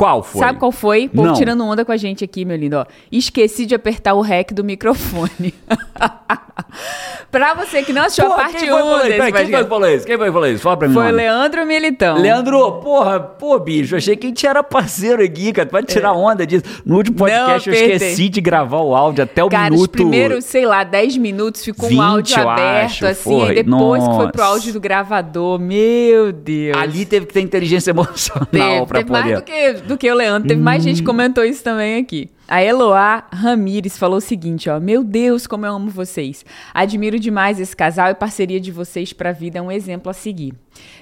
Qual 0.00 0.22
foi? 0.22 0.40
Sabe 0.40 0.58
qual 0.58 0.72
foi? 0.72 1.04
O 1.04 1.10
povo 1.10 1.26
Não. 1.28 1.34
tirando 1.34 1.62
onda 1.62 1.84
com 1.84 1.92
a 1.92 1.96
gente 1.98 2.24
aqui, 2.24 2.42
meu 2.46 2.56
lindo. 2.56 2.76
Ó. 2.78 2.86
Esqueci 3.12 3.66
de 3.66 3.74
apertar 3.74 4.14
o 4.14 4.22
REC 4.22 4.50
do 4.54 4.64
microfone. 4.64 5.52
pra 7.30 7.52
você 7.54 7.82
que 7.82 7.92
não 7.92 8.02
assistiu 8.02 8.26
Pô, 8.26 8.32
a 8.32 8.36
parte 8.36 8.56
quem 8.58 8.68
foi 8.68 8.68
que 8.68 8.74
1 8.74 8.78
falou 8.78 8.96
isso? 8.96 9.04
desse 9.06 9.16
Peraí, 9.18 9.32
Quem 9.32 9.50
foi 9.52 9.62
que 9.64 9.68
falou 9.68 9.88
isso? 9.88 10.06
Quem 10.06 10.16
foi 10.16 10.26
que 10.26 10.32
falou 10.32 10.48
isso? 10.48 10.62
Fala 10.62 10.76
pra 10.78 10.88
mim. 10.88 10.94
Foi 10.94 11.02
o 11.02 11.06
mano. 11.06 11.16
Leandro 11.18 11.66
Militão. 11.66 12.18
Leandro, 12.18 12.72
porra, 12.80 13.20
pô, 13.20 13.58
bicho, 13.58 13.94
achei 13.94 14.16
que 14.16 14.26
a 14.26 14.30
gente 14.30 14.46
era 14.46 14.62
parceiro 14.62 15.22
aqui, 15.22 15.52
cara. 15.52 15.68
Vai 15.70 15.82
tirar 15.82 16.12
onda 16.12 16.46
disso. 16.46 16.64
No 16.84 16.96
último 16.96 17.18
podcast 17.18 17.68
Não, 17.68 17.76
eu 17.76 17.82
esqueci 17.96 18.28
de 18.30 18.40
gravar 18.40 18.78
o 18.80 18.94
áudio 18.94 19.24
até 19.24 19.44
o 19.44 19.48
Cara, 19.50 19.64
minuto. 19.64 19.80
os 19.82 19.86
primeiros, 19.86 20.44
sei 20.46 20.64
lá, 20.64 20.82
10 20.82 21.18
minutos 21.18 21.62
ficou 21.62 21.88
20, 21.90 21.98
um 21.98 22.02
áudio 22.02 22.48
aberto, 22.48 22.84
acho, 22.86 23.06
assim, 23.06 23.42
aí 23.48 23.62
depois 23.62 24.02
que 24.06 24.14
foi 24.14 24.32
pro 24.32 24.40
Nossa. 24.40 24.52
áudio 24.54 24.72
do 24.72 24.80
gravador. 24.80 25.58
Meu 25.58 26.32
Deus. 26.32 26.76
Ali 26.78 27.04
teve 27.04 27.26
que 27.26 27.34
ter 27.34 27.40
inteligência 27.42 27.90
emocional 27.90 28.46
Teve, 28.46 28.86
pra 28.86 28.98
teve 29.00 29.10
mais 29.12 29.24
poder. 29.24 29.36
do 29.36 29.42
que, 29.42 29.72
do 29.90 29.98
que 29.98 30.10
o 30.10 30.14
Leandro. 30.14 30.48
Teve 30.48 30.62
mais 30.62 30.82
gente 30.82 31.00
que 31.00 31.06
comentou 31.06 31.44
isso 31.44 31.62
também 31.62 32.00
aqui. 32.00 32.30
A 32.46 32.62
Eloá 32.62 33.24
Ramires 33.32 33.98
falou 33.98 34.18
o 34.18 34.20
seguinte, 34.20 34.70
ó. 34.70 34.80
Meu 34.80 35.04
Deus, 35.04 35.46
como 35.46 35.66
eu 35.66 35.74
amo 35.74 35.90
vocês. 35.90 36.44
Admiro 36.72 37.18
demais 37.18 37.60
esse 37.60 37.76
casal 37.76 38.10
e 38.10 38.14
parceria 38.14 38.60
de 38.60 38.70
vocês 38.70 39.12
pra 39.12 39.32
vida 39.32 39.58
é 39.58 39.62
um 39.62 39.70
exemplo 39.70 40.10
a 40.10 40.12
seguir. 40.12 40.54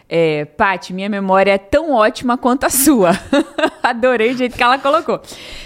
É, 0.08 0.44
Paty, 0.46 0.92
minha 0.92 1.08
memória 1.08 1.52
é 1.52 1.58
tão 1.58 1.92
ótima 1.92 2.38
quanto 2.38 2.64
a 2.64 2.70
sua. 2.70 3.10
Adorei 3.82 4.32
o 4.32 4.36
jeito 4.36 4.56
que 4.56 4.62
ela 4.62 4.78
colocou. 4.78 5.20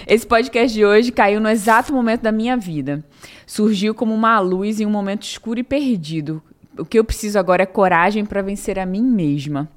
Esse 0.07 0.27
podcast 0.27 0.77
de 0.77 0.85
hoje 0.85 1.13
caiu 1.13 1.41
no 1.41 1.49
exato 1.49 1.93
momento 1.93 2.23
da 2.23 2.33
minha 2.33 2.57
vida. 2.57 3.05
Surgiu 3.47 3.95
como 3.95 4.13
uma 4.13 4.39
luz 4.41 4.81
em 4.81 4.87
um 4.87 4.91
momento 4.91 5.23
escuro 5.23 5.61
e 5.61 5.65
perdido. 5.65 6.43
O 6.77 6.85
que 6.85 6.99
eu 6.99 7.05
preciso 7.05 7.39
agora 7.39 7.63
é 7.63 7.67
coragem 7.67 8.25
pra 8.25 8.43
vencer 8.43 8.79
a 8.79 8.87
mim 8.87 9.03
mesma. 9.03 9.69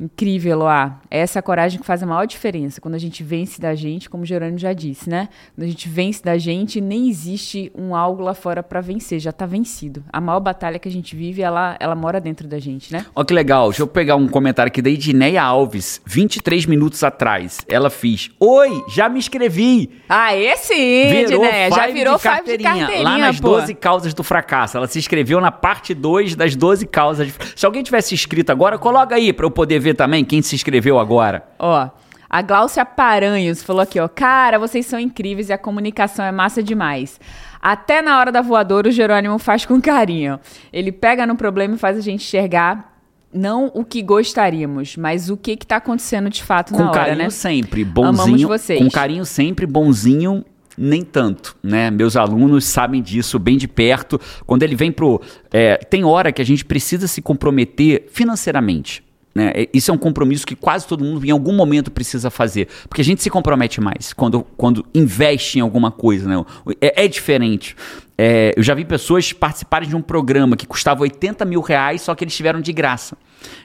Incrível, 0.00 0.52
Eloá. 0.52 1.00
É 1.10 1.20
essa 1.20 1.40
coragem 1.40 1.80
que 1.80 1.86
faz 1.86 2.02
a 2.02 2.06
maior 2.06 2.26
diferença. 2.26 2.80
Quando 2.80 2.94
a 2.94 2.98
gente 2.98 3.22
vence 3.22 3.60
da 3.60 3.74
gente, 3.74 4.10
como 4.10 4.24
o 4.24 4.26
Gerônimo 4.26 4.58
já 4.58 4.72
disse, 4.72 5.08
né? 5.08 5.28
Quando 5.54 5.66
a 5.66 5.70
gente 5.70 5.88
vence 5.88 6.22
da 6.22 6.36
gente, 6.38 6.80
nem 6.80 7.08
existe 7.08 7.70
um 7.74 7.94
algo 7.94 8.22
lá 8.22 8.34
fora 8.34 8.62
pra 8.62 8.80
vencer, 8.80 9.20
já 9.20 9.32
tá 9.32 9.46
vencido. 9.46 10.04
A 10.12 10.20
maior 10.20 10.40
batalha 10.40 10.78
que 10.78 10.88
a 10.88 10.92
gente 10.92 11.14
vive, 11.14 11.42
ela, 11.42 11.76
ela 11.78 11.94
mora 11.94 12.20
dentro 12.20 12.48
da 12.48 12.58
gente, 12.58 12.92
né? 12.92 13.06
Ó, 13.14 13.24
que 13.24 13.32
legal. 13.32 13.68
Deixa 13.68 13.82
eu 13.82 13.86
pegar 13.86 14.16
um 14.16 14.26
comentário 14.26 14.68
aqui 14.68 14.82
da 14.82 14.90
Edneia 14.90 15.42
Alves, 15.42 16.00
23 16.04 16.66
minutos 16.66 17.04
atrás. 17.04 17.60
Ela 17.68 17.90
fez: 17.90 18.30
Oi, 18.40 18.84
já 18.88 19.08
me 19.08 19.18
inscrevi. 19.18 19.90
Ah, 20.08 20.34
esse 20.34 20.72
sim, 20.72 21.38
né? 21.38 21.70
Já 21.70 21.86
virou 21.88 22.16
de 22.16 22.22
five 22.22 22.56
de 22.56 22.64
carteirinha, 22.64 23.02
Lá 23.02 23.18
nas 23.18 23.40
pô. 23.40 23.50
12 23.50 23.74
causas 23.74 24.14
do 24.14 24.22
fracasso. 24.22 24.76
Ela 24.76 24.86
se 24.86 24.98
inscreveu 24.98 25.40
na 25.40 25.50
parte 25.50 25.94
2 25.94 26.34
das 26.34 26.56
12 26.56 26.86
causas. 26.86 27.26
De... 27.26 27.34
Se 27.56 27.66
alguém 27.66 27.82
tivesse 27.82 28.14
inscrito 28.14 28.50
agora, 28.50 28.78
coloca 28.78 29.14
aí 29.14 29.32
pra 29.32 29.46
eu 29.46 29.50
poder 29.50 29.78
ver 29.82 29.94
também 29.94 30.24
quem 30.24 30.40
se 30.40 30.54
inscreveu 30.54 30.98
agora. 30.98 31.44
Ó, 31.58 31.88
a 32.30 32.40
Gláucia 32.42 32.84
Paranhos 32.84 33.62
falou 33.62 33.82
aqui, 33.82 34.00
ó. 34.00 34.08
Cara, 34.08 34.58
vocês 34.58 34.86
são 34.86 34.98
incríveis 34.98 35.50
e 35.50 35.52
a 35.52 35.58
comunicação 35.58 36.24
é 36.24 36.32
massa 36.32 36.62
demais. 36.62 37.20
Até 37.60 38.00
na 38.00 38.18
hora 38.18 38.32
da 38.32 38.40
voadora, 38.40 38.88
o 38.88 38.90
Jerônimo 38.90 39.38
faz 39.38 39.66
com 39.66 39.80
carinho. 39.80 40.40
Ele 40.72 40.90
pega 40.90 41.26
no 41.26 41.36
problema 41.36 41.74
e 41.74 41.78
faz 41.78 41.98
a 41.98 42.00
gente 42.00 42.24
enxergar 42.24 42.92
não 43.32 43.70
o 43.74 43.84
que 43.84 44.02
gostaríamos, 44.02 44.96
mas 44.96 45.30
o 45.30 45.36
que 45.36 45.56
que 45.56 45.66
tá 45.66 45.76
acontecendo 45.76 46.28
de 46.28 46.42
fato 46.42 46.72
Com 46.72 46.78
na 46.80 46.90
hora, 46.90 46.98
carinho 47.00 47.18
né? 47.18 47.30
sempre, 47.30 47.82
Amamos 47.82 48.26
bonzinho. 48.26 48.48
vocês. 48.48 48.78
Com 48.78 48.90
carinho 48.90 49.24
sempre, 49.24 49.66
bonzinho 49.66 50.44
nem 50.76 51.02
tanto, 51.02 51.56
né? 51.62 51.90
Meus 51.90 52.16
alunos 52.16 52.64
sabem 52.64 53.02
disso 53.02 53.38
bem 53.38 53.56
de 53.56 53.68
perto. 53.68 54.20
Quando 54.46 54.62
ele 54.62 54.74
vem 54.74 54.90
pro. 54.90 55.20
É, 55.50 55.76
tem 55.76 56.04
hora 56.04 56.32
que 56.32 56.40
a 56.40 56.44
gente 56.44 56.64
precisa 56.64 57.06
se 57.06 57.20
comprometer 57.22 58.08
financeiramente. 58.10 59.02
Né? 59.34 59.52
Isso 59.72 59.90
é 59.90 59.94
um 59.94 59.98
compromisso 59.98 60.46
que 60.46 60.54
quase 60.54 60.86
todo 60.86 61.04
mundo 61.04 61.24
em 61.24 61.30
algum 61.30 61.52
momento 61.52 61.90
precisa 61.90 62.30
fazer. 62.30 62.68
Porque 62.88 63.00
a 63.00 63.04
gente 63.04 63.22
se 63.22 63.30
compromete 63.30 63.80
mais 63.80 64.12
quando, 64.12 64.44
quando 64.56 64.84
investe 64.94 65.58
em 65.58 65.62
alguma 65.62 65.90
coisa. 65.90 66.28
Né? 66.28 66.44
É, 66.80 67.04
é 67.04 67.08
diferente. 67.08 67.74
É, 68.16 68.52
eu 68.56 68.62
já 68.62 68.74
vi 68.74 68.84
pessoas 68.84 69.32
participarem 69.32 69.88
de 69.88 69.96
um 69.96 70.02
programa 70.02 70.56
que 70.56 70.66
custava 70.66 71.02
80 71.02 71.44
mil 71.44 71.60
reais, 71.60 72.02
só 72.02 72.14
que 72.14 72.24
eles 72.24 72.36
tiveram 72.36 72.60
de 72.60 72.72
graça. 72.72 73.16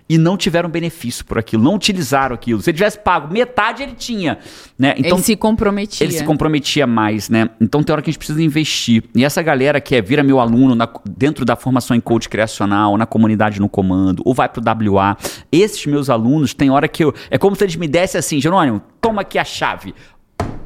E 0.10 0.18
não 0.18 0.38
tiveram 0.38 0.70
benefício 0.70 1.26
por 1.26 1.38
aquilo, 1.38 1.64
não 1.64 1.76
utilizaram 1.76 2.34
aquilo. 2.34 2.62
Se 2.62 2.70
ele 2.70 2.78
tivesse 2.78 3.00
pago 3.00 3.32
metade, 3.32 3.84
ele 3.84 3.94
tinha. 3.94 4.38
Né? 4.78 4.96
Então, 4.98 5.18
ele 5.18 5.24
se 5.24 5.36
comprometia. 5.36 6.06
Ele 6.06 6.14
se 6.14 6.24
comprometia 6.24 6.88
mais, 6.88 7.30
né? 7.30 7.50
Então 7.60 7.84
tem 7.84 7.94
hora 7.94 8.02
que 8.02 8.10
a 8.10 8.12
gente 8.12 8.20
precisa 8.20 8.42
investir. 8.42 9.04
E 9.14 9.26
essa 9.26 9.42
galera 9.42 9.82
que 9.82 9.96
é 9.96 10.02
vira 10.02 10.24
meu 10.24 10.40
aluno 10.40 10.76
na, 10.76 10.88
dentro 11.06 11.44
da 11.44 11.56
formação 11.56 11.96
em 11.96 12.00
coach 12.00 12.30
criacional, 12.30 12.98
na 12.98 13.06
comunidade 13.06 13.60
no 13.60 13.68
comando, 13.68 14.22
ou 14.26 14.34
vai 14.34 14.48
pro 14.48 14.62
WA, 14.94 15.18
esses 15.52 15.86
meus 15.86 16.10
alunos, 16.10 16.54
tem 16.54 16.70
hora 16.70 16.88
que 16.88 17.04
eu. 17.04 17.14
É 17.30 17.38
como 17.38 17.56
se 17.56 17.64
eles 17.64 17.76
me 17.76 17.88
dessem 17.88 18.20
assim, 18.20 18.40
Jerônimo, 18.40 18.82
toma 19.02 19.22
aqui 19.22 19.38
a 19.38 19.44
chave 19.44 19.94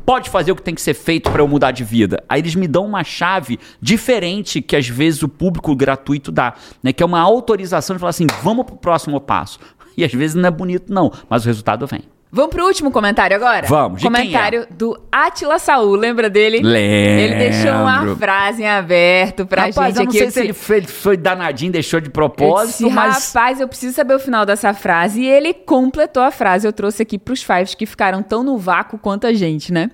pode 0.05 0.29
fazer 0.29 0.51
o 0.51 0.55
que 0.55 0.61
tem 0.61 0.75
que 0.75 0.81
ser 0.81 0.93
feito 0.93 1.29
para 1.31 1.41
eu 1.41 1.47
mudar 1.47 1.71
de 1.71 1.83
vida. 1.83 2.23
Aí 2.27 2.41
eles 2.41 2.55
me 2.55 2.67
dão 2.67 2.85
uma 2.85 3.03
chave 3.03 3.59
diferente 3.81 4.61
que 4.61 4.75
às 4.75 4.87
vezes 4.87 5.23
o 5.23 5.29
público 5.29 5.75
gratuito 5.75 6.31
dá, 6.31 6.53
né? 6.81 6.91
Que 6.93 7.03
é 7.03 7.05
uma 7.05 7.19
autorização 7.19 7.95
de 7.95 7.99
falar 7.99 8.11
assim, 8.11 8.27
vamos 8.43 8.65
pro 8.65 8.75
próximo 8.75 9.19
passo. 9.19 9.59
E 9.97 10.05
às 10.05 10.13
vezes 10.13 10.35
não 10.35 10.47
é 10.47 10.51
bonito 10.51 10.91
não, 10.91 11.11
mas 11.29 11.43
o 11.43 11.47
resultado 11.47 11.85
vem. 11.85 12.03
Vamos 12.33 12.51
pro 12.51 12.65
último 12.65 12.91
comentário 12.91 13.35
agora? 13.35 13.67
Vamos. 13.67 13.99
De 13.99 14.07
comentário 14.07 14.61
é? 14.61 14.73
do 14.73 14.97
Atila 15.11 15.59
Saul, 15.59 15.95
lembra 15.95 16.29
dele? 16.29 16.61
Lembro. 16.61 17.23
Ele 17.23 17.35
deixou 17.35 17.71
uma 17.73 18.15
frase 18.15 18.63
em 18.63 18.69
aberto 18.69 19.45
pra 19.45 19.65
rapaz, 19.65 19.95
gente 19.95 19.97
eu 19.97 20.03
não 20.03 20.09
aqui. 20.09 20.17
sei 20.17 20.31
se 20.31 20.39
ele 20.39 20.53
foi, 20.53 20.81
foi 20.83 21.17
danadinho, 21.17 21.73
deixou 21.73 21.99
de 21.99 22.09
propósito, 22.09 22.83
eu 22.83 22.87
disse, 22.87 22.95
mas... 22.95 23.27
Rapaz, 23.33 23.59
eu 23.59 23.67
preciso 23.67 23.93
saber 23.93 24.13
o 24.13 24.19
final 24.19 24.45
dessa 24.45 24.73
frase. 24.73 25.21
E 25.21 25.27
ele 25.27 25.53
completou 25.53 26.23
a 26.23 26.31
frase. 26.31 26.65
Eu 26.65 26.71
trouxe 26.71 27.01
aqui 27.01 27.19
pros 27.19 27.43
fives 27.43 27.75
que 27.75 27.85
ficaram 27.85 28.23
tão 28.23 28.43
no 28.43 28.57
vácuo 28.57 28.97
quanto 28.97 29.27
a 29.27 29.33
gente, 29.33 29.73
né? 29.73 29.91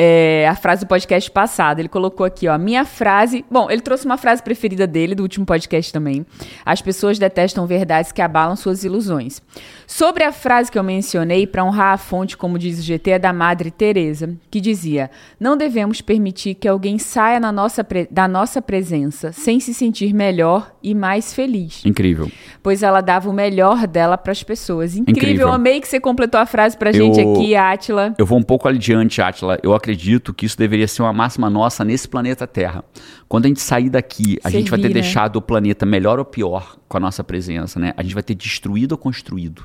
É, 0.00 0.46
a 0.48 0.54
frase 0.54 0.84
do 0.84 0.88
podcast 0.88 1.28
passado. 1.28 1.80
Ele 1.80 1.88
colocou 1.88 2.24
aqui, 2.24 2.46
ó, 2.46 2.56
minha 2.56 2.84
frase. 2.84 3.44
Bom, 3.50 3.68
ele 3.68 3.80
trouxe 3.80 4.06
uma 4.06 4.16
frase 4.16 4.40
preferida 4.40 4.86
dele, 4.86 5.12
do 5.12 5.24
último 5.24 5.44
podcast 5.44 5.92
também. 5.92 6.24
As 6.64 6.80
pessoas 6.80 7.18
detestam 7.18 7.66
verdades 7.66 8.12
que 8.12 8.22
abalam 8.22 8.54
suas 8.54 8.84
ilusões. 8.84 9.42
Sobre 9.88 10.22
a 10.22 10.30
frase 10.30 10.70
que 10.70 10.78
eu 10.78 10.84
mencionei, 10.84 11.48
para 11.48 11.64
honrar 11.64 11.94
a 11.94 11.98
fonte, 11.98 12.36
como 12.36 12.58
diz 12.58 12.78
o 12.78 12.82
GT, 12.82 13.10
é 13.12 13.18
da 13.18 13.32
Madre 13.32 13.72
Teresa, 13.72 14.36
que 14.48 14.60
dizia: 14.60 15.10
Não 15.40 15.56
devemos 15.56 16.00
permitir 16.00 16.54
que 16.54 16.68
alguém 16.68 16.96
saia 16.98 17.40
na 17.40 17.50
nossa 17.50 17.84
da 18.08 18.28
nossa 18.28 18.62
presença 18.62 19.32
sem 19.32 19.58
se 19.58 19.74
sentir 19.74 20.14
melhor 20.14 20.72
e 20.80 20.94
mais 20.94 21.34
feliz. 21.34 21.84
Incrível. 21.84 22.30
Pois 22.62 22.84
ela 22.84 23.00
dava 23.00 23.28
o 23.28 23.32
melhor 23.32 23.86
dela 23.86 24.16
para 24.16 24.30
as 24.30 24.44
pessoas. 24.44 24.96
Incrível. 24.96 25.22
Incrível. 25.22 25.48
Amei 25.48 25.80
que 25.80 25.88
você 25.88 25.98
completou 25.98 26.40
a 26.40 26.46
frase 26.46 26.76
pra 26.76 26.92
gente 26.92 27.18
eu, 27.18 27.32
aqui, 27.32 27.56
Átila. 27.56 28.14
Eu 28.16 28.26
vou 28.26 28.38
um 28.38 28.42
pouco 28.42 28.68
adiante, 28.68 29.20
Átila. 29.20 29.58
Eu 29.62 29.74
acredito 29.74 29.87
que 30.34 30.46
isso 30.46 30.56
deveria 30.56 30.88
ser 30.88 31.02
uma 31.02 31.12
máxima 31.12 31.48
nossa 31.48 31.84
nesse 31.84 32.08
planeta 32.08 32.46
Terra. 32.46 32.84
Quando 33.28 33.46
a 33.46 33.48
gente 33.48 33.60
sair 33.60 33.90
daqui, 33.90 34.38
a 34.42 34.50
Servir, 34.50 34.58
gente 34.58 34.70
vai 34.70 34.80
ter 34.80 34.88
né? 34.88 34.94
deixado 34.94 35.36
o 35.36 35.42
planeta 35.42 35.84
melhor 35.86 36.18
ou 36.18 36.24
pior 36.24 36.76
com 36.88 36.96
a 36.96 37.00
nossa 37.00 37.22
presença, 37.22 37.78
né? 37.78 37.92
A 37.96 38.02
gente 38.02 38.14
vai 38.14 38.22
ter 38.22 38.34
destruído 38.34 38.92
ou 38.92 38.98
construído 38.98 39.64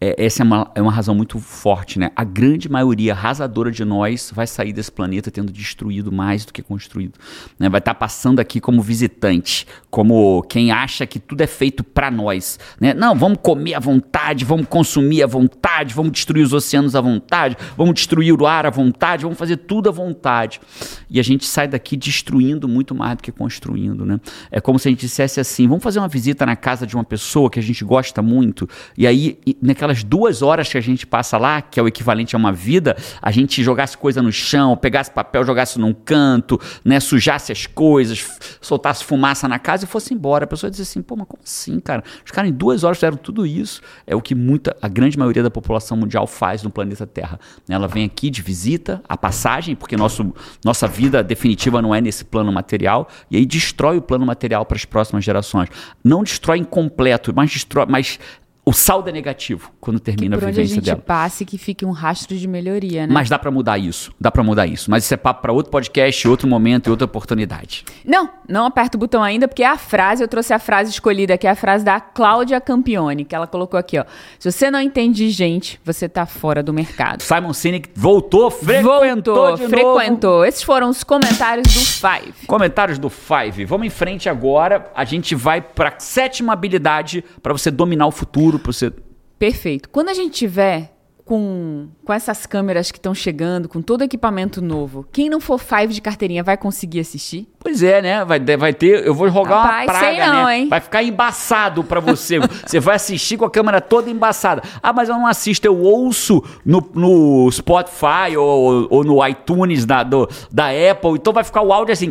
é, 0.00 0.24
essa 0.24 0.42
é 0.42 0.44
uma, 0.44 0.70
é 0.74 0.82
uma 0.82 0.92
razão 0.92 1.14
muito 1.14 1.38
forte, 1.38 1.98
né? 1.98 2.10
A 2.14 2.24
grande 2.24 2.68
maioria 2.68 3.12
arrasadora 3.12 3.70
de 3.70 3.84
nós 3.84 4.32
vai 4.34 4.46
sair 4.46 4.72
desse 4.72 4.90
planeta 4.90 5.30
tendo 5.30 5.52
destruído 5.52 6.12
mais 6.12 6.44
do 6.44 6.52
que 6.52 6.62
construído. 6.62 7.18
Né? 7.58 7.68
Vai 7.68 7.78
estar 7.78 7.94
tá 7.94 7.98
passando 7.98 8.40
aqui 8.40 8.60
como 8.60 8.82
visitante, 8.82 9.66
como 9.90 10.42
quem 10.42 10.70
acha 10.70 11.06
que 11.06 11.18
tudo 11.18 11.40
é 11.42 11.46
feito 11.46 11.82
para 11.84 12.10
nós. 12.10 12.58
Né? 12.80 12.94
Não, 12.94 13.14
vamos 13.14 13.38
comer 13.42 13.74
à 13.74 13.80
vontade, 13.80 14.44
vamos 14.44 14.66
consumir 14.66 15.22
à 15.22 15.26
vontade, 15.26 15.94
vamos 15.94 16.12
destruir 16.12 16.44
os 16.44 16.52
oceanos 16.52 16.94
à 16.94 17.00
vontade, 17.00 17.56
vamos 17.76 17.94
destruir 17.94 18.40
o 18.40 18.46
ar 18.46 18.66
à 18.66 18.70
vontade, 18.70 19.22
vamos 19.22 19.38
fazer 19.38 19.58
tudo 19.58 19.88
à 19.88 19.92
vontade. 19.92 20.60
E 21.08 21.20
a 21.20 21.22
gente 21.22 21.46
sai 21.46 21.68
daqui 21.68 21.96
destruindo 21.96 22.68
muito 22.68 22.94
mais 22.94 23.16
do 23.16 23.22
que 23.22 23.32
construindo, 23.32 24.04
né? 24.04 24.20
É 24.50 24.60
como 24.60 24.78
se 24.78 24.88
a 24.88 24.90
gente 24.90 25.00
dissesse 25.00 25.40
assim: 25.40 25.66
vamos 25.68 25.82
fazer 25.82 25.98
uma 25.98 26.08
visita 26.08 26.44
na 26.44 26.56
casa 26.56 26.86
de 26.86 26.94
uma 26.94 27.04
pessoa 27.04 27.50
que 27.50 27.58
a 27.58 27.62
gente 27.62 27.84
gosta 27.84 28.20
muito, 28.20 28.68
e 28.96 29.06
aí, 29.06 29.38
naquela 29.62 29.83
aquelas 29.84 30.02
duas 30.02 30.40
horas 30.40 30.68
que 30.68 30.78
a 30.78 30.80
gente 30.80 31.06
passa 31.06 31.36
lá, 31.36 31.60
que 31.60 31.78
é 31.78 31.82
o 31.82 31.86
equivalente 31.86 32.34
a 32.34 32.38
uma 32.38 32.50
vida, 32.50 32.96
a 33.20 33.30
gente 33.30 33.62
jogasse 33.62 33.96
coisa 33.98 34.22
no 34.22 34.32
chão, 34.32 34.76
pegasse 34.76 35.10
papel, 35.10 35.44
jogasse 35.44 35.78
num 35.78 35.92
canto, 35.92 36.58
né, 36.82 36.98
sujasse 36.98 37.52
as 37.52 37.66
coisas, 37.66 38.38
soltasse 38.60 39.04
fumaça 39.04 39.46
na 39.46 39.58
casa 39.58 39.84
e 39.84 39.86
fosse 39.86 40.14
embora. 40.14 40.44
A 40.44 40.46
pessoa 40.46 40.70
diz 40.70 40.80
assim, 40.80 41.02
pô, 41.02 41.16
mas 41.16 41.26
como 41.28 41.42
assim, 41.44 41.78
cara? 41.80 42.02
Os 42.24 42.30
caras 42.30 42.50
em 42.50 42.54
duas 42.54 42.82
horas 42.82 42.96
fizeram 42.96 43.16
tudo 43.16 43.46
isso. 43.46 43.82
É 44.06 44.16
o 44.16 44.22
que 44.22 44.34
muita, 44.34 44.74
a 44.80 44.88
grande 44.88 45.18
maioria 45.18 45.42
da 45.42 45.50
população 45.50 45.96
mundial 45.96 46.26
faz 46.26 46.62
no 46.62 46.70
planeta 46.70 47.06
Terra. 47.06 47.38
Ela 47.68 47.86
vem 47.86 48.04
aqui 48.04 48.30
de 48.30 48.40
visita, 48.40 49.02
a 49.06 49.16
passagem, 49.16 49.76
porque 49.76 49.96
nosso, 49.96 50.32
nossa 50.64 50.88
vida 50.88 51.22
definitiva 51.22 51.82
não 51.82 51.94
é 51.94 52.00
nesse 52.00 52.24
plano 52.24 52.50
material, 52.50 53.08
e 53.30 53.36
aí 53.36 53.44
destrói 53.44 53.98
o 53.98 54.02
plano 54.02 54.24
material 54.24 54.64
para 54.64 54.76
as 54.76 54.84
próximas 54.84 55.24
gerações. 55.24 55.68
Não 56.02 56.22
destrói 56.22 56.58
incompleto, 56.58 57.32
mas 57.34 57.50
destrói, 57.50 57.86
mas 57.88 58.18
o 58.64 58.72
saldo 58.72 59.08
é 59.08 59.12
negativo 59.12 59.70
quando 59.80 60.00
termina 60.00 60.36
que 60.36 60.44
a 60.44 60.48
vivência 60.48 60.80
dela. 60.80 60.84
Que 60.84 60.90
a 60.90 60.94
gente 60.94 61.04
passe 61.04 61.44
que 61.44 61.58
fique 61.58 61.84
um 61.84 61.90
rastro 61.90 62.36
de 62.36 62.48
melhoria, 62.48 63.06
né? 63.06 63.12
Mas 63.12 63.28
dá 63.28 63.38
para 63.38 63.50
mudar 63.50 63.78
isso, 63.78 64.12
dá 64.18 64.30
para 64.30 64.42
mudar 64.42 64.66
isso. 64.66 64.90
Mas 64.90 65.04
isso 65.04 65.12
é 65.14 65.16
papo 65.16 65.42
para 65.42 65.52
outro 65.52 65.70
podcast, 65.70 66.26
outro 66.26 66.48
momento 66.48 66.86
e 66.86 66.90
outra 66.90 67.04
oportunidade. 67.04 67.84
Não, 68.04 68.30
não 68.48 68.64
aperta 68.64 68.96
o 68.96 69.00
botão 69.00 69.22
ainda, 69.22 69.46
porque 69.46 69.62
é 69.62 69.68
a 69.68 69.76
frase, 69.76 70.22
eu 70.22 70.28
trouxe 70.28 70.52
a 70.54 70.58
frase 70.58 70.90
escolhida 70.90 71.34
aqui, 71.34 71.46
é 71.46 71.50
a 71.50 71.54
frase 71.54 71.84
da 71.84 72.00
Cláudia 72.00 72.60
Campione, 72.60 73.24
que 73.24 73.34
ela 73.34 73.46
colocou 73.46 73.78
aqui, 73.78 73.98
ó. 73.98 74.04
Se 74.38 74.50
você 74.50 74.70
não 74.70 74.80
entende 74.80 75.28
gente, 75.30 75.80
você 75.84 76.08
tá 76.08 76.24
fora 76.24 76.62
do 76.62 76.72
mercado. 76.72 77.22
Simon 77.22 77.52
Sinek 77.52 77.90
voltou, 77.94 78.50
frequentou 78.50 79.34
voltou, 79.34 79.68
frequentou. 79.68 80.32
Novo. 80.32 80.44
Esses 80.44 80.62
foram 80.62 80.88
os 80.88 81.04
comentários 81.04 81.66
do 81.72 81.80
Five. 81.80 82.46
Comentários 82.46 82.98
do 82.98 83.10
Five. 83.10 83.64
Vamos 83.64 83.86
em 83.86 83.90
frente 83.90 84.28
agora. 84.28 84.90
A 84.94 85.04
gente 85.04 85.34
vai 85.34 85.60
para 85.60 85.94
sétima 85.98 86.52
habilidade 86.52 87.24
para 87.42 87.52
você 87.52 87.70
dominar 87.70 88.06
o 88.06 88.10
futuro, 88.10 88.53
para 88.58 88.72
você 88.72 88.92
Perfeito. 89.38 89.88
Quando 89.88 90.08
a 90.08 90.14
gente 90.14 90.32
tiver 90.32 90.94
com, 91.24 91.88
com 92.04 92.12
essas 92.12 92.44
câmeras 92.44 92.90
que 92.90 92.98
estão 92.98 93.14
chegando, 93.14 93.68
com 93.68 93.80
todo 93.80 94.02
equipamento 94.02 94.60
novo, 94.60 95.06
quem 95.10 95.30
não 95.30 95.40
for 95.40 95.58
Five 95.58 95.92
de 95.92 96.00
carteirinha 96.00 96.42
vai 96.42 96.56
conseguir 96.56 97.00
assistir? 97.00 97.48
Pois 97.58 97.82
é, 97.82 98.02
né? 98.02 98.24
Vai, 98.24 98.38
vai 98.56 98.74
ter. 98.74 99.06
Eu 99.06 99.14
vou 99.14 99.28
rogar 99.28 99.62
Rapaz, 99.62 99.90
uma 99.90 99.98
praga, 99.98 100.26
não, 100.26 100.44
né? 100.44 100.58
Hein? 100.58 100.68
Vai 100.68 100.80
ficar 100.80 101.02
embaçado 101.02 101.82
para 101.82 101.98
você. 101.98 102.38
você 102.64 102.78
vai 102.78 102.96
assistir 102.96 103.38
com 103.38 103.46
a 103.46 103.50
câmera 103.50 103.80
toda 103.80 104.10
embaçada. 104.10 104.62
Ah, 104.82 104.92
mas 104.92 105.08
eu 105.08 105.14
não 105.14 105.26
assisto, 105.26 105.66
eu 105.66 105.78
ouço 105.78 106.44
no, 106.64 106.86
no 106.94 107.50
Spotify 107.50 108.36
ou, 108.36 108.86
ou 108.90 109.04
no 109.04 109.26
iTunes 109.26 109.86
da, 109.86 110.02
do, 110.02 110.28
da 110.52 110.66
Apple, 110.68 111.12
então 111.12 111.32
vai 111.32 111.44
ficar 111.44 111.62
o 111.62 111.72
áudio 111.72 111.94
assim. 111.94 112.10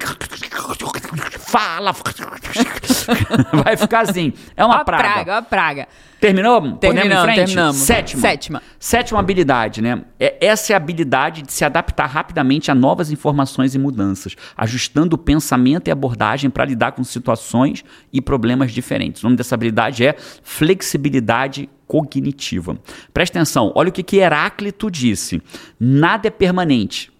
Fala! 1.53 1.93
vai 3.63 3.77
ficar 3.77 4.09
assim. 4.09 4.33
É 4.57 4.65
uma, 4.65 4.77
uma 4.77 4.83
praga. 4.85 5.03
praga, 5.03 5.33
uma 5.33 5.41
praga. 5.43 5.87
Terminou? 6.19 6.77
Terminamos? 6.77 7.35
Terminamos. 7.35 7.75
Sétima. 7.75 8.21
Sétima. 8.21 8.61
Sétima 8.79 9.19
habilidade, 9.19 9.79
né? 9.79 10.01
É, 10.19 10.35
essa 10.43 10.71
é 10.71 10.73
a 10.73 10.77
habilidade 10.77 11.43
de 11.43 11.53
se 11.53 11.63
adaptar 11.63 12.07
rapidamente 12.07 12.71
a 12.71 12.75
novas 12.75 13.11
informações 13.11 13.75
e 13.75 13.77
mudanças, 13.77 14.35
ajustando 14.57 15.15
o 15.15 15.19
pensamento 15.19 15.89
e 15.89 15.91
abordagem 15.91 16.49
para 16.49 16.65
lidar 16.65 16.93
com 16.93 17.03
situações 17.03 17.85
e 18.11 18.19
problemas 18.19 18.71
diferentes. 18.71 19.21
O 19.21 19.27
nome 19.27 19.37
dessa 19.37 19.53
habilidade 19.53 20.03
é 20.03 20.15
flexibilidade 20.41 21.69
cognitiva. 21.85 22.79
Presta 23.13 23.37
atenção, 23.37 23.71
olha 23.75 23.89
o 23.89 23.91
que, 23.91 24.01
que 24.01 24.17
Heráclito 24.17 24.89
disse: 24.89 25.39
nada 25.79 26.27
é 26.27 26.31
permanente, 26.31 27.12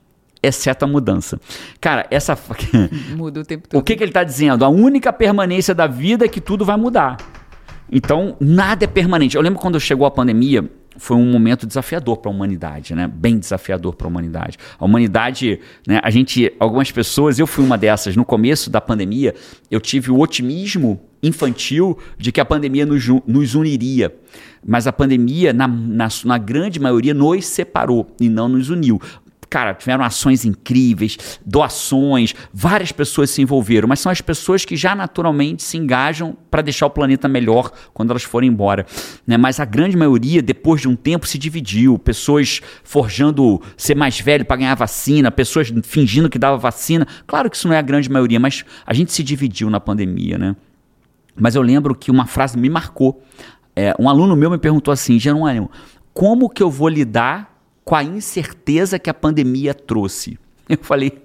exceto 0.44 0.84
a 0.84 0.88
mudança. 0.88 1.40
Cara, 1.80 2.06
essa. 2.12 2.38
Muda 3.16 3.40
o 3.40 3.46
tempo 3.46 3.68
todo. 3.70 3.80
O 3.80 3.84
que, 3.84 3.96
que 3.96 4.04
ele 4.04 4.12
está 4.12 4.24
dizendo? 4.24 4.66
A 4.66 4.70
única 4.70 5.14
permanência 5.14 5.74
da 5.74 5.88
vida 5.88 6.26
é 6.26 6.28
que 6.28 6.42
tudo 6.42 6.66
vai 6.66 6.78
mudar. 6.78 7.18
Então, 7.92 8.36
nada 8.40 8.84
é 8.84 8.88
permanente. 8.88 9.36
Eu 9.36 9.42
lembro 9.42 9.60
quando 9.60 9.80
chegou 9.80 10.06
a 10.06 10.12
pandemia, 10.12 10.70
foi 10.98 11.18
um 11.18 11.32
momento 11.32 11.66
desafiador 11.66 12.18
para 12.18 12.30
a 12.30 12.34
humanidade, 12.34 12.94
né? 12.94 13.08
Bem 13.08 13.38
desafiador 13.38 13.96
para 13.96 14.08
a 14.08 14.10
humanidade. 14.10 14.58
A 14.80 14.86
humanidade, 14.86 15.60
né? 15.88 16.00
A 16.04 16.10
gente, 16.10 16.52
algumas 16.60 16.92
pessoas, 16.92 17.40
eu 17.40 17.48
fui 17.48 17.64
uma 17.64 17.78
dessas. 17.78 18.16
No 18.16 18.26
começo 18.26 18.70
da 18.70 18.82
pandemia, 18.82 19.34
eu 19.70 19.80
tive 19.80 20.12
o 20.12 20.20
otimismo 20.20 21.00
infantil 21.22 21.98
de 22.18 22.32
que 22.32 22.42
a 22.42 22.46
pandemia 22.46 22.86
nos, 22.86 23.08
nos 23.26 23.56
uniria. 23.56 24.14
Mas 24.66 24.88
a 24.88 24.94
pandemia, 24.94 25.54
na, 25.54 25.68
na, 25.68 26.08
na 26.26 26.38
grande 26.38 26.80
maioria, 26.80 27.14
nos 27.14 27.46
separou 27.46 28.08
e 28.20 28.30
não 28.30 28.48
nos 28.48 28.70
uniu 28.70 29.00
cara, 29.54 29.76
tiveram 29.76 30.04
ações 30.04 30.46
incríveis, 30.46 31.40
doações, 31.46 32.34
várias 32.52 32.92
pessoas 32.92 33.30
se 33.30 33.40
envolveram, 33.40 33.88
mas 33.88 34.00
são 34.00 34.12
as 34.12 34.20
pessoas 34.20 34.66
que 34.66 34.76
já 34.76 34.96
naturalmente 34.96 35.62
se 35.62 35.78
engajam 35.78 36.36
para 36.50 36.64
deixar 36.64 36.88
o 36.88 36.90
planeta 36.90 37.28
melhor 37.28 37.72
quando 37.94 38.10
elas 38.10 38.24
forem 38.24 38.50
embora. 38.50 38.84
Né? 39.28 39.38
Mas 39.38 39.60
a 39.60 39.66
grande 39.66 39.96
maioria, 39.96 40.42
depois 40.42 40.82
de 40.82 40.88
um 40.88 40.96
tempo, 40.96 41.28
se 41.28 41.38
dividiu. 41.38 42.00
Pessoas 42.00 42.62
forjando 42.84 43.62
ser 43.78 43.94
mais 43.94 44.20
velho 44.20 44.44
para 44.44 44.58
ganhar 44.58 44.74
vacina, 44.74 45.30
pessoas 45.30 45.72
fingindo 45.84 46.32
que 46.32 46.40
dava 46.40 46.58
vacina. 46.58 47.06
Claro 47.28 47.48
que 47.48 47.56
isso 47.56 47.68
não 47.68 47.76
é 47.76 47.78
a 47.78 47.84
grande 47.84 48.10
maioria, 48.10 48.40
mas 48.40 48.66
a 48.84 48.92
gente 48.92 49.14
se 49.14 49.22
dividiu 49.22 49.70
na 49.70 49.80
pandemia, 49.80 50.36
né? 50.36 50.56
Mas 51.36 51.54
eu 51.54 51.62
lembro 51.62 51.94
que 51.94 52.10
uma 52.10 52.26
frase 52.26 52.58
me 52.58 52.72
marcou. 52.72 53.22
É, 53.76 53.94
um 54.00 54.10
aluno 54.10 54.36
meu 54.36 54.50
me 54.50 54.58
perguntou 54.58 54.92
assim, 54.92 55.20
Jerônimo, 55.20 55.70
como 56.12 56.50
que 56.50 56.64
eu 56.64 56.72
vou 56.72 56.90
lidar 56.90 57.53
com 57.84 57.96
a 57.96 58.04
incerteza 58.04 59.00
que 59.00 59.10
a 59.10 59.14
pandemia 59.14 59.74
trouxe? 59.74 60.38
Eu 60.68 60.78
falei, 60.82 61.22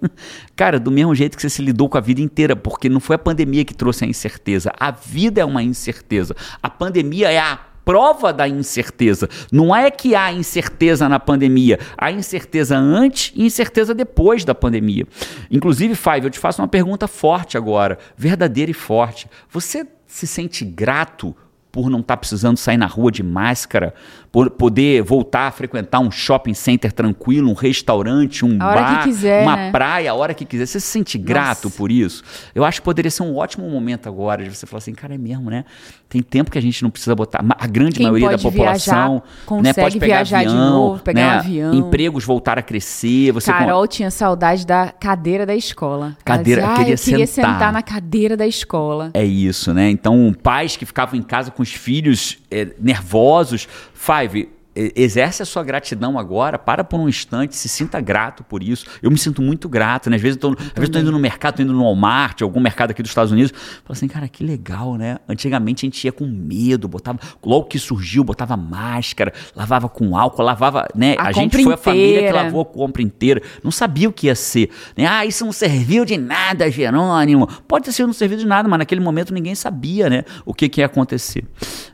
cara, 0.56 0.80
do 0.80 0.90
mesmo 0.90 1.14
jeito 1.14 1.36
que 1.36 1.42
você 1.42 1.48
se 1.48 1.62
lidou 1.62 1.88
com 1.88 1.96
a 1.96 2.00
vida 2.00 2.20
inteira, 2.20 2.56
porque 2.56 2.88
não 2.88 3.00
foi 3.00 3.16
a 3.16 3.18
pandemia 3.18 3.64
que 3.64 3.74
trouxe 3.74 4.04
a 4.04 4.08
incerteza. 4.08 4.72
A 4.78 4.90
vida 4.90 5.40
é 5.40 5.44
uma 5.44 5.62
incerteza. 5.62 6.34
A 6.62 6.68
pandemia 6.68 7.30
é 7.30 7.38
a 7.38 7.58
prova 7.84 8.34
da 8.34 8.46
incerteza. 8.46 9.30
Não 9.50 9.74
é 9.74 9.90
que 9.90 10.14
há 10.14 10.30
incerteza 10.30 11.08
na 11.08 11.18
pandemia, 11.18 11.78
há 11.96 12.10
incerteza 12.10 12.76
antes 12.76 13.32
e 13.34 13.46
incerteza 13.46 13.94
depois 13.94 14.44
da 14.44 14.54
pandemia. 14.54 15.06
Inclusive, 15.50 15.94
Five, 15.94 16.24
eu 16.24 16.30
te 16.30 16.38
faço 16.38 16.60
uma 16.60 16.68
pergunta 16.68 17.08
forte 17.08 17.56
agora, 17.56 17.98
verdadeira 18.14 18.70
e 18.70 18.74
forte. 18.74 19.26
Você 19.50 19.86
se 20.06 20.26
sente 20.26 20.66
grato 20.66 21.34
por 21.70 21.90
não 21.90 22.00
estar 22.00 22.14
tá 22.14 22.16
precisando 22.16 22.56
sair 22.56 22.76
na 22.76 22.86
rua 22.86 23.10
de 23.12 23.22
máscara, 23.22 23.94
por 24.32 24.50
poder 24.50 25.02
voltar 25.02 25.48
a 25.48 25.50
frequentar 25.50 26.00
um 26.00 26.10
shopping 26.10 26.54
center 26.54 26.92
tranquilo, 26.92 27.50
um 27.50 27.54
restaurante, 27.54 28.44
um 28.44 28.56
bar, 28.56 29.04
quiser, 29.04 29.42
uma 29.42 29.56
né? 29.56 29.70
praia, 29.70 30.10
a 30.10 30.14
hora 30.14 30.34
que 30.34 30.44
quiser. 30.44 30.66
Você 30.66 30.80
se 30.80 30.86
sente 30.86 31.16
grato 31.16 31.64
Nossa. 31.64 31.76
por 31.76 31.90
isso? 31.90 32.22
Eu 32.54 32.64
acho 32.64 32.80
que 32.80 32.84
poderia 32.84 33.10
ser 33.10 33.22
um 33.22 33.36
ótimo 33.36 33.68
momento 33.68 34.08
agora 34.08 34.44
de 34.44 34.54
você 34.54 34.66
falar 34.66 34.78
assim, 34.78 34.94
cara, 34.94 35.14
é 35.14 35.18
mesmo, 35.18 35.50
né? 35.50 35.64
Tem 36.08 36.22
tempo 36.22 36.50
que 36.50 36.58
a 36.58 36.62
gente 36.62 36.82
não 36.82 36.90
precisa 36.90 37.14
botar. 37.14 37.44
A 37.58 37.66
grande 37.66 37.96
Quem 37.96 38.06
maioria 38.06 38.30
da 38.30 38.38
população 38.38 38.58
viajar, 38.58 39.10
né, 39.10 39.22
consegue 39.44 39.80
pode 39.80 39.98
pegar 39.98 40.16
viajar 40.16 40.40
de 40.40 40.48
avião, 40.48 40.70
novo, 40.70 41.02
pegar 41.02 41.20
né? 41.20 41.26
um 41.26 41.38
avião. 41.38 41.74
Empregos 41.74 42.24
voltar 42.24 42.58
a 42.58 42.62
crescer. 42.62 43.32
Você 43.32 43.52
Carol 43.52 43.86
tinha 43.86 44.10
saudade 44.10 44.66
da 44.66 44.92
cadeira 44.92 45.44
da 45.44 45.54
escola. 45.54 46.16
Cadeira- 46.24 46.62
dizia, 46.62 46.74
ah, 46.74 46.78
queria 46.78 46.94
eu 46.94 46.98
queria 46.98 47.26
sentar." 47.26 47.52
sentar 47.52 47.72
na 47.72 47.82
cadeira 47.82 48.36
da 48.36 48.46
escola. 48.46 49.10
É 49.12 49.24
isso, 49.24 49.74
né? 49.74 49.90
Então, 49.90 50.34
pais 50.42 50.76
que 50.76 50.86
ficavam 50.86 51.18
em 51.18 51.22
casa 51.22 51.50
com 51.58 51.62
os 51.64 51.72
filhos 51.72 52.38
é, 52.52 52.68
nervosos. 52.78 53.66
Five, 53.92 54.48
exerce 54.94 55.42
a 55.42 55.46
sua 55.46 55.62
gratidão 55.62 56.18
agora, 56.18 56.58
para 56.58 56.82
por 56.84 56.98
um 56.98 57.08
instante, 57.08 57.56
se 57.56 57.68
sinta 57.68 58.00
grato 58.00 58.42
por 58.44 58.62
isso. 58.62 58.86
Eu 59.02 59.10
me 59.10 59.18
sinto 59.18 59.42
muito 59.42 59.68
grato, 59.68 60.10
né? 60.10 60.16
Às 60.16 60.22
vezes 60.22 60.38
eu 60.42 60.54
tô 60.90 60.98
indo 60.98 61.12
no 61.12 61.18
mercado, 61.18 61.62
indo 61.62 61.72
no 61.72 61.82
Walmart, 61.82 62.42
algum 62.42 62.60
mercado 62.60 62.90
aqui 62.90 63.02
dos 63.02 63.10
Estados 63.10 63.32
Unidos, 63.32 63.52
falo 63.52 63.92
assim, 63.92 64.08
cara, 64.08 64.28
que 64.28 64.44
legal, 64.44 64.96
né? 64.96 65.18
Antigamente 65.28 65.84
a 65.84 65.86
gente 65.86 66.04
ia 66.04 66.12
com 66.12 66.26
medo, 66.26 66.88
botava, 66.88 67.18
logo 67.44 67.66
que 67.66 67.78
surgiu, 67.78 68.22
botava 68.22 68.56
máscara, 68.56 69.32
lavava 69.54 69.88
com 69.88 70.16
álcool, 70.16 70.42
lavava, 70.42 70.86
né? 70.94 71.14
A 71.18 71.28
A, 71.28 71.32
gente 71.32 71.62
foi 71.62 71.74
a 71.74 71.76
família 71.76 72.26
que 72.26 72.32
lavou 72.32 72.62
a 72.62 72.64
compra 72.64 73.02
inteira, 73.02 73.42
não 73.62 73.70
sabia 73.70 74.08
o 74.08 74.12
que 74.12 74.26
ia 74.26 74.34
ser. 74.34 74.70
Né? 74.96 75.06
Ah, 75.06 75.26
isso 75.26 75.44
não 75.44 75.52
serviu 75.52 76.04
de 76.04 76.16
nada, 76.16 76.70
Jerônimo. 76.70 77.46
Pode 77.66 77.84
ter 77.86 77.92
sido 77.92 78.06
não 78.06 78.12
servido 78.12 78.40
de 78.42 78.46
nada, 78.46 78.68
mas 78.68 78.78
naquele 78.78 79.00
momento 79.00 79.34
ninguém 79.34 79.54
sabia, 79.54 80.08
né? 80.08 80.24
O 80.44 80.54
que, 80.54 80.68
que 80.68 80.80
ia 80.80 80.86
acontecer. 80.86 81.44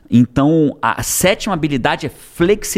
Então, 0.09 0.77
a 0.81 1.01
sétima 1.01 1.53
habilidade 1.53 2.05
é 2.05 2.09
flexibilidade 2.09 2.74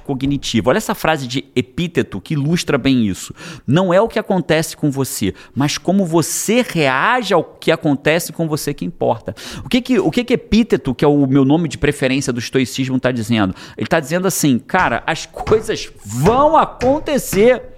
cognitiva. 0.00 0.70
Olha 0.70 0.78
essa 0.78 0.94
frase 0.94 1.26
de 1.26 1.44
epíteto 1.54 2.20
que 2.20 2.34
ilustra 2.34 2.78
bem 2.78 3.06
isso. 3.06 3.34
Não 3.66 3.92
é 3.92 4.00
o 4.00 4.08
que 4.08 4.18
acontece 4.18 4.76
com 4.76 4.90
você, 4.90 5.34
mas 5.54 5.78
como 5.78 6.04
você 6.04 6.64
reage 6.66 7.34
ao 7.34 7.44
que 7.44 7.70
acontece 7.70 8.32
com 8.32 8.48
você 8.48 8.72
que 8.74 8.84
importa. 8.84 9.34
O 9.64 9.68
que 9.68 9.80
que, 9.80 9.98
o 9.98 10.10
que, 10.10 10.24
que 10.24 10.34
epíteto, 10.34 10.94
que 10.94 11.04
é 11.04 11.08
o 11.08 11.26
meu 11.26 11.44
nome 11.44 11.68
de 11.68 11.78
preferência 11.78 12.32
do 12.32 12.38
estoicismo, 12.38 12.96
está 12.96 13.12
dizendo? 13.12 13.54
Ele 13.76 13.86
está 13.86 14.00
dizendo 14.00 14.26
assim, 14.26 14.58
cara, 14.58 15.02
as 15.06 15.26
coisas 15.26 15.90
vão 16.04 16.56
acontecer. 16.56 17.69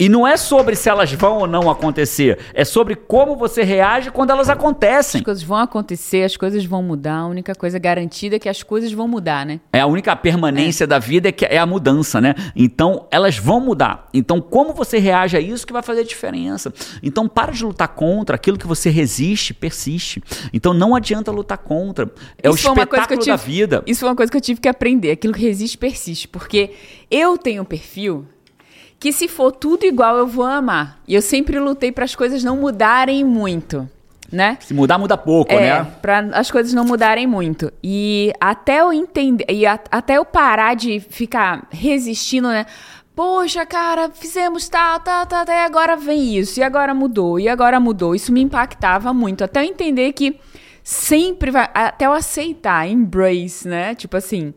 E 0.00 0.08
não 0.08 0.26
é 0.26 0.38
sobre 0.38 0.74
se 0.74 0.88
elas 0.88 1.12
vão 1.12 1.40
ou 1.40 1.46
não 1.46 1.68
acontecer, 1.68 2.38
é 2.54 2.64
sobre 2.64 2.96
como 2.96 3.36
você 3.36 3.62
reage 3.62 4.10
quando 4.10 4.30
elas 4.30 4.48
acontecem. 4.48 5.18
As 5.18 5.24
coisas 5.26 5.42
vão 5.42 5.58
acontecer, 5.58 6.24
as 6.24 6.38
coisas 6.38 6.64
vão 6.64 6.82
mudar. 6.82 7.18
A 7.18 7.26
única 7.26 7.54
coisa 7.54 7.78
garantida 7.78 8.36
é 8.36 8.38
que 8.38 8.48
as 8.48 8.62
coisas 8.62 8.90
vão 8.92 9.06
mudar, 9.06 9.44
né? 9.44 9.60
É 9.74 9.80
a 9.80 9.86
única 9.86 10.16
permanência 10.16 10.86
da 10.86 10.98
vida 10.98 11.28
é, 11.28 11.32
que 11.32 11.44
é 11.44 11.58
a 11.58 11.66
mudança, 11.66 12.18
né? 12.18 12.34
Então, 12.56 13.06
elas 13.10 13.36
vão 13.36 13.60
mudar. 13.60 14.08
Então, 14.14 14.40
como 14.40 14.72
você 14.72 14.98
reage 14.98 15.36
a 15.36 15.40
isso 15.40 15.66
que 15.66 15.72
vai 15.72 15.82
fazer 15.82 16.00
a 16.00 16.04
diferença. 16.04 16.72
Então, 17.02 17.28
para 17.28 17.52
de 17.52 17.62
lutar 17.62 17.88
contra 17.88 18.36
aquilo 18.36 18.56
que 18.56 18.66
você 18.66 18.88
resiste, 18.88 19.52
persiste. 19.52 20.22
Então, 20.50 20.72
não 20.72 20.94
adianta 20.94 21.30
lutar 21.30 21.58
contra. 21.58 22.10
É 22.42 22.48
o 22.48 22.54
Isso 22.54 22.62
foi 22.62 22.72
uma 22.72 22.86
coisa 22.86 23.06
que 23.06 23.12
eu 23.12 23.18
espetáculo 23.18 23.26
da 23.26 23.38
tive- 23.44 23.52
vida. 23.60 23.82
Isso 23.86 24.00
foi 24.00 24.08
uma 24.08 24.16
coisa 24.16 24.32
que 24.32 24.38
eu 24.38 24.40
tive 24.40 24.60
que 24.62 24.68
aprender. 24.68 25.10
Aquilo 25.10 25.34
que 25.34 25.42
resiste, 25.42 25.76
persiste. 25.76 26.26
Porque 26.26 26.70
eu 27.10 27.36
tenho 27.36 27.60
um 27.60 27.66
perfil 27.66 28.24
que 29.00 29.12
se 29.12 29.26
for 29.26 29.50
tudo 29.50 29.84
igual, 29.84 30.16
eu 30.16 30.26
vou 30.26 30.44
amar. 30.44 31.00
E 31.08 31.14
eu 31.14 31.22
sempre 31.22 31.58
lutei 31.58 31.90
para 31.90 32.04
as 32.04 32.14
coisas 32.14 32.44
não 32.44 32.56
mudarem 32.58 33.24
muito, 33.24 33.88
né? 34.30 34.58
Se 34.60 34.74
mudar, 34.74 34.98
muda 34.98 35.16
pouco, 35.16 35.52
É, 35.52 35.80
né? 35.82 35.90
pra 36.02 36.18
as 36.34 36.50
coisas 36.50 36.72
não 36.74 36.84
mudarem 36.84 37.26
muito. 37.26 37.72
E 37.82 38.30
até 38.38 38.80
eu 38.82 38.92
entender, 38.92 39.46
e 39.48 39.64
a- 39.66 39.80
até 39.90 40.18
eu 40.18 40.24
parar 40.24 40.74
de 40.74 41.00
ficar 41.00 41.66
resistindo, 41.70 42.48
né? 42.48 42.66
Poxa, 43.16 43.64
cara, 43.66 44.10
fizemos 44.10 44.68
tal, 44.68 45.00
tal, 45.00 45.26
tal, 45.26 45.44
tal, 45.44 45.54
e 45.54 45.58
agora 45.58 45.96
vem 45.96 46.36
isso, 46.36 46.60
e 46.60 46.62
agora 46.62 46.94
mudou, 46.94 47.40
e 47.40 47.48
agora 47.48 47.80
mudou. 47.80 48.14
Isso 48.14 48.30
me 48.32 48.40
impactava 48.42 49.12
muito. 49.14 49.42
Até 49.42 49.60
eu 49.60 49.64
entender 49.64 50.12
que 50.12 50.38
sempre 50.84 51.50
vai. 51.50 51.68
Até 51.74 52.06
eu 52.06 52.12
aceitar, 52.12 52.86
embrace, 52.88 53.66
né? 53.66 53.94
Tipo 53.94 54.16
assim, 54.16 54.54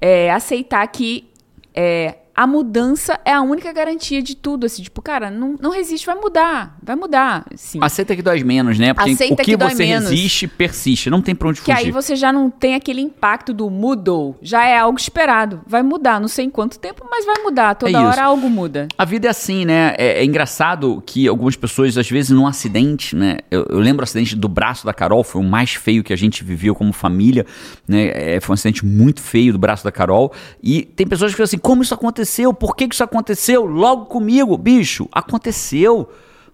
é, 0.00 0.30
aceitar 0.32 0.86
que 0.88 1.28
é, 1.74 2.14
a 2.40 2.46
mudança 2.46 3.20
é 3.22 3.34
a 3.34 3.42
única 3.42 3.70
garantia 3.70 4.22
de 4.22 4.34
tudo. 4.34 4.64
Assim, 4.64 4.82
tipo, 4.82 5.02
cara, 5.02 5.30
não, 5.30 5.56
não 5.60 5.70
resiste, 5.70 6.06
vai 6.06 6.14
mudar. 6.14 6.74
Vai 6.82 6.96
mudar. 6.96 7.44
Sim. 7.54 7.80
Aceita 7.82 8.16
que 8.16 8.22
dói 8.22 8.42
menos, 8.42 8.78
né? 8.78 8.94
Porque 8.94 9.10
Aceita 9.10 9.34
o 9.34 9.44
que, 9.44 9.44
que 9.44 9.56
você 9.58 9.84
menos. 9.84 10.08
resiste, 10.08 10.48
persiste. 10.48 11.10
Não 11.10 11.20
tem 11.20 11.34
pra 11.34 11.48
onde 11.50 11.60
Que 11.60 11.70
fugir. 11.70 11.86
aí 11.86 11.90
você 11.90 12.16
já 12.16 12.32
não 12.32 12.48
tem 12.48 12.74
aquele 12.74 13.02
impacto 13.02 13.52
do 13.52 13.68
mudou. 13.68 14.38
Já 14.40 14.64
é 14.64 14.78
algo 14.78 14.98
esperado. 14.98 15.60
Vai 15.66 15.82
mudar, 15.82 16.18
não 16.18 16.28
sei 16.28 16.46
em 16.46 16.50
quanto 16.50 16.78
tempo, 16.78 17.06
mas 17.10 17.26
vai 17.26 17.42
mudar. 17.42 17.74
Toda 17.74 17.92
É 17.92 18.00
hora 18.00 18.22
algo 18.24 18.48
muda. 18.48 18.88
A 18.96 19.04
vida 19.04 19.26
é 19.26 19.30
assim, 19.30 19.66
né? 19.66 19.94
É, 19.98 20.20
é 20.20 20.24
engraçado 20.24 21.02
que 21.04 21.28
algumas 21.28 21.56
pessoas, 21.56 21.98
às 21.98 22.08
vezes, 22.08 22.30
num 22.30 22.46
acidente, 22.46 23.14
né? 23.14 23.40
Eu, 23.50 23.66
eu 23.68 23.78
lembro 23.80 24.00
o 24.02 24.04
acidente 24.04 24.34
do 24.34 24.48
braço 24.48 24.86
da 24.86 24.94
Carol, 24.94 25.22
foi 25.22 25.42
o 25.42 25.44
mais 25.44 25.74
feio 25.74 26.02
que 26.02 26.12
a 26.14 26.16
gente 26.16 26.42
viveu 26.42 26.74
como 26.74 26.90
família, 26.90 27.44
né? 27.86 28.36
É, 28.36 28.40
foi 28.40 28.54
um 28.54 28.54
acidente 28.54 28.86
muito 28.86 29.20
feio 29.20 29.52
do 29.52 29.58
braço 29.58 29.84
da 29.84 29.92
Carol. 29.92 30.32
E 30.62 30.84
tem 30.84 31.06
pessoas 31.06 31.32
que 31.32 31.36
falam 31.36 31.44
assim: 31.44 31.58
como 31.58 31.82
isso 31.82 31.92
aconteceu? 31.92 32.29
Por 32.54 32.76
que, 32.76 32.88
que 32.88 32.94
isso 32.94 33.04
aconteceu? 33.04 33.64
Logo 33.64 34.06
comigo, 34.06 34.56
bicho, 34.56 35.08
aconteceu. 35.12 36.08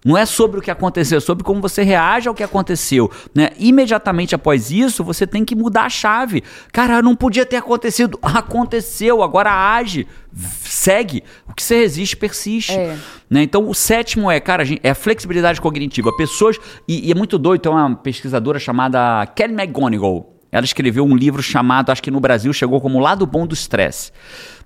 Não 0.05 0.17
é 0.17 0.25
sobre 0.25 0.59
o 0.59 0.61
que 0.61 0.71
aconteceu, 0.71 1.17
é 1.17 1.21
sobre 1.21 1.43
como 1.43 1.59
você 1.59 1.83
reage 1.83 2.29
ao 2.29 2.35
que 2.35 2.43
aconteceu. 2.43 3.11
Né? 3.35 3.49
Imediatamente 3.57 4.35
após 4.35 4.71
isso, 4.71 5.03
você 5.03 5.27
tem 5.27 5.43
que 5.43 5.55
mudar 5.55 5.83
a 5.83 5.89
chave. 5.89 6.43
Cara, 6.71 7.01
não 7.01 7.15
podia 7.15 7.45
ter 7.45 7.57
acontecido. 7.57 8.17
Aconteceu, 8.23 9.21
agora 9.21 9.51
age, 9.51 10.07
segue. 10.33 11.23
O 11.45 11.53
que 11.53 11.61
você 11.61 11.79
resiste, 11.79 12.15
persiste. 12.15 12.71
É. 12.71 12.97
Né? 13.29 13.43
Então, 13.43 13.67
o 13.67 13.73
sétimo 13.73 14.31
é, 14.31 14.39
cara, 14.39 14.63
é 14.81 14.91
a 14.91 14.95
flexibilidade 14.95 15.59
cognitiva. 15.59 16.15
Pessoas. 16.15 16.57
E, 16.87 17.07
e 17.07 17.11
é 17.11 17.15
muito 17.15 17.37
doido, 17.37 17.61
tem 17.61 17.71
uma 17.71 17.95
pesquisadora 17.95 18.59
chamada 18.59 19.25
Kelly 19.35 19.53
McGonigal. 19.53 20.36
Ela 20.57 20.65
escreveu 20.65 21.05
um 21.05 21.15
livro 21.15 21.41
chamado, 21.41 21.91
acho 21.91 22.01
que 22.03 22.11
no 22.11 22.19
Brasil 22.19 22.51
chegou 22.53 22.79
como 22.81 22.97
O 22.97 23.01
Lado 23.01 23.25
Bom 23.25 23.45
do 23.47 23.53
Estresse. 23.53 24.11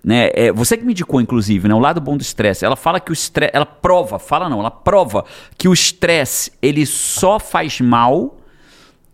Né? 0.03 0.29
É, 0.33 0.51
você 0.51 0.75
que 0.77 0.83
me 0.83 0.93
indicou, 0.93 1.21
inclusive, 1.21 1.67
né? 1.67 1.75
o 1.75 1.79
lado 1.79 2.01
bom 2.01 2.17
do 2.17 2.21
estresse. 2.21 2.65
Ela 2.65 2.75
fala 2.75 2.99
que 2.99 3.11
o 3.11 3.13
estresse. 3.13 3.51
Ela 3.53 3.67
prova, 3.67 4.17
fala 4.17 4.49
não, 4.49 4.59
ela 4.59 4.71
prova 4.71 5.23
que 5.57 5.67
o 5.67 5.73
estresse 5.73 6.51
ele 6.59 6.87
só 6.87 7.37
faz 7.39 7.79
mal 7.79 8.37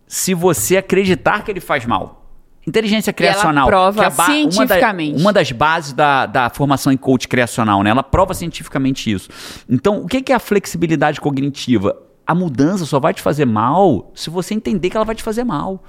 se 0.06 0.32
você 0.32 0.78
acreditar 0.78 1.44
que 1.44 1.50
ele 1.50 1.60
faz 1.60 1.84
mal. 1.84 2.26
Inteligência 2.66 3.12
criacional. 3.12 3.66
prova 3.66 4.00
que 4.00 4.06
é 4.06 4.10
ba- 4.10 4.24
uma 4.24 4.26
da- 4.26 4.32
cientificamente. 4.32 5.20
Uma, 5.20 5.32
das 5.32 5.52
bases 5.52 5.92
da, 5.92 6.26
da 6.26 6.50
formação 6.50 6.92
em 6.92 6.96
coach 6.96 7.26
criacional, 7.28 7.82
né? 7.82 7.90
Ela 7.90 8.02
prova 8.02 8.32
cientificamente 8.34 9.10
isso. 9.10 9.28
Então, 9.68 10.02
o 10.02 10.06
que 10.06 10.32
é 10.32 10.34
a 10.34 10.38
flexibilidade 10.38 11.20
cognitiva? 11.20 11.96
A 12.26 12.34
mudança 12.34 12.84
só 12.84 12.98
vai 13.00 13.14
te 13.14 13.22
fazer 13.22 13.46
mal 13.46 14.10
se 14.14 14.28
você 14.28 14.52
entender 14.54 14.90
que 14.90 14.96
ela 14.96 15.04
vai 15.04 15.14
te 15.14 15.22
fazer 15.22 15.44
mal. 15.44 15.82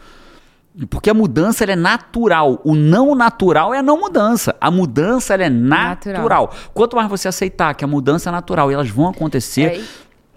Porque 0.90 1.10
a 1.10 1.14
mudança 1.14 1.64
é 1.66 1.76
natural. 1.76 2.62
O 2.64 2.76
não 2.76 3.14
natural 3.16 3.74
é 3.74 3.80
a 3.80 3.84
não 3.84 4.00
mudança. 4.00 4.56
A 4.62 4.70
mudança 4.72 5.34
é 5.34 5.50
natural. 5.50 6.22
Natural. 6.24 6.54
Quanto 6.74 6.96
mais 6.96 7.10
você 7.10 7.28
aceitar 7.28 7.74
que 7.74 7.84
a 7.84 7.88
mudança 7.88 8.30
é 8.30 8.32
natural 8.32 8.72
e 8.72 8.74
elas 8.76 8.90
vão 8.90 9.10
acontecer, 9.10 9.62
É, 9.64 9.78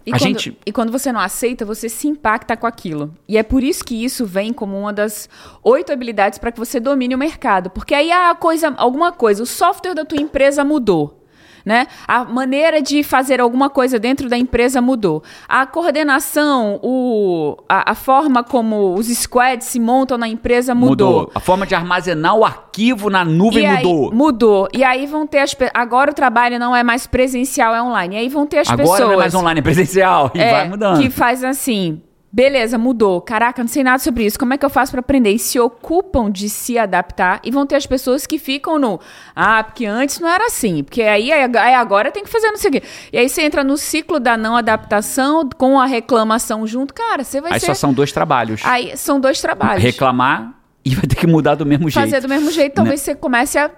e, 0.04 0.10
A 0.12 0.18
quando, 0.18 0.20
gente- 0.22 0.58
e 0.66 0.72
quando 0.72 0.90
você 0.90 1.12
não 1.12 1.20
aceita, 1.20 1.64
você 1.64 1.88
se 1.88 2.08
impacta 2.08 2.56
com 2.56 2.66
aquilo. 2.66 3.14
E 3.28 3.38
é 3.38 3.42
por 3.44 3.62
isso 3.62 3.84
que 3.84 3.94
isso 4.04 4.26
vem 4.26 4.52
como 4.52 4.76
uma 4.76 4.92
das 4.92 5.28
oito 5.62 5.92
habilidades 5.92 6.38
para 6.40 6.50
que 6.50 6.58
você 6.58 6.80
domine 6.80 7.14
o 7.14 7.18
mercado. 7.18 7.70
Porque 7.70 7.94
aí 7.94 8.10
a 8.10 8.34
coisa, 8.34 8.74
alguma 8.78 9.12
coisa, 9.12 9.42
o 9.44 9.46
software 9.46 9.94
da 9.94 10.04
tua 10.04 10.20
empresa 10.20 10.64
mudou. 10.64 11.21
Né? 11.64 11.86
A 12.08 12.24
maneira 12.24 12.82
de 12.82 13.02
fazer 13.02 13.40
alguma 13.40 13.70
coisa 13.70 13.98
dentro 13.98 14.28
da 14.28 14.36
empresa 14.36 14.80
mudou. 14.80 15.22
A 15.48 15.64
coordenação, 15.66 16.80
o, 16.82 17.56
a, 17.68 17.92
a 17.92 17.94
forma 17.94 18.42
como 18.42 18.94
os 18.94 19.06
squads 19.06 19.66
se 19.68 19.78
montam 19.78 20.18
na 20.18 20.26
empresa 20.28 20.74
mudou. 20.74 21.30
A 21.34 21.40
forma 21.40 21.66
de 21.66 21.74
armazenar 21.74 22.34
o 22.36 22.44
arquivo 22.44 23.08
na 23.08 23.24
nuvem 23.24 23.64
E 23.64 23.66
aí- 23.66 23.84
mudou. 23.84 24.12
mudou. 24.12 24.68
E 24.72 24.82
aí 24.82 25.06
vão 25.06 25.26
ter 25.26 25.38
as 25.38 25.56
Agora 25.74 26.10
o 26.10 26.14
trabalho 26.14 26.58
não 26.58 26.74
é 26.74 26.82
mais 26.82 27.06
presencial, 27.06 27.74
é 27.74 27.82
online. 27.82 28.16
E 28.16 28.18
aí 28.18 28.28
vão 28.28 28.46
ter 28.46 28.58
as 28.58 28.68
Agora 28.68 28.82
pessoas. 28.82 29.00
não 29.00 29.12
é 29.12 29.16
mais 29.16 29.34
online, 29.34 29.60
é 29.60 29.62
presencial. 29.62 30.30
E 30.34 30.40
É, 30.40 30.50
vai 30.50 30.68
mudando. 30.68 31.00
Que 31.00 31.10
faz 31.10 31.44
assim. 31.44 32.00
Beleza, 32.32 32.78
mudou. 32.78 33.20
Caraca, 33.20 33.62
não 33.62 33.68
sei 33.68 33.84
nada 33.84 33.98
sobre 33.98 34.24
isso. 34.24 34.38
Como 34.38 34.54
é 34.54 34.56
que 34.56 34.64
eu 34.64 34.70
faço 34.70 34.90
pra 34.90 35.00
aprender? 35.00 35.32
E 35.32 35.38
se 35.38 35.60
ocupam 35.60 36.30
de 36.30 36.48
se 36.48 36.78
adaptar 36.78 37.40
e 37.44 37.50
vão 37.50 37.66
ter 37.66 37.76
as 37.76 37.84
pessoas 37.84 38.26
que 38.26 38.38
ficam 38.38 38.78
no. 38.78 38.98
Ah, 39.36 39.62
porque 39.62 39.84
antes 39.84 40.18
não 40.18 40.28
era 40.28 40.46
assim. 40.46 40.82
Porque 40.82 41.02
aí, 41.02 41.30
aí 41.30 41.74
agora 41.74 42.10
tem 42.10 42.24
que 42.24 42.30
fazer 42.30 42.46
não 42.48 42.56
sei 42.56 42.70
o 42.70 42.72
quê. 42.72 42.82
E 43.12 43.18
aí 43.18 43.28
você 43.28 43.42
entra 43.42 43.62
no 43.62 43.76
ciclo 43.76 44.18
da 44.18 44.34
não 44.38 44.56
adaptação 44.56 45.46
com 45.58 45.78
a 45.78 45.84
reclamação 45.84 46.66
junto. 46.66 46.94
Cara, 46.94 47.22
você 47.22 47.38
vai 47.38 47.52
Aí 47.52 47.60
ser. 47.60 47.66
só 47.66 47.74
são 47.74 47.92
dois 47.92 48.12
trabalhos. 48.12 48.62
Aí 48.64 48.96
são 48.96 49.20
dois 49.20 49.38
trabalhos. 49.40 49.82
Reclamar 49.82 50.54
e 50.84 50.94
vai 50.94 51.06
ter 51.06 51.14
que 51.14 51.26
mudar 51.26 51.54
do 51.54 51.64
mesmo 51.64 51.88
jeito. 51.88 52.04
Fazer 52.04 52.20
do 52.20 52.28
mesmo 52.28 52.50
jeito, 52.50 52.74
talvez 52.74 53.00
você 53.00 53.14
comece 53.14 53.58
a 53.58 53.70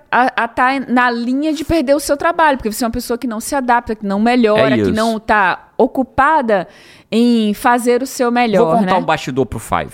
estar 0.44 0.80
na 0.88 1.10
linha 1.10 1.52
de 1.52 1.64
perder 1.64 1.94
o 1.94 2.00
seu 2.00 2.16
trabalho, 2.16 2.56
porque 2.56 2.72
você 2.72 2.82
é 2.82 2.86
uma 2.86 2.92
pessoa 2.92 3.18
que 3.18 3.26
não 3.26 3.40
se 3.40 3.54
adapta, 3.54 3.94
que 3.94 4.06
não 4.06 4.18
melhora, 4.20 4.74
É 4.74 4.84
que 4.84 4.90
não 4.92 5.18
está 5.18 5.68
ocupada 5.76 6.66
em 7.10 7.52
fazer 7.52 8.02
o 8.02 8.06
seu 8.06 8.30
melhor, 8.30 8.64
Vou 8.64 8.78
contar 8.78 8.94
né? 8.94 8.98
um 8.98 9.04
bastidor 9.04 9.44
pro 9.46 9.58
Five. 9.58 9.92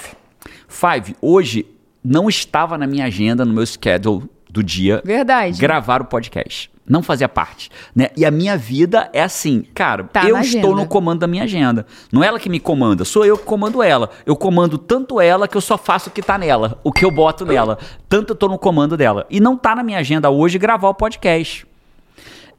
Five, 0.68 1.16
hoje 1.20 1.66
não 2.02 2.28
estava 2.28 2.78
na 2.78 2.86
minha 2.86 3.06
agenda, 3.06 3.44
no 3.44 3.52
meu 3.52 3.66
schedule 3.66 4.28
do 4.48 4.62
dia, 4.62 5.02
Verdade. 5.04 5.58
gravar 5.60 6.00
o 6.02 6.04
podcast. 6.04 6.70
Não 6.90 7.04
fazia 7.04 7.28
parte. 7.28 7.70
Né? 7.94 8.08
E 8.16 8.24
a 8.26 8.32
minha 8.32 8.56
vida 8.56 9.08
é 9.12 9.22
assim, 9.22 9.62
cara, 9.72 10.02
Tá 10.02 10.28
eu 10.28 10.36
estou 10.40 10.74
no 10.74 10.86
comando 10.86 11.20
da 11.20 11.28
minha 11.28 11.44
agenda. 11.44 11.86
Não 12.10 12.24
é 12.24 12.26
ela 12.26 12.40
que 12.40 12.50
me 12.50 12.58
comanda, 12.58 13.04
sou 13.04 13.24
eu 13.24 13.38
que 13.38 13.44
comando 13.44 13.80
ela. 13.80 14.10
Eu 14.26 14.34
comando 14.34 14.76
tanto 14.76 15.20
ela 15.20 15.46
que 15.46 15.56
eu 15.56 15.60
só 15.60 15.78
faço 15.78 16.10
o 16.10 16.12
que 16.12 16.20
tá 16.20 16.36
nela, 16.36 16.80
o 16.82 16.90
que 16.90 17.04
eu 17.04 17.10
boto 17.12 17.46
nela. 17.46 17.78
Tanto 18.08 18.32
eu 18.32 18.36
tô 18.36 18.48
no 18.48 18.58
comando 18.58 18.96
dela. 18.96 19.24
E 19.30 19.38
não 19.38 19.56
tá 19.56 19.76
na 19.76 19.84
minha 19.84 19.98
agenda 19.98 20.30
hoje 20.30 20.58
gravar 20.58 20.88
o 20.88 20.94
podcast. 20.94 21.64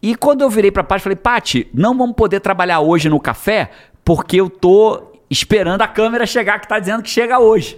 E 0.02 0.16
quando 0.16 0.44
eu 0.44 0.50
virei 0.50 0.72
pra 0.72 0.84
Paty, 0.84 1.04
falei, 1.04 1.18
Paty, 1.18 1.68
não 1.74 1.98
vamos 1.98 2.16
poder 2.16 2.40
trabalhar 2.40 2.80
hoje 2.80 3.10
no 3.10 3.20
café 3.20 3.70
porque 4.06 4.38
eu 4.38 4.50
tô 4.50 5.12
esperando 5.30 5.82
a 5.82 5.88
câmera 5.90 6.26
chegar 6.26 6.58
que 6.60 6.70
tá 6.70 6.80
dizendo 6.80 7.04
que 7.04 7.10
chega 7.10 7.38
hoje. 7.38 7.78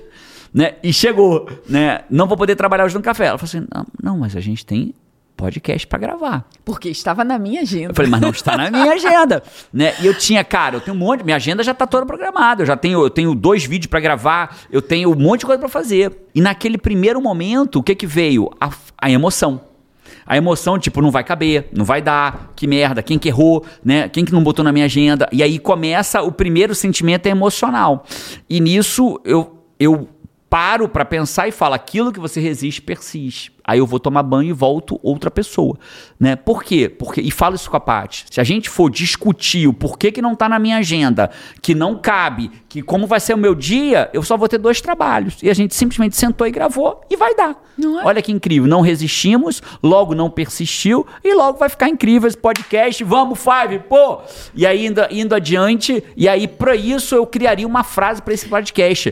Né? 0.54 0.76
E 0.84 0.94
chegou, 0.94 1.50
né? 1.68 2.02
Não 2.12 2.28
vou 2.28 2.38
poder 2.38 2.56
trabalhar 2.56 2.86
hoje 2.86 2.94
no 2.94 3.02
café. 3.02 3.26
Ela 3.26 3.40
falou 3.40 3.50
assim: 3.50 3.68
não, 3.74 3.86
não 4.02 4.18
mas 4.20 4.36
a 4.36 4.40
gente 4.40 4.64
tem 4.64 4.94
podcast 5.44 5.86
pra 5.86 6.00
gravar. 6.00 6.46
Porque 6.64 6.88
estava 6.88 7.24
na 7.26 7.38
minha 7.38 7.62
agenda. 7.62 7.92
Eu 7.92 7.96
falei, 7.96 8.10
mas 8.10 8.22
não 8.22 8.30
está 8.30 8.56
na 8.56 8.72
minha 8.72 8.92
agenda, 8.94 9.44
né? 9.74 9.94
E 10.02 10.06
eu 10.06 10.18
tinha, 10.18 10.42
cara, 10.44 10.78
eu 10.78 10.82
tenho 10.82 10.96
um 10.96 11.00
monte, 11.00 11.22
minha 11.24 11.36
agenda 11.36 11.62
já 11.62 11.74
tá 11.74 11.86
toda 11.86 12.06
programada, 12.06 12.62
eu 12.62 12.66
já 12.66 12.78
tenho, 12.78 13.02
eu 13.02 13.10
tenho 13.10 13.36
dois 13.36 13.66
vídeos 13.66 13.88
pra 13.88 14.00
gravar, 14.00 14.58
eu 14.72 14.82
tenho 14.82 15.12
um 15.12 15.16
monte 15.16 15.42
de 15.42 15.48
coisa 15.48 15.60
pra 15.60 15.68
fazer. 15.68 16.12
E 16.34 16.40
naquele 16.40 16.78
primeiro 16.78 17.22
momento, 17.22 17.80
o 17.80 17.84
que 17.84 17.94
que 17.94 18.08
veio? 18.08 18.50
A, 18.60 18.70
a 18.98 19.12
emoção. 19.12 19.60
A 20.26 20.38
emoção, 20.38 20.80
tipo, 20.80 21.02
não 21.02 21.12
vai 21.12 21.24
caber, 21.26 21.68
não 21.74 21.84
vai 21.84 22.02
dar, 22.02 22.54
que 22.56 22.66
merda, 22.66 23.04
quem 23.04 23.20
que 23.20 23.28
errou, 23.28 23.66
né? 23.84 24.08
Quem 24.08 24.24
que 24.24 24.32
não 24.32 24.42
botou 24.42 24.64
na 24.64 24.72
minha 24.72 24.86
agenda? 24.86 25.28
E 25.34 25.44
aí 25.44 25.60
começa 25.60 26.22
o 26.22 26.32
primeiro 26.32 26.74
sentimento 26.74 27.28
é 27.28 27.30
emocional. 27.32 28.06
E 28.50 28.62
nisso 28.62 29.20
eu 29.26 29.60
eu 29.78 30.08
paro 30.54 30.88
pra 30.88 31.04
pensar 31.04 31.48
e 31.48 31.52
falo, 31.52 31.74
aquilo 31.74 32.12
que 32.12 32.20
você 32.20 32.40
resiste 32.40 32.80
persiste. 32.80 33.52
Aí 33.64 33.80
eu 33.80 33.88
vou 33.88 34.00
tomar 34.00 34.22
banho 34.22 34.50
e 34.50 34.54
volto 34.54 35.00
outra 35.02 35.32
pessoa, 35.32 35.80
né? 36.20 36.36
Por 36.36 36.64
quê? 36.64 36.88
Porque 36.88 37.22
e 37.22 37.32
falo 37.32 37.56
isso 37.56 37.72
com 37.72 37.78
a 37.78 37.80
Paty. 37.80 38.26
Se 38.30 38.40
a 38.40 38.44
gente 38.44 38.70
for 38.70 38.92
discutir 38.92 39.68
o 39.68 39.74
porquê 39.74 40.12
que 40.12 40.22
não 40.22 40.36
tá 40.36 40.48
na 40.48 40.60
minha 40.60 40.78
agenda, 40.78 41.32
que 41.60 41.74
não 41.74 41.98
cabe, 41.98 42.52
que 42.70 42.84
como 42.84 43.08
vai 43.08 43.20
ser 43.20 43.34
o 43.34 43.38
meu 43.38 43.56
dia, 43.56 44.12
eu 44.14 44.22
só 44.22 44.38
vou 44.38 44.48
ter 44.48 44.60
dois 44.60 44.80
trabalhos. 44.80 45.42
E 45.42 45.50
a 45.50 45.56
gente 45.56 45.74
simplesmente 45.74 46.16
sentou 46.16 46.46
e 46.46 46.52
gravou 46.52 47.02
e 47.10 47.16
vai 47.16 47.34
dar. 47.34 47.52
É? 47.82 48.06
Olha 48.06 48.22
que 48.22 48.32
incrível, 48.32 48.70
não 48.70 48.82
resistimos, 48.82 49.60
logo 49.82 50.14
não 50.14 50.30
persistiu 50.30 51.08
e 51.24 51.34
logo 51.34 51.58
vai 51.58 51.70
ficar 51.70 51.90
incrível 51.90 52.28
esse 52.28 52.38
podcast. 52.38 53.04
Vamos, 53.04 53.40
Five, 53.40 53.80
pô! 53.90 54.20
E 54.54 54.68
aí 54.68 54.86
indo, 54.86 55.02
indo 55.10 55.34
adiante, 55.34 56.04
e 56.16 56.28
aí 56.28 56.48
para 56.48 56.76
isso 56.76 57.16
eu 57.16 57.26
criaria 57.26 57.66
uma 57.66 57.84
frase 57.84 58.22
para 58.22 58.36
esse 58.36 58.48
podcast. 58.48 59.12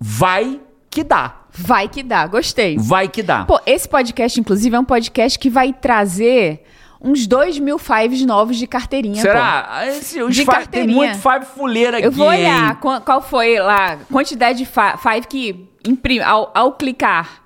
Vai 0.00 0.60
que 0.90 1.04
dá. 1.04 1.36
Vai 1.52 1.88
que 1.88 2.02
dá, 2.02 2.26
gostei. 2.26 2.76
Vai 2.78 3.08
que 3.08 3.22
dá. 3.22 3.44
Pô, 3.44 3.60
esse 3.66 3.88
podcast, 3.88 4.38
inclusive, 4.40 4.74
é 4.74 4.78
um 4.78 4.84
podcast 4.84 5.38
que 5.38 5.50
vai 5.50 5.72
trazer 5.72 6.62
uns 7.02 7.26
dois 7.26 7.58
mil 7.58 7.78
fives 7.78 8.24
novos 8.24 8.56
de 8.56 8.66
carteirinha. 8.66 9.20
Será? 9.20 9.66
Ah, 9.68 9.86
Esse, 9.88 10.22
os 10.22 10.34
De 10.34 10.42
five- 10.42 10.46
tem 10.46 10.54
carteirinha. 10.60 10.96
muito 10.96 11.18
Five 11.18 11.44
fuleira 11.46 11.96
aqui. 11.98 12.06
Eu 12.06 12.12
vou 12.12 12.26
olhar 12.28 12.72
hein? 12.72 13.00
qual 13.04 13.20
foi 13.22 13.58
lá, 13.58 13.98
quantidade 14.10 14.58
de 14.58 14.64
fi- 14.66 14.96
five 15.02 15.26
que 15.26 15.68
imprime, 15.86 16.20
ao, 16.22 16.50
ao 16.54 16.72
clicar, 16.72 17.42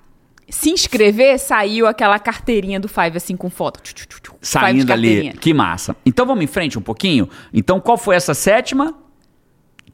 se 0.49 0.69
inscrever, 0.69 1.39
saiu 1.39 1.87
aquela 1.87 2.19
carteirinha 2.19 2.79
do 2.79 2.87
Five, 2.87 3.17
assim, 3.17 3.35
com 3.35 3.49
foto. 3.49 3.79
Saindo 4.41 4.91
ali. 4.93 5.07
carteirinha. 5.07 5.33
Que 5.33 5.53
massa. 5.53 5.95
Então 6.05 6.25
vamos 6.25 6.43
em 6.43 6.47
frente 6.47 6.77
um 6.77 6.81
pouquinho? 6.81 7.27
Então 7.53 7.79
qual 7.79 7.97
foi 7.97 8.15
essa 8.15 8.33
sétima? 8.33 8.93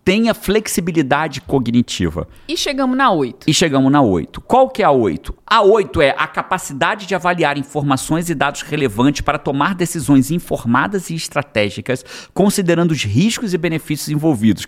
Tenha 0.04 0.34
flexibilidade 0.34 1.42
cognitiva. 1.42 2.28
E 2.48 2.58
chegamos 2.58 2.98
na 2.98 3.12
oito. 3.12 3.48
E 3.48 3.54
chegamos 3.54 3.92
na 3.92 4.02
8. 4.02 4.42
Qual 4.42 4.68
que 4.68 4.82
é 4.82 4.86
a 4.86 4.92
8? 4.92 5.36
A 5.46 5.62
8 5.62 6.02
é 6.02 6.16
a 6.18 6.28
capacidade 6.28 7.06
de 7.06 7.14
avaliar 7.14 7.56
informações 7.56 8.28
e 8.30 8.34
dados 8.34 8.64
relevantes 8.64 9.22
para 9.22 9.38
tomar 9.38 9.76
decisões 9.76 10.32
informadas 10.32 11.12
e 11.12 11.16
estratégicas, 11.16 12.04
considerando 12.34 12.92
os 12.92 13.04
riscos 13.04 13.54
e 13.54 13.58
benefícios 13.60 14.10
envolvidos. 14.10 14.66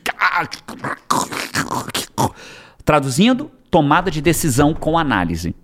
Traduzindo, 2.86 3.50
tomada 3.72 4.12
de 4.12 4.22
decisão 4.22 4.72
com 4.74 5.00
análise. 5.00 5.56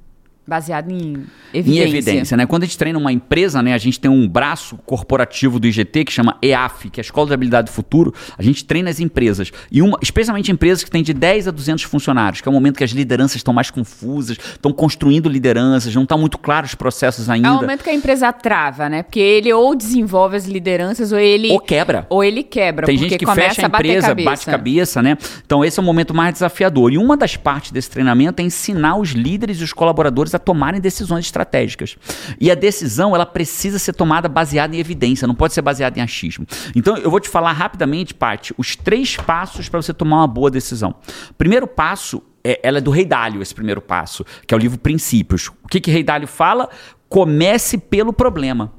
Baseado 0.50 0.92
em 0.92 1.26
Em 1.54 1.60
evidência. 1.60 1.88
evidência, 1.88 2.38
né? 2.38 2.46
Quando 2.46 2.64
a 2.64 2.66
gente 2.66 2.78
treina 2.78 2.98
uma 2.98 3.12
empresa, 3.12 3.62
né? 3.62 3.74
A 3.74 3.78
gente 3.78 4.00
tem 4.00 4.10
um 4.10 4.28
braço 4.28 4.78
corporativo 4.86 5.60
do 5.60 5.68
IGT 5.68 6.06
que 6.06 6.12
chama 6.12 6.38
EAF, 6.42 6.90
que 6.90 7.00
é 7.00 7.02
a 7.02 7.06
Escola 7.06 7.28
de 7.28 7.34
Habilidade 7.34 7.68
do 7.68 7.74
Futuro. 7.74 8.14
A 8.38 8.42
gente 8.42 8.66
treina 8.66 8.90
as 8.90 9.00
empresas. 9.00 9.52
E 9.72 9.82
uma, 9.82 9.98
especialmente 10.02 10.52
empresas 10.52 10.84
que 10.84 10.92
têm 10.92 11.04
de 11.04 11.14
10 11.14 11.48
a 11.48 11.52
200 11.52 11.84
funcionários, 11.84 12.42
que 12.42 12.48
é 12.48 12.52
o 12.52 12.54
momento 12.54 12.78
que 12.78 12.84
as 12.84 12.92
lideranças 12.92 13.38
estão 13.38 13.54
mais 13.54 13.70
confusas, 13.72 14.38
estão 14.38 14.72
construindo 14.72 15.30
lideranças, 15.30 15.94
não 15.94 16.04
estão 16.04 16.18
muito 16.18 16.38
claros 16.38 16.72
os 16.72 16.76
processos 16.76 17.30
ainda. 17.30 17.48
É 17.48 17.52
o 17.52 17.56
momento 17.56 17.84
que 17.84 17.90
a 17.90 17.94
empresa 17.94 18.32
trava, 18.34 18.90
né? 18.90 19.04
Porque 19.04 19.20
ele 19.20 19.52
ou 19.54 19.76
desenvolve 19.76 20.36
as 20.36 20.46
lideranças 20.46 21.12
ou 21.12 21.20
ele... 21.20 21.52
Ou 21.52 21.60
quebra. 21.60 22.06
Ou 22.10 22.24
ele 22.24 22.44
quebra. 22.44 22.86
Tem 22.86 22.96
porque 22.98 23.10
gente 23.10 23.20
que 23.20 23.26
fecha 23.34 23.62
a 23.62 23.66
a 23.66 23.68
empresa, 23.68 24.08
cabeça. 24.08 24.30
bate 24.30 24.46
cabeça, 24.46 25.02
né? 25.02 25.18
Então 25.46 25.64
esse 25.64 25.80
é 25.80 25.82
o 25.82 25.86
momento 25.86 26.14
mais 26.14 26.34
desafiador. 26.34 26.92
E 26.92 26.98
uma 26.98 27.16
das 27.16 27.36
partes 27.36 27.72
desse 27.72 27.90
treinamento 27.90 28.42
é 28.42 28.46
ensinar 28.46 28.98
os 28.98 29.12
líderes 29.12 29.60
e 29.60 29.64
os 29.64 29.74
colaboradores 29.74 30.34
a 30.34 30.39
tomarem 30.40 30.82
decisões 30.82 31.26
estratégicas. 31.26 31.98
E 32.40 32.50
a 32.50 32.56
decisão, 32.56 33.16
ela 33.16 33.26
precisa 33.26 33.78
ser 33.78 33.94
tomada 33.94 34.28
baseada 34.28 34.76
em 34.76 34.80
evidência, 34.80 35.28
não 35.28 35.36
pode 35.36 35.54
ser 35.54 35.62
baseada 35.62 36.00
em 36.00 36.02
achismo. 36.02 36.46
Então 36.76 36.98
eu 36.98 37.12
vou 37.12 37.20
te 37.20 37.30
falar 37.30 37.52
rapidamente, 37.52 38.14
Paty, 38.14 38.54
os 38.58 38.76
três 38.76 39.16
passos 39.18 39.70
para 39.70 39.82
você 39.82 39.94
tomar 39.94 40.18
uma 40.18 40.28
boa 40.28 40.50
decisão. 40.50 40.96
Primeiro 41.38 41.68
passo 41.68 42.22
é, 42.44 42.60
ela 42.64 42.78
é 42.78 42.82
do 42.82 42.92
Rei 42.92 43.06
Dálio, 43.06 43.42
esse 43.42 43.54
primeiro 43.54 43.82
passo, 43.82 44.26
que 44.48 44.54
é 44.54 44.58
o 44.58 44.60
livro 44.60 44.78
Princípios. 44.80 45.48
O 45.64 45.68
que 45.68 45.80
que 45.80 45.92
Rei 45.92 46.04
Dálio 46.04 46.28
fala? 46.28 46.70
Comece 47.08 47.78
pelo 47.78 48.14
problema. 48.14 48.72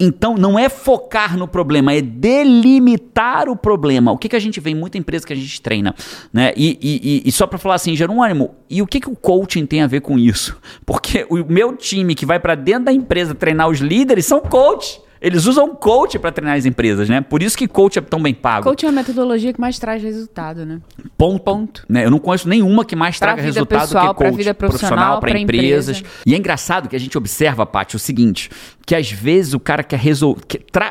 Então, 0.00 0.36
não 0.36 0.58
é 0.58 0.68
focar 0.68 1.36
no 1.36 1.48
problema, 1.48 1.92
é 1.92 2.00
delimitar 2.00 3.48
o 3.48 3.56
problema. 3.56 4.12
O 4.12 4.18
que, 4.18 4.28
que 4.28 4.36
a 4.36 4.40
gente 4.40 4.60
vê 4.60 4.70
em 4.70 4.74
muita 4.74 4.96
empresa 4.98 5.26
que 5.26 5.32
a 5.32 5.36
gente 5.36 5.60
treina, 5.60 5.94
né? 6.32 6.52
E, 6.56 6.78
e- 6.80 7.22
e- 7.28 7.32
só 7.32 7.46
para 7.46 7.58
falar 7.58 7.74
assim, 7.74 7.96
Jerônimo, 7.96 8.54
e 8.70 8.80
o 8.80 8.86
que, 8.86 9.00
que 9.00 9.08
o 9.10 9.16
coaching 9.16 9.66
tem 9.66 9.82
a 9.82 9.86
ver 9.86 10.00
com 10.00 10.18
isso? 10.18 10.56
Porque 10.86 11.26
o 11.28 11.36
meu 11.52 11.76
time 11.76 12.14
que 12.14 12.24
vai 12.26 12.38
para 12.38 12.54
dentro 12.54 12.84
da 12.84 12.92
empresa 12.92 13.34
treinar 13.34 13.68
os 13.68 13.78
líderes 13.80 14.26
são 14.26 14.40
coach. 14.40 15.00
Eles 15.20 15.46
usam 15.46 15.74
coach 15.74 16.18
para 16.18 16.30
treinar 16.30 16.56
as 16.56 16.64
empresas, 16.64 17.08
né? 17.08 17.20
Por 17.20 17.42
isso 17.42 17.56
que 17.58 17.66
coach 17.66 17.98
é 17.98 18.02
tão 18.02 18.22
bem 18.22 18.32
pago. 18.32 18.64
Coaching 18.64 18.86
é 18.86 18.88
a 18.88 18.92
metodologia 18.92 19.52
que 19.52 19.60
mais 19.60 19.78
traz 19.78 20.02
resultado, 20.02 20.64
né? 20.64 20.80
Ponto. 21.16 21.42
Ponto. 21.42 21.84
Né? 21.88 22.04
Eu 22.04 22.10
não 22.10 22.18
conheço 22.18 22.48
nenhuma 22.48 22.84
que 22.84 22.94
mais 22.94 23.18
Pra 23.18 23.28
traga 23.28 23.42
resultado 23.42 23.80
pessoal, 23.80 24.14
que 24.14 24.18
pra 24.18 24.28
coach 24.28 24.36
vida 24.36 24.54
profissional, 24.54 25.20
para 25.20 25.30
pra 25.30 25.38
empresas. 25.40 25.98
empresa. 25.98 26.22
E 26.24 26.34
é 26.34 26.36
engraçado 26.36 26.88
que 26.88 26.96
a 26.96 27.00
gente 27.00 27.16
observa, 27.18 27.66
Paty, 27.66 27.96
o 27.96 27.98
seguinte, 27.98 28.50
que 28.86 28.94
às 28.94 29.10
vezes 29.10 29.54
o 29.54 29.60
cara 29.60 29.82
quer 29.82 29.98
resolver, 29.98 30.42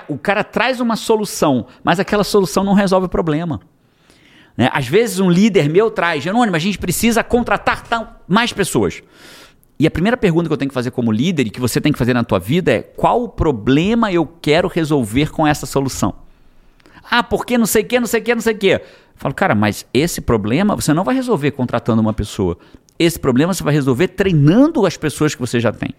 o 0.07 0.17
cara 0.17 0.43
traz 0.43 0.80
uma 0.80 0.95
solução, 0.95 1.67
mas 1.84 1.99
aquela 1.99 2.23
solução 2.23 2.63
não 2.63 2.73
resolve 2.73 3.05
o 3.05 3.09
problema. 3.09 3.61
Né? 4.57 4.69
Às 4.73 4.88
vezes 4.88 5.19
um 5.19 5.30
líder 5.30 5.69
meu 5.69 5.91
traz, 5.91 6.23
Jerônimo, 6.23 6.55
a 6.55 6.59
gente 6.59 6.78
precisa 6.78 7.23
contratar 7.23 7.84
mais 8.28 8.51
pessoas. 8.51 9.01
E 9.80 9.86
a 9.86 9.91
primeira 9.91 10.17
pergunta 10.17 10.47
que 10.49 10.53
eu 10.53 10.57
tenho 10.57 10.69
que 10.69 10.73
fazer 10.73 10.91
como 10.91 11.11
líder 11.11 11.47
e 11.47 11.49
que 11.49 11.59
você 11.59 11.80
tem 11.80 11.91
que 11.91 11.99
fazer 11.99 12.13
na 12.13 12.23
tua 12.23 12.39
vida 12.39 12.71
é 12.71 12.82
qual 12.82 13.23
o 13.23 13.30
problema 13.30 14.11
eu 14.11 14.25
quero 14.41 14.67
resolver 14.67 15.32
com 15.32 15.45
essa 15.45 15.65
solução? 15.67 16.15
Ah, 17.09 17.21
porque 17.21 17.57
não 17.57 17.65
sei 17.65 17.84
o 17.84 17.86
que, 17.86 17.99
não 17.99 18.07
sei 18.07 18.19
o 18.19 18.23
que, 18.23 18.36
não 18.36 18.41
sei 18.41 18.53
o 18.53 18.57
que. 18.57 18.82
Falo, 19.15 19.34
cara, 19.34 19.53
mas 19.53 19.86
esse 19.93 20.19
problema 20.19 20.75
você 20.75 20.93
não 20.93 21.03
vai 21.03 21.15
resolver 21.15 21.51
contratando 21.51 22.01
uma 22.01 22.13
pessoa. 22.13 22.57
Esse 22.97 23.19
problema 23.19 23.53
você 23.53 23.63
vai 23.63 23.73
resolver 23.73 24.09
treinando 24.09 24.86
as 24.86 24.97
pessoas 24.97 25.36
que 25.36 25.41
você 25.41 25.59
já 25.59 25.71
tem. 25.71 25.93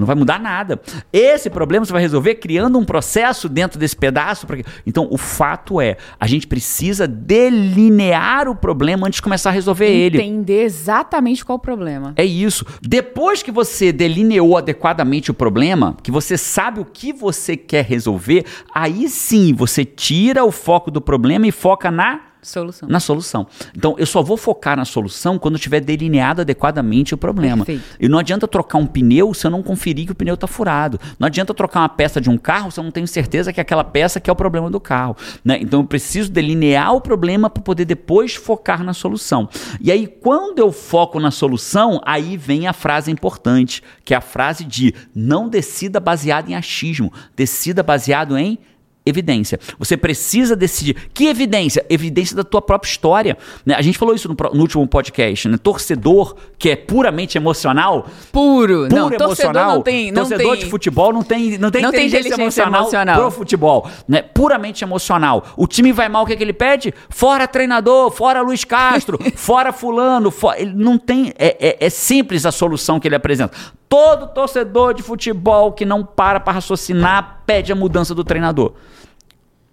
Não 0.00 0.06
vai 0.06 0.16
mudar 0.16 0.40
nada. 0.40 0.80
Esse 1.12 1.50
problema 1.50 1.84
você 1.84 1.92
vai 1.92 2.00
resolver 2.00 2.36
criando 2.36 2.78
um 2.78 2.84
processo 2.84 3.48
dentro 3.48 3.78
desse 3.78 3.94
pedaço. 3.94 4.46
Pra... 4.46 4.56
Então, 4.86 5.06
o 5.10 5.18
fato 5.18 5.78
é, 5.80 5.98
a 6.18 6.26
gente 6.26 6.46
precisa 6.46 7.06
delinear 7.06 8.48
o 8.48 8.56
problema 8.56 9.06
antes 9.06 9.18
de 9.18 9.22
começar 9.22 9.50
a 9.50 9.52
resolver 9.52 9.84
Entender 9.84 10.18
ele. 10.18 10.22
Entender 10.22 10.62
exatamente 10.62 11.44
qual 11.44 11.58
o 11.58 11.60
problema. 11.60 12.14
É 12.16 12.24
isso. 12.24 12.64
Depois 12.80 13.42
que 13.42 13.52
você 13.52 13.92
delineou 13.92 14.56
adequadamente 14.56 15.30
o 15.30 15.34
problema, 15.34 15.96
que 16.02 16.10
você 16.10 16.38
sabe 16.38 16.80
o 16.80 16.84
que 16.84 17.12
você 17.12 17.54
quer 17.56 17.84
resolver, 17.84 18.46
aí 18.74 19.06
sim 19.06 19.52
você 19.52 19.84
tira 19.84 20.44
o 20.44 20.50
foco 20.50 20.90
do 20.90 21.00
problema 21.00 21.46
e 21.46 21.52
foca 21.52 21.90
na 21.90 22.29
Solução. 22.42 22.88
Na 22.88 23.00
solução. 23.00 23.46
Então, 23.76 23.94
eu 23.98 24.06
só 24.06 24.22
vou 24.22 24.36
focar 24.36 24.76
na 24.76 24.84
solução 24.84 25.38
quando 25.38 25.58
tiver 25.58 25.80
delineado 25.80 26.40
adequadamente 26.40 27.12
o 27.12 27.18
problema. 27.18 27.64
Perfeito. 27.64 27.96
E 28.00 28.08
não 28.08 28.18
adianta 28.18 28.48
trocar 28.48 28.78
um 28.78 28.86
pneu 28.86 29.34
se 29.34 29.46
eu 29.46 29.50
não 29.50 29.62
conferir 29.62 30.06
que 30.06 30.12
o 30.12 30.14
pneu 30.14 30.34
está 30.34 30.46
furado. 30.46 30.98
Não 31.18 31.26
adianta 31.26 31.52
trocar 31.52 31.80
uma 31.80 31.88
peça 31.88 32.20
de 32.20 32.30
um 32.30 32.38
carro 32.38 32.70
se 32.70 32.80
eu 32.80 32.84
não 32.84 32.90
tenho 32.90 33.06
certeza 33.06 33.52
que 33.52 33.60
é 33.60 33.62
aquela 33.62 33.84
peça 33.84 34.18
que 34.18 34.30
é 34.30 34.32
o 34.32 34.36
problema 34.36 34.70
do 34.70 34.80
carro. 34.80 35.16
Né? 35.44 35.58
Então, 35.60 35.80
eu 35.80 35.86
preciso 35.86 36.30
delinear 36.30 36.94
o 36.94 37.00
problema 37.00 37.50
para 37.50 37.62
poder 37.62 37.84
depois 37.84 38.34
focar 38.34 38.82
na 38.82 38.94
solução. 38.94 39.48
E 39.80 39.92
aí, 39.92 40.06
quando 40.06 40.60
eu 40.60 40.72
foco 40.72 41.20
na 41.20 41.30
solução, 41.30 42.00
aí 42.04 42.36
vem 42.36 42.66
a 42.66 42.72
frase 42.72 43.10
importante, 43.10 43.82
que 44.04 44.14
é 44.14 44.16
a 44.16 44.22
frase 44.22 44.64
de 44.64 44.94
não 45.14 45.48
decida 45.48 46.00
baseado 46.00 46.48
em 46.48 46.54
achismo, 46.54 47.12
decida 47.36 47.82
baseado 47.82 48.38
em 48.38 48.58
evidência. 49.04 49.58
Você 49.78 49.96
precisa 49.96 50.54
decidir. 50.54 51.08
Que 51.12 51.26
evidência? 51.26 51.84
Evidência 51.88 52.36
da 52.36 52.44
tua 52.44 52.60
própria 52.60 52.90
história. 52.90 53.36
Né? 53.64 53.74
A 53.74 53.82
gente 53.82 53.98
falou 53.98 54.14
isso 54.14 54.28
no, 54.28 54.36
no, 54.52 54.60
último 54.60 54.86
podcast. 54.86 55.48
Né? 55.48 55.56
Torcedor 55.56 56.36
que 56.58 56.70
é 56.70 56.76
puramente 56.76 57.38
emocional. 57.38 58.06
Puro. 58.32 58.88
Puro 58.88 58.88
não, 58.88 59.06
emocional. 59.08 59.28
Torcedor 59.28 59.54
não 59.54 59.82
tem. 59.82 60.12
Não 60.12 60.22
torcedor 60.22 60.52
tem... 60.52 60.64
de 60.64 60.70
futebol 60.70 61.12
não 61.12 61.22
tem, 61.22 61.58
não 61.58 61.70
tem, 61.70 61.82
não 61.82 61.88
inteligência, 61.90 62.34
tem 62.34 62.44
emocional, 62.44 62.82
emocional, 62.82 63.20
pro 63.20 63.30
futebol. 63.30 63.88
Né? 64.06 64.22
Puramente 64.22 64.84
emocional. 64.84 65.44
O 65.56 65.66
time 65.66 65.92
vai 65.92 66.08
mal, 66.08 66.22
o 66.22 66.26
que, 66.26 66.32
é 66.32 66.36
que 66.36 66.42
ele 66.42 66.52
pede? 66.52 66.94
Fora 67.08 67.48
treinador, 67.48 68.10
fora 68.10 68.40
Luiz 68.40 68.64
Castro, 68.64 69.18
fora 69.34 69.72
fulano. 69.72 70.30
Fora... 70.30 70.60
Ele 70.60 70.74
não 70.74 70.98
tem... 70.98 71.32
É, 71.38 71.56
é, 71.60 71.86
é 71.86 71.90
simples 71.90 72.44
a 72.44 72.52
solução 72.52 73.00
que 73.00 73.08
ele 73.08 73.14
apresenta. 73.14 73.56
Todo 73.88 74.28
torcedor 74.28 74.94
de 74.94 75.02
futebol 75.02 75.72
que 75.72 75.84
não 75.84 76.04
para 76.04 76.38
para 76.38 76.52
raciocinar 76.52 77.39
pede 77.50 77.72
a 77.72 77.74
mudança 77.74 78.14
do 78.14 78.22
treinador. 78.22 78.74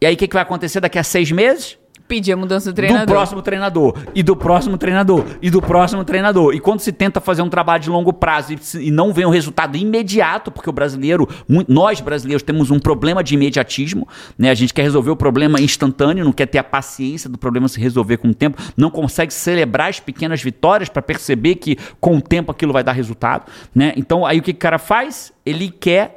E 0.01 0.05
aí 0.07 0.15
o 0.15 0.17
que, 0.17 0.27
que 0.27 0.33
vai 0.33 0.41
acontecer 0.41 0.79
daqui 0.79 0.97
a 0.97 1.03
seis 1.03 1.31
meses? 1.31 1.77
Pedir 2.07 2.31
a 2.31 2.37
mudança 2.37 2.71
do 2.71 2.75
treinador. 2.75 3.05
Do 3.05 3.11
próximo 3.11 3.41
treinador. 3.43 3.95
E 4.15 4.23
do 4.23 4.35
próximo 4.35 4.77
treinador. 4.79 5.25
E 5.39 5.49
do 5.51 5.61
próximo 5.61 6.03
treinador. 6.03 6.55
E 6.55 6.59
quando 6.59 6.79
se 6.79 6.91
tenta 6.91 7.21
fazer 7.21 7.43
um 7.43 7.49
trabalho 7.49 7.83
de 7.83 7.89
longo 7.91 8.11
prazo 8.11 8.53
e, 8.53 8.87
e 8.87 8.89
não 8.89 9.13
vem 9.13 9.27
um 9.27 9.29
resultado 9.29 9.77
imediato, 9.77 10.49
porque 10.49 10.67
o 10.67 10.73
brasileiro, 10.73 11.29
nós 11.67 12.01
brasileiros 12.01 12.41
temos 12.41 12.71
um 12.71 12.79
problema 12.79 13.23
de 13.23 13.35
imediatismo, 13.35 14.07
né? 14.39 14.49
A 14.49 14.55
gente 14.55 14.73
quer 14.73 14.81
resolver 14.81 15.11
o 15.11 15.15
problema 15.15 15.61
instantâneo, 15.61 16.25
não 16.25 16.33
quer 16.33 16.47
ter 16.47 16.57
a 16.57 16.63
paciência 16.63 17.29
do 17.29 17.37
problema 17.37 17.67
se 17.67 17.79
resolver 17.79 18.17
com 18.17 18.29
o 18.29 18.33
tempo, 18.33 18.59
não 18.75 18.89
consegue 18.89 19.31
celebrar 19.31 19.89
as 19.89 19.99
pequenas 19.99 20.41
vitórias 20.41 20.89
para 20.89 21.03
perceber 21.03 21.55
que 21.55 21.77
com 21.99 22.17
o 22.17 22.21
tempo 22.21 22.51
aquilo 22.51 22.73
vai 22.73 22.83
dar 22.83 22.93
resultado, 22.93 23.51
né? 23.75 23.93
Então 23.95 24.25
aí 24.25 24.39
o 24.39 24.41
que 24.41 24.51
o 24.51 24.55
cara 24.55 24.79
faz? 24.79 25.31
Ele 25.45 25.69
quer 25.69 26.16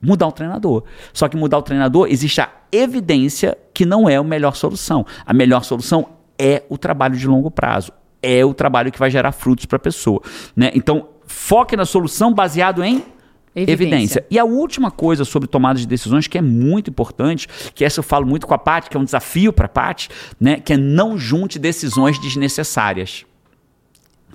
mudar 0.00 0.28
o 0.28 0.32
treinador. 0.32 0.84
Só 1.12 1.28
que 1.28 1.36
mudar 1.36 1.58
o 1.58 1.62
treinador 1.62 2.08
existe 2.10 2.40
a 2.40 2.50
evidência 2.70 3.56
que 3.72 3.84
não 3.84 4.08
é 4.08 4.16
a 4.16 4.22
melhor 4.22 4.54
solução. 4.56 5.06
A 5.24 5.32
melhor 5.32 5.64
solução 5.64 6.08
é 6.38 6.62
o 6.68 6.76
trabalho 6.78 7.16
de 7.16 7.26
longo 7.26 7.50
prazo. 7.50 7.92
É 8.22 8.44
o 8.44 8.54
trabalho 8.54 8.90
que 8.90 8.98
vai 8.98 9.10
gerar 9.10 9.32
frutos 9.32 9.66
para 9.66 9.76
a 9.76 9.80
pessoa. 9.80 10.20
Né? 10.54 10.70
Então, 10.74 11.08
foque 11.26 11.76
na 11.76 11.84
solução 11.84 12.32
baseado 12.32 12.82
em 12.82 13.02
Evidência. 13.56 13.84
Evidência. 13.84 14.26
E 14.30 14.38
a 14.38 14.44
última 14.44 14.90
coisa 14.90 15.24
sobre 15.24 15.48
tomada 15.48 15.78
de 15.78 15.86
decisões 15.86 16.26
que 16.26 16.36
é 16.36 16.42
muito 16.42 16.90
importante, 16.90 17.48
que 17.74 17.86
essa 17.86 18.00
eu 18.00 18.04
falo 18.04 18.26
muito 18.26 18.46
com 18.46 18.52
a 18.52 18.58
Paty, 18.58 18.90
que 18.90 18.96
é 18.98 19.00
um 19.00 19.04
desafio 19.04 19.50
para 19.50 19.64
a 19.64 19.68
Paty, 19.68 20.10
né, 20.38 20.60
que 20.60 20.74
é 20.74 20.76
não 20.76 21.16
junte 21.16 21.58
decisões 21.58 22.18
desnecessárias. 22.20 23.24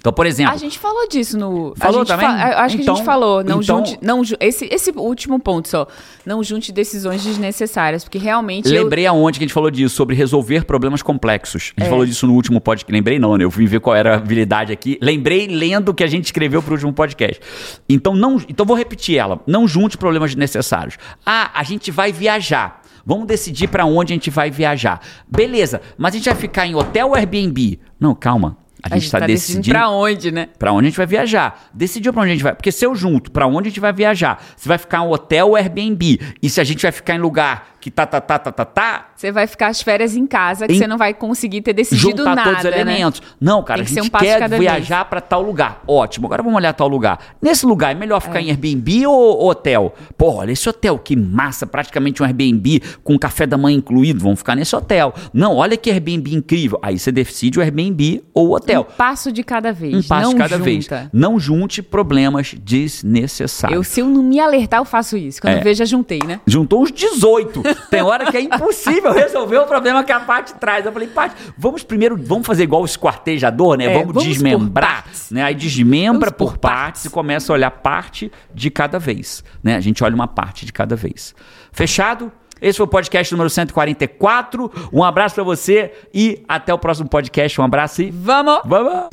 Então, 0.02 0.12
por 0.12 0.26
exemplo. 0.26 0.52
A 0.52 0.58
gente 0.58 0.80
falou 0.80 1.08
disso 1.08 1.38
no. 1.38 1.76
Falou 1.78 2.04
também? 2.04 2.26
Fa 2.26 2.34
acho 2.34 2.42
então, 2.44 2.56
que 2.56 2.62
a 2.62 2.68
gente 2.68 2.82
então, 2.82 2.96
falou. 2.98 3.44
Não 3.44 3.62
então, 3.62 3.86
junte. 3.86 4.00
Não, 4.02 4.24
esse, 4.40 4.68
esse 4.72 4.92
último 4.96 5.40
ponto 5.40 5.70
só. 5.70 5.88
Não 6.26 6.44
junte 6.44 6.72
decisões 6.72 7.24
desnecessárias, 7.24 8.04
porque 8.04 8.18
realmente. 8.18 8.68
Lembrei 8.68 9.06
eu... 9.06 9.12
aonde 9.12 9.38
que 9.38 9.44
a 9.44 9.48
gente 9.48 9.54
falou 9.54 9.70
disso, 9.70 9.96
sobre 9.96 10.16
resolver 10.16 10.66
problemas 10.66 11.04
complexos. 11.04 11.72
A 11.78 11.82
gente 11.82 11.88
é. 11.88 11.90
falou 11.92 12.04
disso 12.04 12.26
no 12.26 12.34
último 12.34 12.60
podcast. 12.60 12.92
Lembrei, 12.92 13.20
não, 13.20 13.38
né? 13.38 13.44
Eu 13.44 13.52
fui 13.52 13.68
ver 13.68 13.80
qual 13.80 13.96
era 13.96 14.16
a 14.16 14.18
habilidade 14.18 14.74
aqui. 14.74 14.98
Lembrei 15.00 15.46
lendo 15.46 15.90
o 15.90 15.94
que 15.94 16.04
a 16.04 16.08
gente 16.08 16.26
escreveu 16.26 16.64
pro 16.64 16.74
último 16.74 16.92
podcast. 16.92 17.40
Então, 17.88 18.16
não, 18.16 18.42
então 18.50 18.66
vou 18.66 18.76
repetir 18.76 19.20
ela. 19.20 19.40
Não 19.46 19.68
junte 19.68 20.00
problemas 20.00 20.32
desnecessários. 20.32 20.98
Ah, 21.24 21.52
a 21.54 21.62
gente 21.62 21.92
vai 21.92 22.12
viajar. 22.12 22.82
Vamos 23.06 23.28
decidir 23.28 23.68
para 23.68 23.86
onde 23.86 24.14
a 24.14 24.16
gente 24.16 24.32
vai 24.32 24.50
viajar. 24.50 25.00
Beleza, 25.28 25.80
mas 25.96 26.16
a 26.16 26.18
gente 26.18 26.26
vai 26.26 26.36
ficar 26.36 26.66
em 26.66 26.74
hotel 26.74 27.10
ou 27.10 27.16
Airbnb? 27.16 27.80
Não, 28.00 28.16
calma. 28.16 28.61
A 28.84 28.96
gente 28.96 29.06
está 29.06 29.20
tá 29.20 29.28
decidindo 29.28 29.74
para 29.76 29.90
onde, 29.90 30.32
né? 30.32 30.50
Para 30.58 30.72
onde 30.72 30.88
a 30.88 30.90
gente 30.90 30.98
vai 30.98 31.06
viajar. 31.06 31.70
Decidiu 31.74 32.12
para 32.12 32.24
onde 32.24 32.32
a 32.32 32.34
gente 32.34 32.44
vai. 32.44 32.56
Porque 32.56 32.72
se 32.72 32.86
eu 32.86 32.96
junto 32.96 33.32
para 33.32 33.48
onde 33.48 33.68
a 33.68 33.70
gente 33.70 33.80
vai 33.80 33.94
viajar, 33.94 34.44
se 34.56 34.68
vai 34.68 34.78
ficar 34.78 35.00
em 35.00 35.02
um 35.02 35.12
hotel 35.12 35.50
ou 35.50 35.56
Airbnb, 35.56 36.20
e 36.42 36.50
se 36.50 36.60
a 36.60 36.64
gente 36.64 36.82
vai 36.82 36.92
ficar 36.92 37.16
em 37.16 37.20
lugar 37.20 37.76
que 37.82 37.90
tá, 37.90 38.06
tá, 38.06 38.22
tá, 38.22 38.38
tá, 38.38 38.52
tá, 38.52 38.64
tá. 38.64 39.08
Você 39.16 39.32
vai 39.32 39.48
ficar 39.48 39.68
as 39.68 39.82
férias 39.82 40.16
em 40.16 40.28
casa, 40.28 40.68
que 40.68 40.74
em... 40.74 40.78
você 40.78 40.86
não 40.86 41.00
vai 41.00 41.16
conseguir 41.16 41.62
ter 41.62 41.74
decidido 41.74 42.18
Juntar 42.18 42.36
nada. 42.36 42.44
todos 42.44 42.66
os 42.66 42.72
né? 42.72 42.82
elementos. 42.82 43.22
Não, 43.42 43.64
cara, 43.64 43.84
Tem 43.84 44.00
a 44.00 44.04
gente 44.04 44.16
um 44.16 44.20
quer 44.20 44.48
viajar 44.50 45.06
para 45.06 45.20
tal 45.20 45.42
lugar. 45.42 45.82
Ótimo, 45.88 46.28
agora 46.28 46.44
vamos 46.44 46.58
olhar 46.58 46.74
tal 46.74 46.88
lugar. 46.88 47.20
Nesse 47.42 47.66
lugar, 47.66 47.92
é 47.92 47.96
melhor 47.96 48.20
ficar 48.22 48.40
é. 48.40 48.44
em 48.44 48.50
Airbnb 48.52 49.08
ou 49.08 49.50
hotel? 49.50 49.96
Pô, 50.16 50.36
olha 50.36 50.52
esse 50.52 50.70
hotel, 50.70 51.00
que 51.00 51.16
massa, 51.16 51.66
praticamente 51.66 52.22
um 52.22 52.26
Airbnb 52.26 52.82
com 53.04 53.18
café 53.18 53.48
da 53.48 53.58
manhã 53.58 53.78
incluído. 53.78 54.22
Vamos 54.22 54.40
ficar 54.40 54.56
nesse 54.56 54.76
hotel. 54.76 55.14
Não, 55.34 55.56
olha 55.56 55.76
que 55.76 55.90
Airbnb 55.90 56.36
incrível. 56.36 56.78
Aí 56.84 57.00
você 57.00 57.12
decide 57.12 57.58
o 57.58 57.64
Airbnb 57.64 58.24
ou 58.32 58.50
o 58.50 58.56
hotel. 58.56 58.88
Um 58.88 58.96
passo 58.96 59.32
de 59.32 59.44
cada 59.44 59.74
vez. 59.74 60.06
Um 60.06 60.08
passo 60.08 60.22
não 60.22 60.34
de 60.34 60.38
cada 60.38 60.58
junta. 60.58 60.64
vez. 60.64 60.90
Não 61.12 61.40
junte 61.40 61.82
problemas 61.82 62.54
desnecessários. 62.54 63.76
Eu, 63.76 63.84
se 63.84 64.02
eu 64.02 64.08
não 64.08 64.22
me 64.22 64.40
alertar, 64.40 64.80
eu 64.80 64.86
faço 64.86 65.18
isso. 65.18 65.42
Quando 65.42 65.56
é. 65.56 65.60
eu 65.60 65.64
vejo, 65.64 65.80
já 65.80 65.86
juntei, 65.86 66.20
né? 66.26 66.40
Juntou 66.46 66.84
uns 66.84 66.92
18. 66.92 67.71
Tem 67.90 68.02
hora 68.02 68.32
que 68.32 68.38
é 68.38 68.42
impossível 68.42 69.12
resolver 69.12 69.58
o 69.58 69.66
problema 69.66 70.04
que 70.04 70.12
a 70.12 70.20
parte 70.20 70.54
traz. 70.56 70.86
Eu 70.86 70.92
falei, 70.92 71.08
parte, 71.08 71.36
vamos 71.58 71.84
primeiro, 71.84 72.18
vamos 72.18 72.46
fazer 72.46 72.64
igual 72.64 72.82
o 72.82 72.86
esquartejador, 72.86 73.78
né? 73.78 73.86
É, 73.86 73.94
vamos, 73.94 74.14
vamos, 74.14 74.24
desmembrar, 74.24 75.06
né? 75.30 75.44
Aí 75.44 75.56
desmembra 75.56 76.30
vamos 76.30 76.38
por, 76.38 76.52
por 76.54 76.58
partes, 76.58 76.82
partes 76.82 77.06
e 77.06 77.10
começa 77.10 77.52
a 77.52 77.56
olhar 77.56 77.72
parte 77.72 78.32
de 78.54 78.70
cada 78.70 79.00
vez, 79.00 79.44
né? 79.64 79.76
A 79.76 79.80
gente 79.80 80.04
olha 80.04 80.16
uma 80.16 80.28
parte 80.28 80.66
de 80.66 80.74
cada 80.74 80.96
vez. 80.96 81.36
Fechado? 81.72 82.32
Esse 82.62 82.78
foi 82.78 82.86
o 82.86 82.90
podcast 82.90 83.34
número 83.34 83.50
144. 83.50 84.72
Um 84.94 85.04
abraço 85.04 85.34
para 85.34 85.44
você 85.44 85.92
e 86.14 86.44
até 86.48 86.72
o 86.72 86.78
próximo 86.78 87.10
podcast. 87.10 87.60
Um 87.60 87.64
abraço 87.64 88.04
e 88.04 88.12
vamos! 88.12 88.62
Vamos! 88.66 89.10